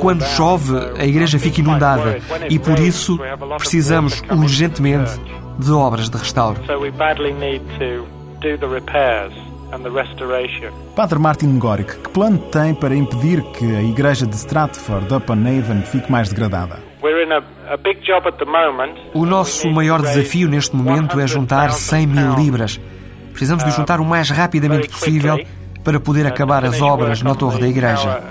Quando 0.00 0.24
chove, 0.24 0.74
a 0.98 1.04
igreja 1.04 1.38
fica 1.38 1.60
inundada 1.60 2.18
e 2.48 2.58
por 2.58 2.78
isso 2.78 3.18
precisamos 3.58 4.22
urgentemente 4.30 5.20
de 5.58 5.72
obras 5.72 6.08
de 6.08 6.16
restauro. 6.16 6.58
Padre 10.96 11.18
Martin 11.18 11.58
Gorick, 11.58 11.96
que 11.96 12.08
plano 12.10 12.38
tem 12.38 12.74
para 12.74 12.94
impedir 12.94 13.42
que 13.52 13.76
a 13.76 13.82
igreja 13.82 14.26
de 14.26 14.34
Stratford 14.34 15.12
upon 15.14 15.34
Avon 15.46 15.82
fique 15.82 16.10
mais 16.10 16.28
degradada? 16.28 16.78
O 19.14 19.24
nosso 19.24 19.70
maior 19.70 20.02
desafio 20.02 20.48
neste 20.48 20.74
momento 20.74 21.20
é 21.20 21.26
juntar 21.26 21.70
100 21.72 22.06
mil 22.06 22.34
libras. 22.34 22.80
Precisamos 23.32 23.64
de 23.64 23.70
juntar 23.70 24.00
o 24.00 24.04
mais 24.04 24.28
rapidamente 24.28 24.88
possível 24.88 25.38
para 25.84 26.00
poder 26.00 26.26
acabar 26.26 26.64
as 26.64 26.80
obras 26.82 27.22
na 27.22 27.34
torre 27.34 27.60
da 27.60 27.68
igreja. 27.68 28.22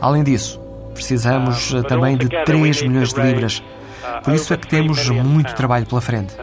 Além 0.00 0.24
disso, 0.24 0.60
precisamos 0.94 1.74
eh, 1.74 1.82
também 1.82 2.16
de 2.16 2.28
3 2.44 2.82
milhões 2.82 3.12
de 3.12 3.20
libras. 3.20 3.62
Por 4.24 4.34
isso 4.34 4.52
é 4.52 4.56
que 4.56 4.66
temos 4.66 5.08
muito 5.08 5.54
trabalho 5.54 5.86
pela 5.86 6.00
frente. 6.00 6.34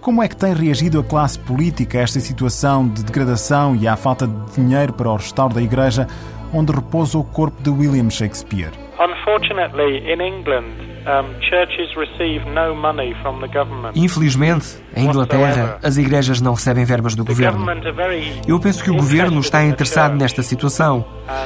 Como 0.00 0.22
é 0.22 0.28
que 0.28 0.36
tem 0.36 0.54
reagido 0.54 1.00
a 1.00 1.04
classe 1.04 1.38
política 1.38 1.98
a 1.98 2.02
esta 2.02 2.20
situação 2.20 2.86
de 2.86 3.02
degradação 3.02 3.74
e 3.74 3.88
à 3.88 3.96
falta 3.96 4.26
de 4.26 4.52
dinheiro 4.54 4.92
para 4.92 5.10
o 5.10 5.16
restauro 5.16 5.54
da 5.54 5.62
igreja 5.62 6.06
onde 6.52 6.72
repousa 6.72 7.18
o 7.18 7.24
corpo 7.24 7.60
de 7.60 7.70
William 7.70 8.08
Shakespeare? 8.08 8.85
Infelizmente, 13.94 14.66
em 14.94 15.04
Inglaterra, 15.06 15.78
as 15.82 15.96
igrejas 15.96 16.40
não 16.40 16.54
recebem 16.54 16.84
verbas 16.84 17.14
do 17.14 17.24
governo. 17.24 17.64
Eu 18.48 18.58
penso 18.58 18.82
que 18.82 18.90
o 18.90 18.96
governo 18.96 19.40
está 19.40 19.64
interessado 19.64 20.16
nesta 20.16 20.42
situação 20.42 21.04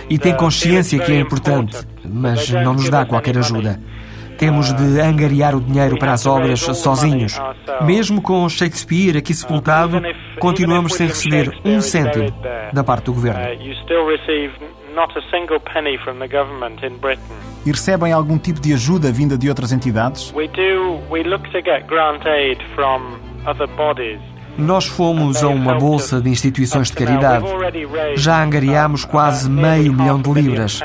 e 0.09 0.19
tem 0.19 0.35
consciência 0.35 0.99
que 0.99 1.13
é 1.13 1.21
importante, 1.21 1.77
mas 2.05 2.49
não 2.51 2.73
nos 2.75 2.89
dá 2.89 3.05
qualquer 3.05 3.37
ajuda. 3.37 3.79
Temos 4.39 4.73
de 4.73 4.99
angariar 4.99 5.55
o 5.55 5.61
dinheiro 5.61 5.99
para 5.99 6.15
as 6.15 6.25
obras 6.25 6.61
sozinhos. 6.61 7.39
Mesmo 7.83 8.23
com 8.23 8.49
Shakespeare 8.49 9.19
aqui 9.19 9.35
sepultado, 9.35 10.01
continuamos 10.39 10.95
sem 10.95 11.09
receber 11.09 11.53
um 11.63 11.83
cêntimo 11.83 12.33
da 12.73 12.83
parte 12.83 13.05
do 13.05 13.13
governo. 13.13 13.43
E 17.65 17.71
recebem 17.71 18.13
algum 18.13 18.39
tipo 18.39 18.61
de 18.61 18.73
ajuda 18.73 19.13
vinda 19.13 19.37
de 19.37 19.49
outras 19.49 19.73
entidades? 19.73 20.33
Nós 24.59 24.87
fomos 24.87 25.43
a 25.43 25.49
uma 25.49 25.75
bolsa 25.75 26.21
de 26.21 26.29
instituições 26.29 26.91
de 26.91 26.97
caridade. 26.97 27.47
Já 28.17 28.43
angariámos 28.43 29.05
quase 29.05 29.49
meio 29.49 29.93
milhão 29.93 30.21
de 30.21 30.33
libras. 30.33 30.81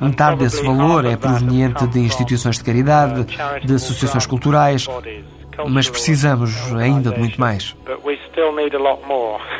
Metade 0.00 0.38
desse 0.38 0.62
valor 0.64 1.04
é 1.04 1.16
proveniente 1.16 1.86
de 1.86 2.00
instituições 2.00 2.58
de 2.58 2.64
caridade, 2.64 3.26
de 3.64 3.74
associações 3.74 4.26
culturais, 4.26 4.88
mas 5.68 5.88
precisamos 5.88 6.74
ainda 6.74 7.12
de 7.12 7.18
muito 7.18 7.40
mais. 7.40 7.76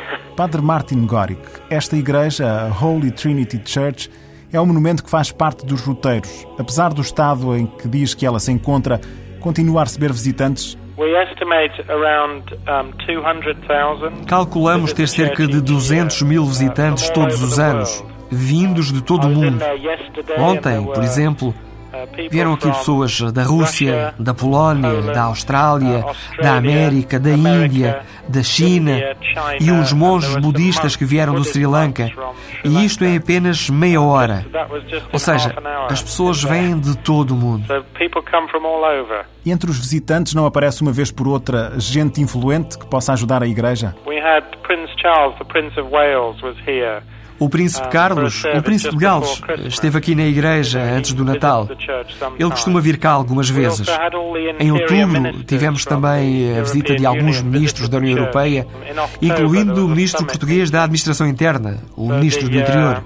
Padre 0.35 0.61
Martin 0.61 1.05
Gorick, 1.05 1.41
esta 1.69 1.95
igreja, 1.95 2.45
a 2.49 2.85
Holy 2.85 3.11
Trinity 3.11 3.61
Church, 3.63 4.09
é 4.51 4.59
um 4.59 4.65
monumento 4.65 5.03
que 5.03 5.09
faz 5.09 5.31
parte 5.31 5.65
dos 5.65 5.81
roteiros. 5.81 6.45
Apesar 6.59 6.93
do 6.93 7.01
estado 7.01 7.55
em 7.55 7.65
que 7.65 7.87
diz 7.87 8.13
que 8.13 8.25
ela 8.25 8.39
se 8.39 8.51
encontra, 8.51 8.99
continua 9.39 9.81
a 9.81 9.83
receber 9.83 10.11
visitantes? 10.11 10.77
Calculamos 14.27 14.93
ter 14.93 15.07
cerca 15.07 15.47
de 15.47 15.59
200 15.59 16.21
mil 16.23 16.45
visitantes 16.45 17.09
todos 17.09 17.41
os 17.41 17.57
anos. 17.59 18.03
vindos 18.29 18.91
de 18.91 19.01
todo 19.03 19.27
o 19.27 19.29
mundo. 19.29 19.63
Ontem, 20.37 20.83
por 20.85 21.03
exemplo, 21.03 21.53
Vieram 22.29 22.53
aqui 22.53 22.67
pessoas 22.67 23.19
da 23.31 23.43
Rússia, 23.43 24.13
da 24.17 24.33
Polónia, 24.33 25.01
da 25.13 25.23
Austrália, 25.23 26.03
da 26.41 26.55
América, 26.55 27.19
da 27.19 27.29
Índia, 27.31 28.01
da 28.27 28.41
China 28.41 28.99
e 29.59 29.71
uns 29.71 29.93
monges 29.93 30.35
budistas 30.37 30.95
que 30.95 31.05
vieram 31.05 31.35
do 31.35 31.43
Sri 31.43 31.65
Lanka. 31.67 32.09
E 32.63 32.85
isto 32.85 33.05
em 33.05 33.17
apenas 33.17 33.69
meia 33.69 34.01
hora. 34.01 34.45
Ou 35.11 35.19
seja, 35.19 35.53
as 35.89 36.01
pessoas 36.01 36.43
vêm 36.43 36.79
de 36.79 36.97
todo 36.97 37.31
o 37.31 37.35
mundo. 37.35 37.65
E 39.45 39.51
entre 39.51 39.69
os 39.69 39.77
visitantes 39.77 40.33
não 40.33 40.45
aparece 40.45 40.81
uma 40.81 40.91
vez 40.91 41.11
por 41.11 41.27
outra 41.27 41.73
gente 41.77 42.21
influente 42.21 42.77
que 42.77 42.87
possa 42.87 43.13
ajudar 43.13 43.43
a 43.43 43.47
igreja? 43.47 43.95
O 47.43 47.49
príncipe 47.49 47.89
Carlos, 47.89 48.41
o 48.45 48.63
príncipe 48.63 48.95
de 48.95 49.03
Gales, 49.03 49.41
esteve 49.65 49.97
aqui 49.97 50.15
na 50.15 50.23
igreja 50.23 50.79
antes 50.79 51.11
do 51.11 51.25
Natal. 51.25 51.67
Ele 52.39 52.49
costuma 52.49 52.79
vir 52.79 52.97
cá 52.97 53.11
algumas 53.11 53.49
vezes. 53.49 53.85
Em 54.57 54.71
outubro 54.71 55.43
tivemos 55.43 55.83
também 55.83 56.57
a 56.57 56.61
visita 56.61 56.95
de 56.95 57.05
alguns 57.05 57.41
ministros 57.41 57.89
da 57.89 57.97
União 57.97 58.17
Europeia, 58.17 58.65
incluindo 59.21 59.85
o 59.85 59.89
ministro 59.89 60.25
português 60.25 60.71
da 60.71 60.83
Administração 60.83 61.27
Interna, 61.27 61.79
o 61.97 62.07
ministro 62.07 62.47
do 62.47 62.57
Interior. 62.57 63.03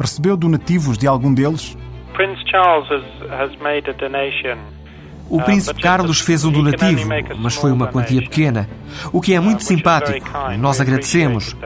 Recebeu 0.00 0.36
donativos 0.36 0.98
de 0.98 1.06
algum 1.06 1.32
deles? 1.32 1.78
Prince 2.14 2.42
Charles 2.50 2.88
has 3.30 3.54
made 3.60 3.88
a 3.88 3.92
donation 3.92 4.58
o 5.30 5.40
príncipe 5.40 5.80
Carlos 5.80 6.20
fez 6.20 6.44
um 6.44 6.50
donativo, 6.50 7.08
mas 7.38 7.54
foi 7.54 7.70
uma 7.70 7.86
quantia 7.86 8.20
pequena, 8.20 8.68
o 9.12 9.20
que 9.20 9.32
é 9.32 9.40
muito 9.40 9.62
simpático. 9.62 10.28
Nós 10.58 10.80
agradecemos. 10.80 11.56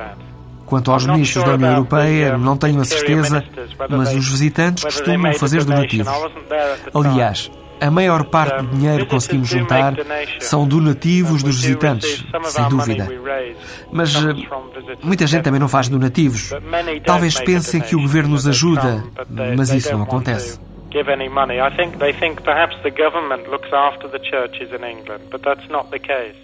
Quanto 0.67 0.91
aos 0.91 1.07
ministros 1.07 1.45
da 1.45 1.55
União 1.55 1.73
Europeia, 1.73 2.39
não 2.39 2.57
tenho 2.57 2.81
a 2.81 2.85
certeza, 2.85 3.45
mas 3.89 4.15
os 4.15 4.29
visitantes 4.31 4.83
costumam 4.83 5.33
fazer 5.35 5.63
donativos. 5.63 6.13
Aliás, 6.95 7.51
a 7.81 7.91
maior 7.91 8.25
parte 8.25 8.63
do 8.63 8.75
dinheiro 8.75 9.05
que 9.05 9.11
conseguimos 9.11 9.49
juntar 9.49 9.95
são 10.41 10.67
donativos 10.67 11.43
dos 11.43 11.61
visitantes, 11.61 12.25
sem 12.45 12.69
dúvida. 12.69 13.09
Mas 13.93 14.15
eh, 14.15 14.35
muita 15.03 15.27
gente 15.27 15.43
também 15.43 15.61
não 15.61 15.69
faz 15.69 15.89
donativos. 15.89 16.51
Talvez 17.05 17.39
pensem 17.41 17.81
que 17.81 17.95
o 17.95 18.01
governo 18.01 18.31
nos 18.31 18.47
ajuda, 18.47 19.05
mas 19.55 19.71
isso 19.71 19.93
não 19.93 20.03
acontece 20.03 20.59
give 20.95 21.11
any 21.11 21.29
money. 21.29 21.59
I 21.61 21.75
think 21.77 21.99
they 21.99 22.13
think 22.13 22.43
perhaps 22.43 22.77
the 22.83 22.91
government 22.91 23.51
looks 23.51 23.71
after 23.73 24.09
the 24.09 24.21
churches 24.21 24.71
in 24.73 24.85
England, 24.85 25.25
but 25.31 25.43
that's 25.43 25.69
not 25.69 25.91
the 25.91 25.99
case. 25.99 26.39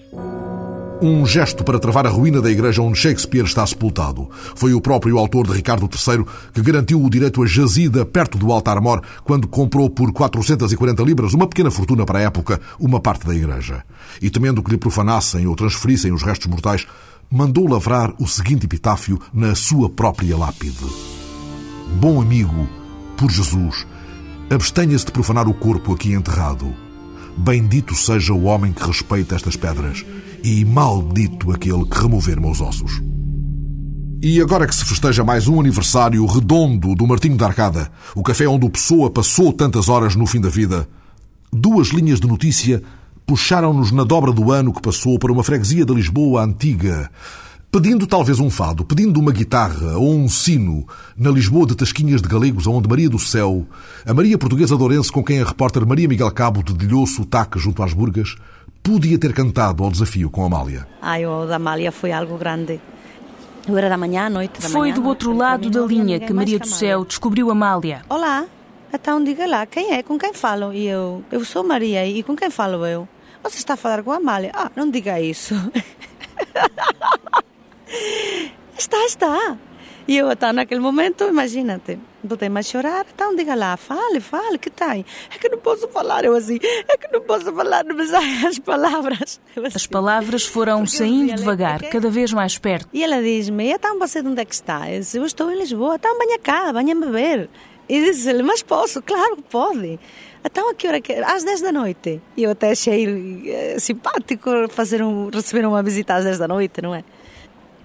Um 1.03 1.25
gesto 1.25 1.65
para 1.65 1.79
travar 1.79 2.07
a 2.07 2.11
ruína 2.11 2.43
da 2.43 2.51
igreja 2.51 2.83
onde 2.83 2.99
Shakespeare 2.99 3.47
está 3.47 3.67
sepultado. 3.67 4.29
Foi 4.55 4.75
o 4.75 4.83
próprio 4.83 5.17
autor 5.17 5.47
de 5.47 5.55
Ricardo 5.55 5.89
III 5.89 6.27
que 6.53 6.61
garantiu 6.61 7.03
o 7.03 7.09
direito 7.09 7.43
a 7.43 7.47
jazida 7.47 8.05
perto 8.05 8.37
do 8.37 8.53
altar-mor 8.53 9.03
quando 9.25 9.49
comprou 9.49 9.89
por 9.89 10.13
440 10.13 11.03
libras, 11.03 11.33
uma 11.33 11.47
pequena 11.47 11.71
fortuna 11.71 12.05
para 12.05 12.19
a 12.19 12.23
época, 12.23 12.61
uma 12.79 13.01
parte 13.01 13.27
da 13.27 13.35
igreja. 13.35 13.83
E 14.21 14.29
temendo 14.29 14.63
que 14.63 14.71
lhe 14.73 14.77
profanassem 14.77 15.47
ou 15.47 15.57
transferissem 15.57 16.13
os 16.13 16.23
restos 16.23 16.49
mortais, 16.49 16.87
mandou 17.31 17.67
lavrar 17.67 18.13
o 18.21 18.27
seguinte 18.27 18.67
epitáfio 18.67 19.19
na 19.33 19.55
sua 19.55 19.89
própria 19.89 20.37
lápide. 20.37 20.85
Bom 21.99 22.21
amigo, 22.21 22.69
por 23.17 23.31
Jesus, 23.31 23.87
Abstenha-se 24.51 25.07
de 25.07 25.13
profanar 25.13 25.47
o 25.47 25.55
corpo 25.55 25.95
aqui 25.95 26.13
enterrado. 26.13 26.75
Bendito 27.37 27.95
seja 27.95 28.33
o 28.33 28.47
homem 28.47 28.73
que 28.73 28.85
respeita 28.85 29.37
estas 29.37 29.55
pedras, 29.55 30.05
e 30.43 30.65
maldito 30.65 31.53
aquele 31.53 31.85
que 31.85 32.01
remover 32.01 32.41
meus 32.41 32.61
ossos. 32.61 33.01
E 34.21 34.41
agora 34.41 34.67
que 34.67 34.75
se 34.75 34.85
festeja 34.85 35.23
mais 35.23 35.47
um 35.47 35.61
aniversário 35.61 36.27
redondo 36.27 36.97
do 36.97 37.07
Martinho 37.07 37.37
da 37.37 37.47
Arcada, 37.47 37.93
o 38.13 38.25
café 38.25 38.49
onde 38.49 38.67
o 38.67 38.71
Pessoa 38.71 39.09
passou 39.09 39.53
tantas 39.53 39.89
horas 39.89 40.17
no 40.17 40.27
fim 40.27 40.41
da 40.41 40.49
vida, 40.49 40.89
duas 41.53 41.91
linhas 41.91 42.19
de 42.19 42.27
notícia 42.27 42.83
puxaram-nos 43.25 43.93
na 43.93 44.03
dobra 44.03 44.33
do 44.33 44.51
ano 44.51 44.73
que 44.73 44.83
passou 44.83 45.17
para 45.17 45.31
uma 45.31 45.45
freguesia 45.45 45.85
de 45.85 45.95
Lisboa 45.95 46.43
antiga, 46.43 47.09
Pedindo 47.73 48.05
talvez 48.05 48.41
um 48.41 48.51
fado, 48.51 48.85
pedindo 48.85 49.21
uma 49.21 49.31
guitarra 49.31 49.97
ou 49.97 50.13
um 50.13 50.29
sino, 50.29 50.85
na 51.17 51.31
Lisboa 51.31 51.65
de 51.65 51.77
Tasquinhas 51.77 52.21
de 52.21 52.29
Galegos, 52.29 52.67
onde 52.67 52.89
Maria 52.89 53.09
do 53.09 53.17
Céu, 53.17 53.65
a 54.05 54.13
Maria 54.13 54.37
Portuguesa 54.37 54.77
de 54.77 54.83
Ourense 54.83 55.13
com 55.13 55.23
quem 55.23 55.41
a 55.41 55.45
repórter 55.45 55.87
Maria 55.87 56.09
Miguel 56.09 56.33
Cabo 56.33 56.65
dedilhou 56.65 57.07
sotaque 57.07 57.61
junto 57.61 57.81
às 57.85 57.93
burgas, 57.93 58.35
podia 58.83 59.17
ter 59.17 59.33
cantado 59.33 59.85
ao 59.85 59.91
desafio 59.93 60.29
com 60.29 60.45
Amália. 60.45 60.85
Ai, 61.01 61.25
o 61.25 61.47
da 61.47 61.57
Amália 61.57 61.93
foi 61.93 62.11
algo 62.11 62.37
grande. 62.37 62.81
Eu 63.69 63.79
era 63.79 63.89
da 63.89 63.97
manhã 63.97 64.27
à 64.27 64.31
noite. 64.31 64.61
Da 64.61 64.69
foi 64.69 64.91
manhã, 64.91 64.95
do 65.01 65.07
outro 65.07 65.33
lado 65.33 65.71
da 65.71 65.83
linha 65.83 66.19
que 66.19 66.33
Maria 66.33 66.59
do 66.59 66.67
Céu 66.67 67.05
descobriu 67.05 67.53
Amália. 67.53 68.03
Olá, 68.09 68.47
então 68.93 69.23
diga 69.23 69.47
lá, 69.47 69.65
quem 69.65 69.93
é? 69.93 70.03
Com 70.03 70.19
quem 70.19 70.35
falo? 70.35 70.73
E 70.73 70.89
eu, 70.89 71.23
eu 71.31 71.45
sou 71.45 71.63
Maria, 71.63 72.05
e 72.05 72.25
com 72.25 72.35
quem 72.35 72.51
falo 72.51 72.85
eu? 72.85 73.09
Você 73.45 73.59
está 73.59 73.75
a 73.75 73.77
falar 73.77 74.03
com 74.03 74.11
a 74.11 74.17
Amália? 74.17 74.51
Ah, 74.55 74.73
não 74.75 74.91
diga 74.91 75.21
isso. 75.21 75.55
Está, 78.79 79.05
está. 79.05 79.59
E 80.09 80.17
eu 80.17 80.31
estava 80.33 80.53
naquele 80.53 80.81
momento, 80.81 81.25
imagina-te, 81.25 81.99
botei-me 82.23 82.59
a 82.59 82.63
chorar, 82.63 83.07
então 83.15 83.37
diga 83.37 83.55
lá, 83.55 83.77
fale, 83.77 84.19
fale, 84.19 84.59
que 84.59 84.71
tem? 84.71 85.05
É 85.33 85.39
que 85.39 85.49
não 85.49 85.59
posso 85.59 85.87
falar, 85.89 86.25
eu 86.25 86.35
assim, 86.35 86.59
é 86.89 86.97
que 86.97 87.13
não 87.13 87.21
posso 87.21 87.53
falar, 87.55 87.85
não 87.85 87.95
me 87.95 88.05
saem 88.07 88.47
as 88.47 88.59
palavras. 88.59 89.41
Assim, 89.57 89.77
as 89.77 89.87
palavras 89.87 90.45
foram 90.45 90.87
saindo 90.87 91.35
devagar, 91.35 91.81
cada 91.83 92.11
vez 92.11 92.33
mais 92.33 92.59
perto. 92.59 92.89
E 92.93 93.05
ela 93.05 93.23
diz-me, 93.23 93.71
então 93.71 93.99
você 93.99 94.21
de 94.23 94.29
onde 94.29 94.41
é 94.41 94.45
que 94.45 94.55
está? 94.55 94.91
Eu, 94.91 94.99
disse, 94.99 95.17
eu 95.17 95.25
estou 95.25 95.51
em 95.51 95.59
Lisboa, 95.59 95.95
então 95.95 96.19
venha 96.19 96.39
cá, 96.39 96.73
venha 96.73 96.95
me 96.95 97.07
ver. 97.07 97.49
E 97.89 98.05
disse-lhe, 98.05 98.43
mas 98.43 98.63
posso? 98.63 99.03
Claro 99.03 99.37
que 99.37 99.43
pode. 99.43 99.99
Então, 100.45 100.71
a 100.71 100.75
que 100.75 100.89
hora 100.89 101.01
que 101.01 101.13
Às 101.13 101.45
10 101.45 101.61
da 101.61 101.73
noite. 101.73 102.21
E 102.37 102.45
eu 102.45 102.51
até 102.53 102.71
achei 102.71 103.43
eh, 103.47 103.79
simpático 103.79 104.51
fazer 104.71 105.03
um, 105.03 105.29
receber 105.29 105.67
uma 105.67 105.83
visita 105.83 106.15
às 106.15 106.25
10 106.25 106.39
da 106.39 106.49
noite, 106.49 106.81
não 106.81 106.95
é? 106.95 107.05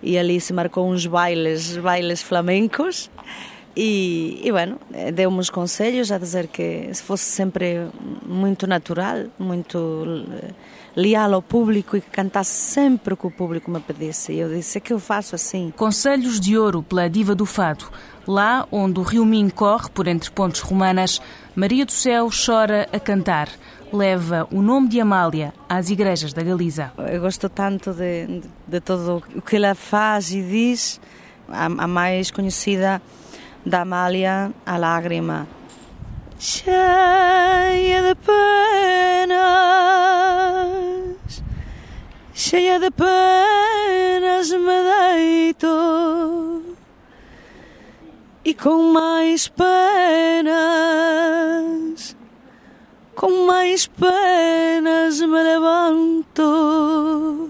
E 0.05 0.17
ali 0.17 0.39
se 0.39 0.53
marcou 0.53 0.87
uns 0.87 1.05
bailes, 1.07 1.75
bailes 1.77 2.21
flamencos. 2.21 3.09
E, 3.75 4.39
e 4.41 4.51
bueno, 4.51 4.79
deu-me 5.13 5.37
uns 5.37 5.49
conselhos 5.49 6.09
a 6.09 6.17
dizer 6.17 6.47
que 6.47 6.89
se 6.93 7.03
fosse 7.03 7.23
sempre 7.23 7.89
muito 8.25 8.65
natural, 8.65 9.25
muito 9.37 10.23
leal 10.95 11.33
ao 11.33 11.41
público 11.41 11.97
e 11.97 12.01
que 12.01 12.09
cantasse 12.09 12.51
sempre 12.51 13.13
o 13.13 13.17
que 13.17 13.27
o 13.27 13.31
público 13.31 13.69
me 13.69 13.81
pedisse. 13.81 14.31
E 14.31 14.39
eu 14.39 14.47
disse: 14.47 14.77
é 14.77 14.81
que 14.81 14.93
eu 14.93 14.99
faço 14.99 15.35
assim. 15.35 15.73
Conselhos 15.75 16.39
de 16.39 16.57
ouro 16.57 16.81
pela 16.81 17.09
diva 17.09 17.35
do 17.35 17.45
fado. 17.45 17.85
Lá 18.25 18.65
onde 18.71 18.99
o 18.99 19.03
rio 19.03 19.25
Minho 19.25 19.53
corre 19.53 19.89
por 19.89 20.07
entre 20.07 20.31
pontes 20.31 20.61
romanas, 20.61 21.21
Maria 21.53 21.85
do 21.85 21.91
Céu 21.91 22.29
chora 22.29 22.87
a 22.93 22.99
cantar 22.99 23.49
leva 23.95 24.47
o 24.51 24.61
nome 24.61 24.87
de 24.89 24.99
Amália 24.99 25.53
às 25.67 25.89
igrejas 25.89 26.33
da 26.33 26.43
Galiza. 26.43 26.91
Eu 26.97 27.21
gosto 27.21 27.49
tanto 27.49 27.93
de, 27.93 28.27
de, 28.27 28.43
de 28.67 28.79
todo 28.79 29.23
o 29.35 29.41
que 29.41 29.55
ela 29.55 29.73
faz 29.73 30.31
e 30.31 30.41
diz. 30.41 30.99
A, 31.47 31.65
a 31.65 31.87
mais 31.87 32.31
conhecida 32.31 33.01
da 33.65 33.81
Amália, 33.81 34.51
a 34.65 34.77
lágrima. 34.77 35.47
Cheia 36.37 38.01
de 38.01 38.15
penas, 38.15 39.43
cheia 42.33 42.79
de 42.79 42.91
penas 42.91 44.51
me 44.51 44.83
deito 45.47 46.75
e 48.43 48.53
com 48.53 48.91
mais 48.91 49.47
penas 49.47 50.45
com 53.15 53.47
mais 53.47 53.87
penas 53.87 55.19
me 55.19 55.43
levanto 55.43 57.49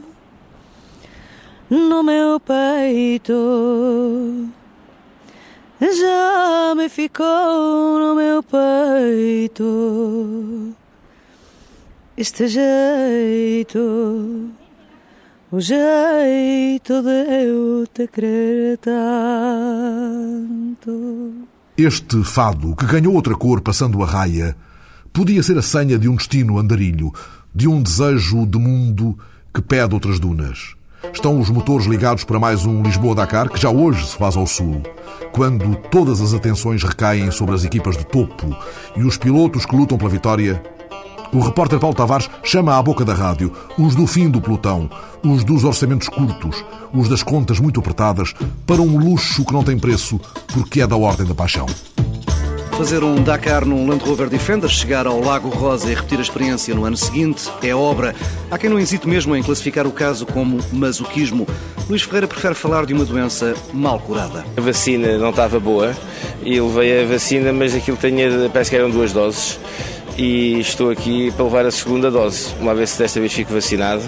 no 1.70 2.04
meu 2.04 2.40
peito. 2.40 4.50
Já 5.82 6.74
me 6.76 6.90
ficou 6.90 8.00
no 8.00 8.16
meu 8.16 8.42
peito 8.42 10.74
este 12.18 12.48
jeito, 12.48 14.50
o 15.52 15.60
jeito 15.60 17.02
de 17.02 17.46
eu 17.46 17.86
te 17.94 18.08
querer 18.08 18.78
tanto. 18.78 18.96
Este 21.78 22.24
fado, 22.24 22.74
que 22.74 22.86
ganhou 22.86 23.14
outra 23.14 23.36
cor 23.36 23.60
passando 23.60 24.02
a 24.02 24.06
raia, 24.06 24.56
Podia 25.16 25.42
ser 25.42 25.58
a 25.58 25.62
senha 25.62 25.98
de 25.98 26.10
um 26.10 26.16
destino 26.18 26.60
andarilho, 26.60 27.10
de 27.56 27.70
um 27.70 27.82
desejo 27.82 28.46
de 28.46 28.60
mundo 28.60 29.18
que 29.54 29.62
pede 29.62 29.94
outras 29.94 30.20
dunas. 30.20 30.76
Estão 31.14 31.40
os 31.40 31.50
motores 31.50 31.86
ligados 31.86 32.26
para 32.26 32.38
mais 32.38 32.66
um 32.66 32.84
Lisboa-Dakar, 32.84 33.48
que 33.50 33.62
já 33.62 33.70
hoje 33.70 34.06
se 34.06 34.18
faz 34.18 34.36
ao 34.36 34.46
sul, 34.46 34.84
quando 35.32 35.74
todas 35.90 36.20
as 36.20 36.34
atenções 36.34 36.84
recaem 36.84 37.32
sobre 37.32 37.56
as 37.56 37.64
equipas 37.64 37.96
de 37.96 38.06
topo 38.06 38.54
e 38.98 39.04
os 39.04 39.16
pilotos 39.18 39.66
que 39.66 39.74
lutam 39.74 39.98
pela 39.98 40.10
vitória, 40.10 40.62
O 41.34 41.40
repórter 41.40 41.80
Paulo 41.80 41.96
Tavares 41.96 42.30
chama 42.44 42.78
à 42.78 42.82
boca 42.82 43.04
da 43.04 43.14
rádio 43.14 43.52
os 43.78 43.96
do 43.96 44.08
fim 44.08 44.30
do 44.30 44.40
pelotão, 44.42 44.90
os 45.24 45.44
dos 45.44 45.64
orçamentos 45.64 46.08
curtos, 46.08 46.64
os 46.94 47.10
das 47.10 47.24
contas 47.24 47.60
muito 47.60 47.80
apertadas, 47.80 48.34
para 48.66 48.82
um 48.82 48.98
luxo 48.98 49.44
que 49.44 49.54
não 49.54 49.64
tem 49.64 49.78
preço, 49.78 50.20
porque 50.54 50.82
é 50.82 50.88
da 50.88 50.96
ordem 50.96 51.26
da 51.26 51.36
paixão. 51.36 51.66
Fazer 52.78 53.06
um 53.06 53.24
Dakar 53.24 53.66
num 53.66 53.88
Land 53.88 54.04
Rover 54.04 54.28
Defender, 54.28 54.70
chegar 54.70 55.08
ao 55.08 55.22
Lago 55.22 55.48
Rosa 55.48 55.90
e 55.90 55.96
repetir 55.96 56.20
a 56.20 56.22
experiência 56.22 56.76
no 56.76 56.84
ano 56.84 56.98
seguinte 56.98 57.50
é 57.64 57.74
obra. 57.74 58.14
Há 58.52 58.58
quem 58.58 58.70
não 58.70 58.78
hesite 58.78 59.08
mesmo 59.08 59.34
em 59.34 59.42
classificar 59.42 59.88
o 59.88 59.92
caso 59.92 60.26
como 60.26 60.60
masoquismo. 60.74 61.48
Luís 61.88 62.02
Ferreira 62.02 62.28
prefere 62.28 62.54
falar 62.54 62.86
de 62.86 62.94
uma 62.94 63.06
doença 63.06 63.56
mal 63.74 63.98
curada. 64.00 64.46
A 64.58 64.62
vacina 64.62 65.18
não 65.18 65.30
estava 65.30 65.58
boa 65.58 65.96
e 66.44 66.60
levei 66.60 67.04
a 67.04 67.08
vacina, 67.08 67.54
mas 67.54 67.74
aquilo 67.74 67.96
tinha, 67.96 68.50
parece 68.52 68.72
que 68.72 68.76
eram 68.76 68.90
duas 68.90 69.14
doses. 69.14 69.58
E 70.18 70.60
estou 70.60 70.92
aqui 70.92 71.32
para 71.32 71.46
levar 71.46 71.66
a 71.66 71.72
segunda 71.72 72.12
dose, 72.12 72.54
uma 72.60 72.76
vez 72.76 72.90
se 72.90 73.00
desta 73.00 73.22
vez 73.22 73.32
fico 73.32 73.54
vacinado. 73.54 74.04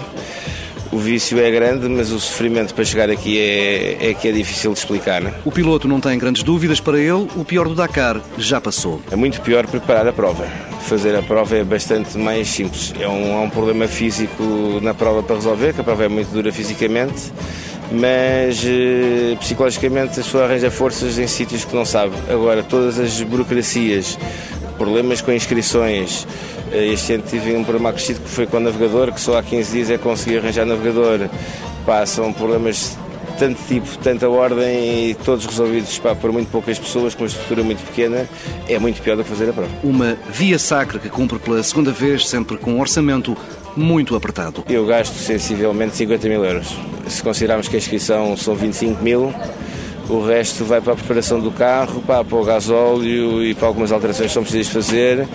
O 0.90 0.98
vício 0.98 1.38
é 1.38 1.50
grande, 1.50 1.86
mas 1.86 2.10
o 2.10 2.18
sofrimento 2.18 2.72
para 2.72 2.82
chegar 2.82 3.10
aqui 3.10 3.38
é, 3.38 4.10
é 4.10 4.14
que 4.14 4.26
é 4.26 4.32
difícil 4.32 4.72
de 4.72 4.78
explicar. 4.78 5.20
Né? 5.20 5.34
O 5.44 5.52
piloto 5.52 5.86
não 5.86 6.00
tem 6.00 6.18
grandes 6.18 6.42
dúvidas 6.42 6.80
para 6.80 6.98
ele, 6.98 7.28
o 7.36 7.44
pior 7.44 7.68
do 7.68 7.74
Dakar 7.74 8.20
já 8.38 8.58
passou. 8.58 9.00
É 9.10 9.16
muito 9.16 9.40
pior 9.42 9.66
preparar 9.66 10.08
a 10.08 10.12
prova. 10.12 10.46
Fazer 10.82 11.14
a 11.14 11.22
prova 11.22 11.58
é 11.58 11.64
bastante 11.64 12.16
mais 12.16 12.48
simples. 12.48 12.94
É 12.98 13.06
um, 13.06 13.36
há 13.36 13.42
um 13.42 13.50
problema 13.50 13.86
físico 13.86 14.42
na 14.80 14.94
prova 14.94 15.22
para 15.22 15.36
resolver, 15.36 15.74
que 15.74 15.80
a 15.82 15.84
prova 15.84 16.06
é 16.06 16.08
muito 16.08 16.28
dura 16.28 16.50
fisicamente, 16.50 17.32
mas 17.92 18.62
eh, 18.64 19.36
psicologicamente 19.40 20.12
a 20.12 20.22
pessoa 20.22 20.44
arranja 20.44 20.70
forças 20.70 21.18
em 21.18 21.26
sítios 21.26 21.66
que 21.66 21.74
não 21.74 21.84
sabe. 21.84 22.14
Agora, 22.30 22.62
todas 22.62 22.98
as 22.98 23.20
burocracias, 23.20 24.18
problemas 24.78 25.20
com 25.20 25.32
inscrições, 25.32 26.26
este 26.72 27.14
ano 27.14 27.24
tive 27.28 27.54
um 27.54 27.62
problema 27.64 27.90
acrescido 27.90 28.20
que 28.20 28.28
foi 28.28 28.46
com 28.46 28.56
o 28.56 28.60
navegador, 28.60 29.12
que 29.12 29.20
só 29.20 29.38
há 29.38 29.42
15 29.42 29.72
dias 29.72 29.90
é 29.90 29.98
conseguir 29.98 30.38
arranjar 30.38 30.66
navegador. 30.66 31.28
Pá, 31.86 32.04
são 32.06 32.32
problemas 32.32 32.96
de 33.30 33.36
tanto 33.38 33.60
tipo, 33.68 33.98
tanta 33.98 34.28
ordem 34.28 35.10
e 35.10 35.14
todos 35.14 35.46
resolvidos 35.46 35.98
pá, 35.98 36.14
por 36.14 36.32
muito 36.32 36.50
poucas 36.50 36.78
pessoas, 36.78 37.14
com 37.14 37.22
uma 37.22 37.28
estrutura 37.28 37.62
muito 37.62 37.84
pequena, 37.86 38.28
é 38.68 38.78
muito 38.78 39.00
pior 39.00 39.16
do 39.16 39.22
que 39.22 39.30
fazer 39.30 39.50
a 39.50 39.52
prova. 39.52 39.70
Uma 39.82 40.16
via 40.30 40.58
sacra 40.58 40.98
que 40.98 41.08
cumpre 41.08 41.38
pela 41.38 41.62
segunda 41.62 41.92
vez, 41.92 42.28
sempre 42.28 42.56
com 42.56 42.72
um 42.72 42.80
orçamento 42.80 43.36
muito 43.76 44.16
apertado. 44.16 44.64
Eu 44.68 44.84
gasto 44.86 45.14
sensivelmente 45.14 45.96
50 45.96 46.28
mil 46.28 46.44
euros. 46.44 46.74
Se 47.06 47.22
considerarmos 47.22 47.68
que 47.68 47.76
a 47.76 47.78
inscrição 47.78 48.36
são 48.36 48.54
25 48.54 49.02
mil, 49.02 49.32
o 50.08 50.24
resto 50.24 50.64
vai 50.64 50.80
para 50.80 50.94
a 50.94 50.96
preparação 50.96 51.38
do 51.38 51.50
carro, 51.50 52.02
para, 52.02 52.24
para 52.24 52.38
o 52.38 52.44
gasóleo 52.44 53.44
e 53.44 53.54
para 53.54 53.68
algumas 53.68 53.92
alterações 53.92 54.28
que 54.28 54.34
são 54.34 54.42
precisas 54.42 54.68
fazer, 54.68 55.28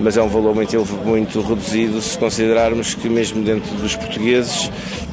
mas 0.00 0.16
é 0.16 0.22
um 0.22 0.28
valor 0.28 0.54
muito, 0.54 0.86
muito 1.04 1.40
reduzido 1.40 2.00
se 2.00 2.16
considerarmos 2.16 2.94
que 2.94 3.08
mesmo 3.08 3.42
dentro 3.42 3.74
dos 3.76 3.96
portugueses 3.96 4.70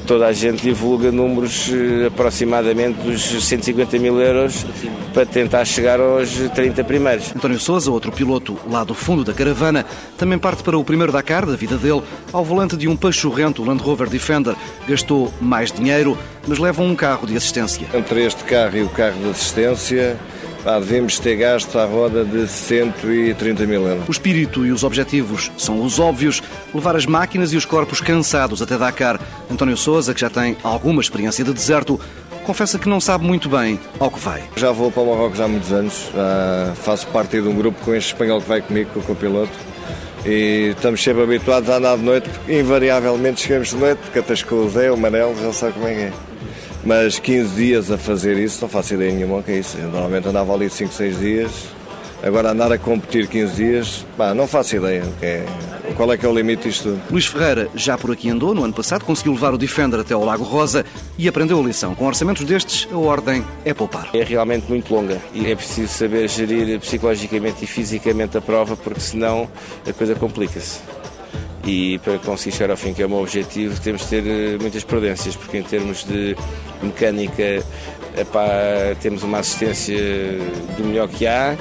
toda 0.07 0.25
a 0.25 0.31
gente 0.31 0.63
divulga 0.63 1.11
números 1.11 1.69
eh, 1.69 2.07
aproximadamente 2.07 2.97
dos 3.01 3.21
150 3.45 3.99
mil 3.99 4.19
euros 4.21 4.65
para 5.13 5.25
tentar 5.25 5.65
chegar 5.65 5.99
aos 5.99 6.29
30 6.55 6.81
primeiros. 6.85 7.35
António 7.35 7.59
Souza, 7.59 7.91
outro 7.91 8.11
piloto 8.11 8.57
lá 8.69 8.85
do 8.85 8.93
fundo 8.93 9.25
da 9.25 9.33
caravana, 9.33 9.85
também 10.17 10.39
parte 10.39 10.63
para 10.63 10.77
o 10.77 10.83
primeiro 10.83 11.11
Dakar 11.11 11.45
da 11.45 11.57
vida 11.57 11.75
dele, 11.77 12.01
ao 12.31 12.43
volante 12.43 12.77
de 12.77 12.87
um 12.87 12.95
pachorrento 12.95 13.63
Land 13.63 13.83
Rover 13.83 14.09
Defender. 14.09 14.55
Gastou 14.87 15.31
mais 15.41 15.73
dinheiro, 15.73 16.17
mas 16.47 16.57
leva 16.57 16.81
um 16.81 16.95
carro 16.95 17.27
de 17.27 17.35
assistência. 17.35 17.85
Entre 17.93 18.25
este 18.25 18.45
carro 18.45 18.77
e 18.77 18.83
o 18.83 18.89
carro 18.89 19.19
de 19.19 19.29
assistência, 19.29 20.17
ah, 20.65 20.79
devemos 20.79 21.19
ter 21.19 21.35
gasto 21.35 21.77
à 21.77 21.85
roda 21.85 22.25
de 22.25 22.47
130 22.47 23.65
mil 23.65 23.87
euros. 23.87 24.07
O 24.07 24.11
espírito 24.11 24.65
e 24.65 24.71
os 24.71 24.83
objetivos 24.83 25.51
são 25.57 25.83
os 25.83 25.99
óbvios, 25.99 26.41
levar 26.73 26.95
as 26.95 27.05
máquinas 27.05 27.53
e 27.53 27.57
os 27.57 27.65
corpos 27.65 28.01
cansados 28.01 28.61
até 28.61 28.77
Dakar. 28.77 29.19
António 29.51 29.77
Souza, 29.77 30.13
que 30.13 30.21
já 30.21 30.29
tem 30.29 30.57
alguma 30.63 31.01
experiência 31.01 31.43
de 31.43 31.53
deserto, 31.53 31.99
confessa 32.45 32.79
que 32.79 32.87
não 32.87 33.01
sabe 33.01 33.25
muito 33.25 33.49
bem 33.49 33.79
ao 33.99 34.09
que 34.09 34.19
vai. 34.19 34.43
Já 34.55 34.71
vou 34.71 34.89
para 34.89 35.03
o 35.03 35.07
Marrocos 35.07 35.39
há 35.39 35.47
muitos 35.47 35.71
anos, 35.71 36.09
uh, 36.09 36.75
faço 36.75 37.05
parte 37.07 37.41
de 37.41 37.47
um 37.47 37.55
grupo 37.55 37.77
com 37.83 37.93
este 37.93 38.13
espanhol 38.13 38.41
que 38.41 38.47
vai 38.47 38.61
comigo, 38.61 38.89
com 38.93 38.99
o 38.99 39.03
copiloto, 39.03 39.51
e 40.25 40.73
estamos 40.75 41.03
sempre 41.03 41.23
habituados 41.23 41.69
a 41.69 41.77
andar 41.77 41.97
de 41.97 42.03
noite, 42.03 42.29
porque 42.29 42.59
invariavelmente 42.59 43.41
chegamos 43.41 43.69
de 43.69 43.75
noite, 43.75 43.99
porque 43.99 44.19
até 44.19 44.35
com 44.43 44.55
o 44.55 44.69
Zé, 44.69 44.91
o 44.91 44.97
Manel, 44.97 45.35
já 45.41 45.51
sabe 45.51 45.73
como 45.73 45.87
é 45.87 45.93
que 45.93 46.01
é. 46.01 46.13
Mas 46.83 47.19
15 47.19 47.55
dias 47.55 47.91
a 47.91 47.97
fazer 47.97 48.37
isso, 48.37 48.61
não 48.61 48.69
faço 48.69 48.93
ideia 48.93 49.11
nenhuma 49.11 49.43
que 49.43 49.51
é 49.51 49.59
isso. 49.59 49.77
Eu 49.77 49.89
normalmente 49.89 50.27
andava 50.27 50.53
ali 50.53 50.69
5, 50.69 50.93
6 50.93 51.19
dias. 51.19 51.77
Agora 52.23 52.51
andar 52.51 52.71
a 52.71 52.79
competir 52.79 53.27
15 53.27 53.55
dias, 53.55 54.05
pá, 54.17 54.33
não 54.33 54.47
faço 54.47 54.75
ideia 54.75 55.03
é, 55.21 55.45
qual 55.95 56.11
é 56.11 56.17
que 56.17 56.25
é 56.25 56.29
o 56.29 56.33
limite 56.33 56.67
disto 56.67 56.83
tudo. 56.83 57.01
Luís 57.11 57.27
Ferreira 57.27 57.69
já 57.75 57.95
por 57.95 58.11
aqui 58.11 58.29
andou, 58.29 58.55
no 58.55 58.63
ano 58.63 58.73
passado 58.73 59.05
conseguiu 59.05 59.33
levar 59.33 59.53
o 59.53 59.57
Defender 59.57 59.99
até 59.99 60.15
ao 60.15 60.25
Lago 60.25 60.43
Rosa 60.43 60.83
e 61.15 61.27
aprendeu 61.27 61.59
a 61.59 61.63
lição. 61.63 61.93
Com 61.93 62.05
orçamentos 62.05 62.43
destes, 62.43 62.87
a 62.91 62.97
ordem 62.97 63.45
é 63.63 63.73
poupar. 63.73 64.09
É 64.13 64.23
realmente 64.23 64.67
muito 64.67 64.93
longa 64.93 65.21
e 65.31 65.45
é 65.51 65.55
preciso 65.55 65.93
saber 65.93 66.27
gerir 66.27 66.79
psicologicamente 66.79 67.63
e 67.63 67.67
fisicamente 67.67 68.35
a 68.35 68.41
prova 68.41 68.75
porque 68.75 68.99
senão 68.99 69.47
a 69.87 69.93
coisa 69.93 70.15
complica-se 70.15 70.79
e 71.67 71.99
para 71.99 72.17
conseguir 72.19 72.55
chegar 72.55 72.71
ao 72.71 72.77
fim, 72.77 72.93
que 72.93 73.03
é 73.03 73.05
o 73.05 73.09
meu 73.09 73.19
objetivo, 73.19 73.79
temos 73.81 74.03
de 74.03 74.07
ter 74.07 74.25
eh, 74.25 74.57
muitas 74.59 74.83
prudências, 74.83 75.35
porque 75.35 75.57
em 75.57 75.63
termos 75.63 76.05
de 76.05 76.35
mecânica 76.81 77.63
epá, 78.17 78.47
temos 79.01 79.21
uma 79.21 79.39
assistência 79.39 79.97
do 80.77 80.85
melhor 80.85 81.09
que 81.09 81.27
há, 81.27 81.57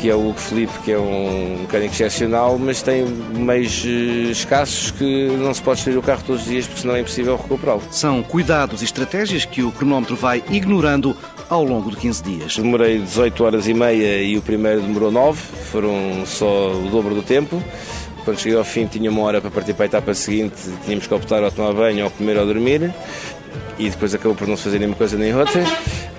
que 0.00 0.08
é 0.08 0.14
o 0.14 0.30
Hugo 0.30 0.38
Felipe, 0.38 0.72
que 0.84 0.92
é 0.92 0.98
um 0.98 1.58
mecânico 1.60 1.94
excepcional, 1.94 2.58
mas 2.58 2.82
tem 2.82 3.04
meios 3.04 3.84
eh, 3.86 4.30
escassos 4.30 4.90
que 4.92 5.28
não 5.38 5.52
se 5.52 5.60
pode 5.60 5.84
ter 5.84 5.96
o 5.96 6.02
carro 6.02 6.22
todos 6.26 6.42
os 6.42 6.48
dias, 6.48 6.66
porque 6.66 6.80
senão 6.80 6.96
é 6.96 7.00
impossível 7.00 7.36
recuperá-lo. 7.36 7.82
São 7.90 8.22
cuidados 8.22 8.80
e 8.80 8.84
estratégias 8.84 9.44
que 9.44 9.62
o 9.62 9.70
cronómetro 9.70 10.16
vai 10.16 10.42
ignorando 10.50 11.14
ao 11.50 11.62
longo 11.62 11.90
de 11.90 11.96
15 11.96 12.22
dias. 12.22 12.56
Demorei 12.56 12.98
18 12.98 13.44
horas 13.44 13.68
e 13.68 13.74
meia 13.74 14.22
e 14.22 14.38
o 14.38 14.42
primeiro 14.42 14.80
demorou 14.80 15.10
9, 15.10 15.40
foram 15.70 16.24
só 16.24 16.72
o 16.72 16.88
dobro 16.90 17.14
do 17.14 17.22
tempo. 17.22 17.62
Quando 18.24 18.38
cheguei 18.38 18.56
ao 18.56 18.64
fim 18.64 18.86
tinha 18.86 19.10
uma 19.10 19.22
hora 19.22 19.40
para 19.40 19.50
partir 19.50 19.74
para 19.74 19.84
a 19.84 19.86
etapa 19.86 20.14
seguinte, 20.14 20.54
tínhamos 20.84 21.06
que 21.06 21.12
optar 21.12 21.42
ou 21.42 21.50
tomar 21.50 21.72
banho 21.74 22.04
ou 22.04 22.10
comer 22.10 22.38
ou 22.38 22.46
dormir 22.46 22.92
e 23.78 23.90
depois 23.90 24.14
acabou 24.14 24.34
por 24.34 24.48
não 24.48 24.56
fazer 24.56 24.78
nenhuma 24.78 24.96
coisa 24.96 25.16
nem 25.16 25.34
outra. 25.34 25.62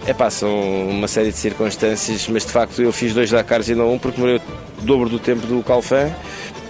É 0.06 0.14
pá, 0.14 0.30
são 0.30 0.88
uma 0.88 1.08
série 1.08 1.32
de 1.32 1.38
circunstâncias, 1.38 2.28
mas 2.28 2.46
de 2.46 2.52
facto 2.52 2.82
eu 2.82 2.92
fiz 2.92 3.14
dois 3.14 3.32
Dakars 3.32 3.70
e 3.70 3.76
não 3.76 3.94
um 3.94 3.98
porque 4.00 4.18
demorei 4.18 4.38
o 4.38 4.82
dobro 4.86 5.10
do 5.10 5.18
tempo 5.18 5.48
do 5.48 5.64
Calfã 5.64 6.12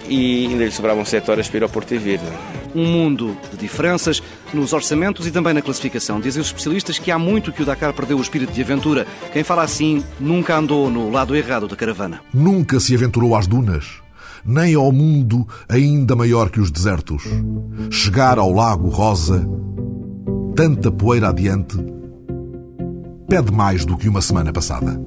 e 0.08 0.46
ainda 0.46 0.64
lhe 0.64 0.70
sobravam 0.70 1.04
7 1.04 1.30
horas 1.30 1.48
para 1.48 1.58
ir 1.58 1.62
ao 1.62 1.68
Porto 1.68 1.92
e 1.94 1.98
vir. 1.98 2.20
Um 2.74 2.86
mundo 2.86 3.36
de 3.50 3.58
diferenças 3.58 4.22
nos 4.54 4.72
orçamentos 4.72 5.26
e 5.26 5.30
também 5.30 5.52
na 5.52 5.60
classificação. 5.60 6.20
Dizem 6.20 6.40
os 6.40 6.48
especialistas 6.48 6.98
que 6.98 7.10
há 7.10 7.18
muito 7.18 7.52
que 7.52 7.62
o 7.62 7.66
Dakar 7.66 7.92
perdeu 7.92 8.16
o 8.16 8.22
espírito 8.22 8.52
de 8.52 8.62
aventura. 8.62 9.06
Quem 9.32 9.42
fala 9.42 9.62
assim 9.62 10.02
nunca 10.20 10.56
andou 10.56 10.90
no 10.90 11.10
lado 11.10 11.34
errado 11.36 11.66
da 11.68 11.76
caravana. 11.76 12.20
Nunca 12.32 12.80
se 12.80 12.94
aventurou 12.94 13.34
às 13.36 13.46
dunas 13.46 14.05
nem 14.46 14.74
ao 14.74 14.92
mundo 14.92 15.46
ainda 15.68 16.14
maior 16.14 16.50
que 16.50 16.60
os 16.60 16.70
desertos. 16.70 17.24
Chegar 17.90 18.38
ao 18.38 18.52
Lago 18.52 18.88
Rosa, 18.88 19.46
tanta 20.54 20.90
poeira 20.90 21.28
adiante, 21.28 21.76
pede 23.28 23.52
mais 23.52 23.84
do 23.84 23.96
que 23.96 24.08
uma 24.08 24.22
semana 24.22 24.52
passada. 24.52 25.00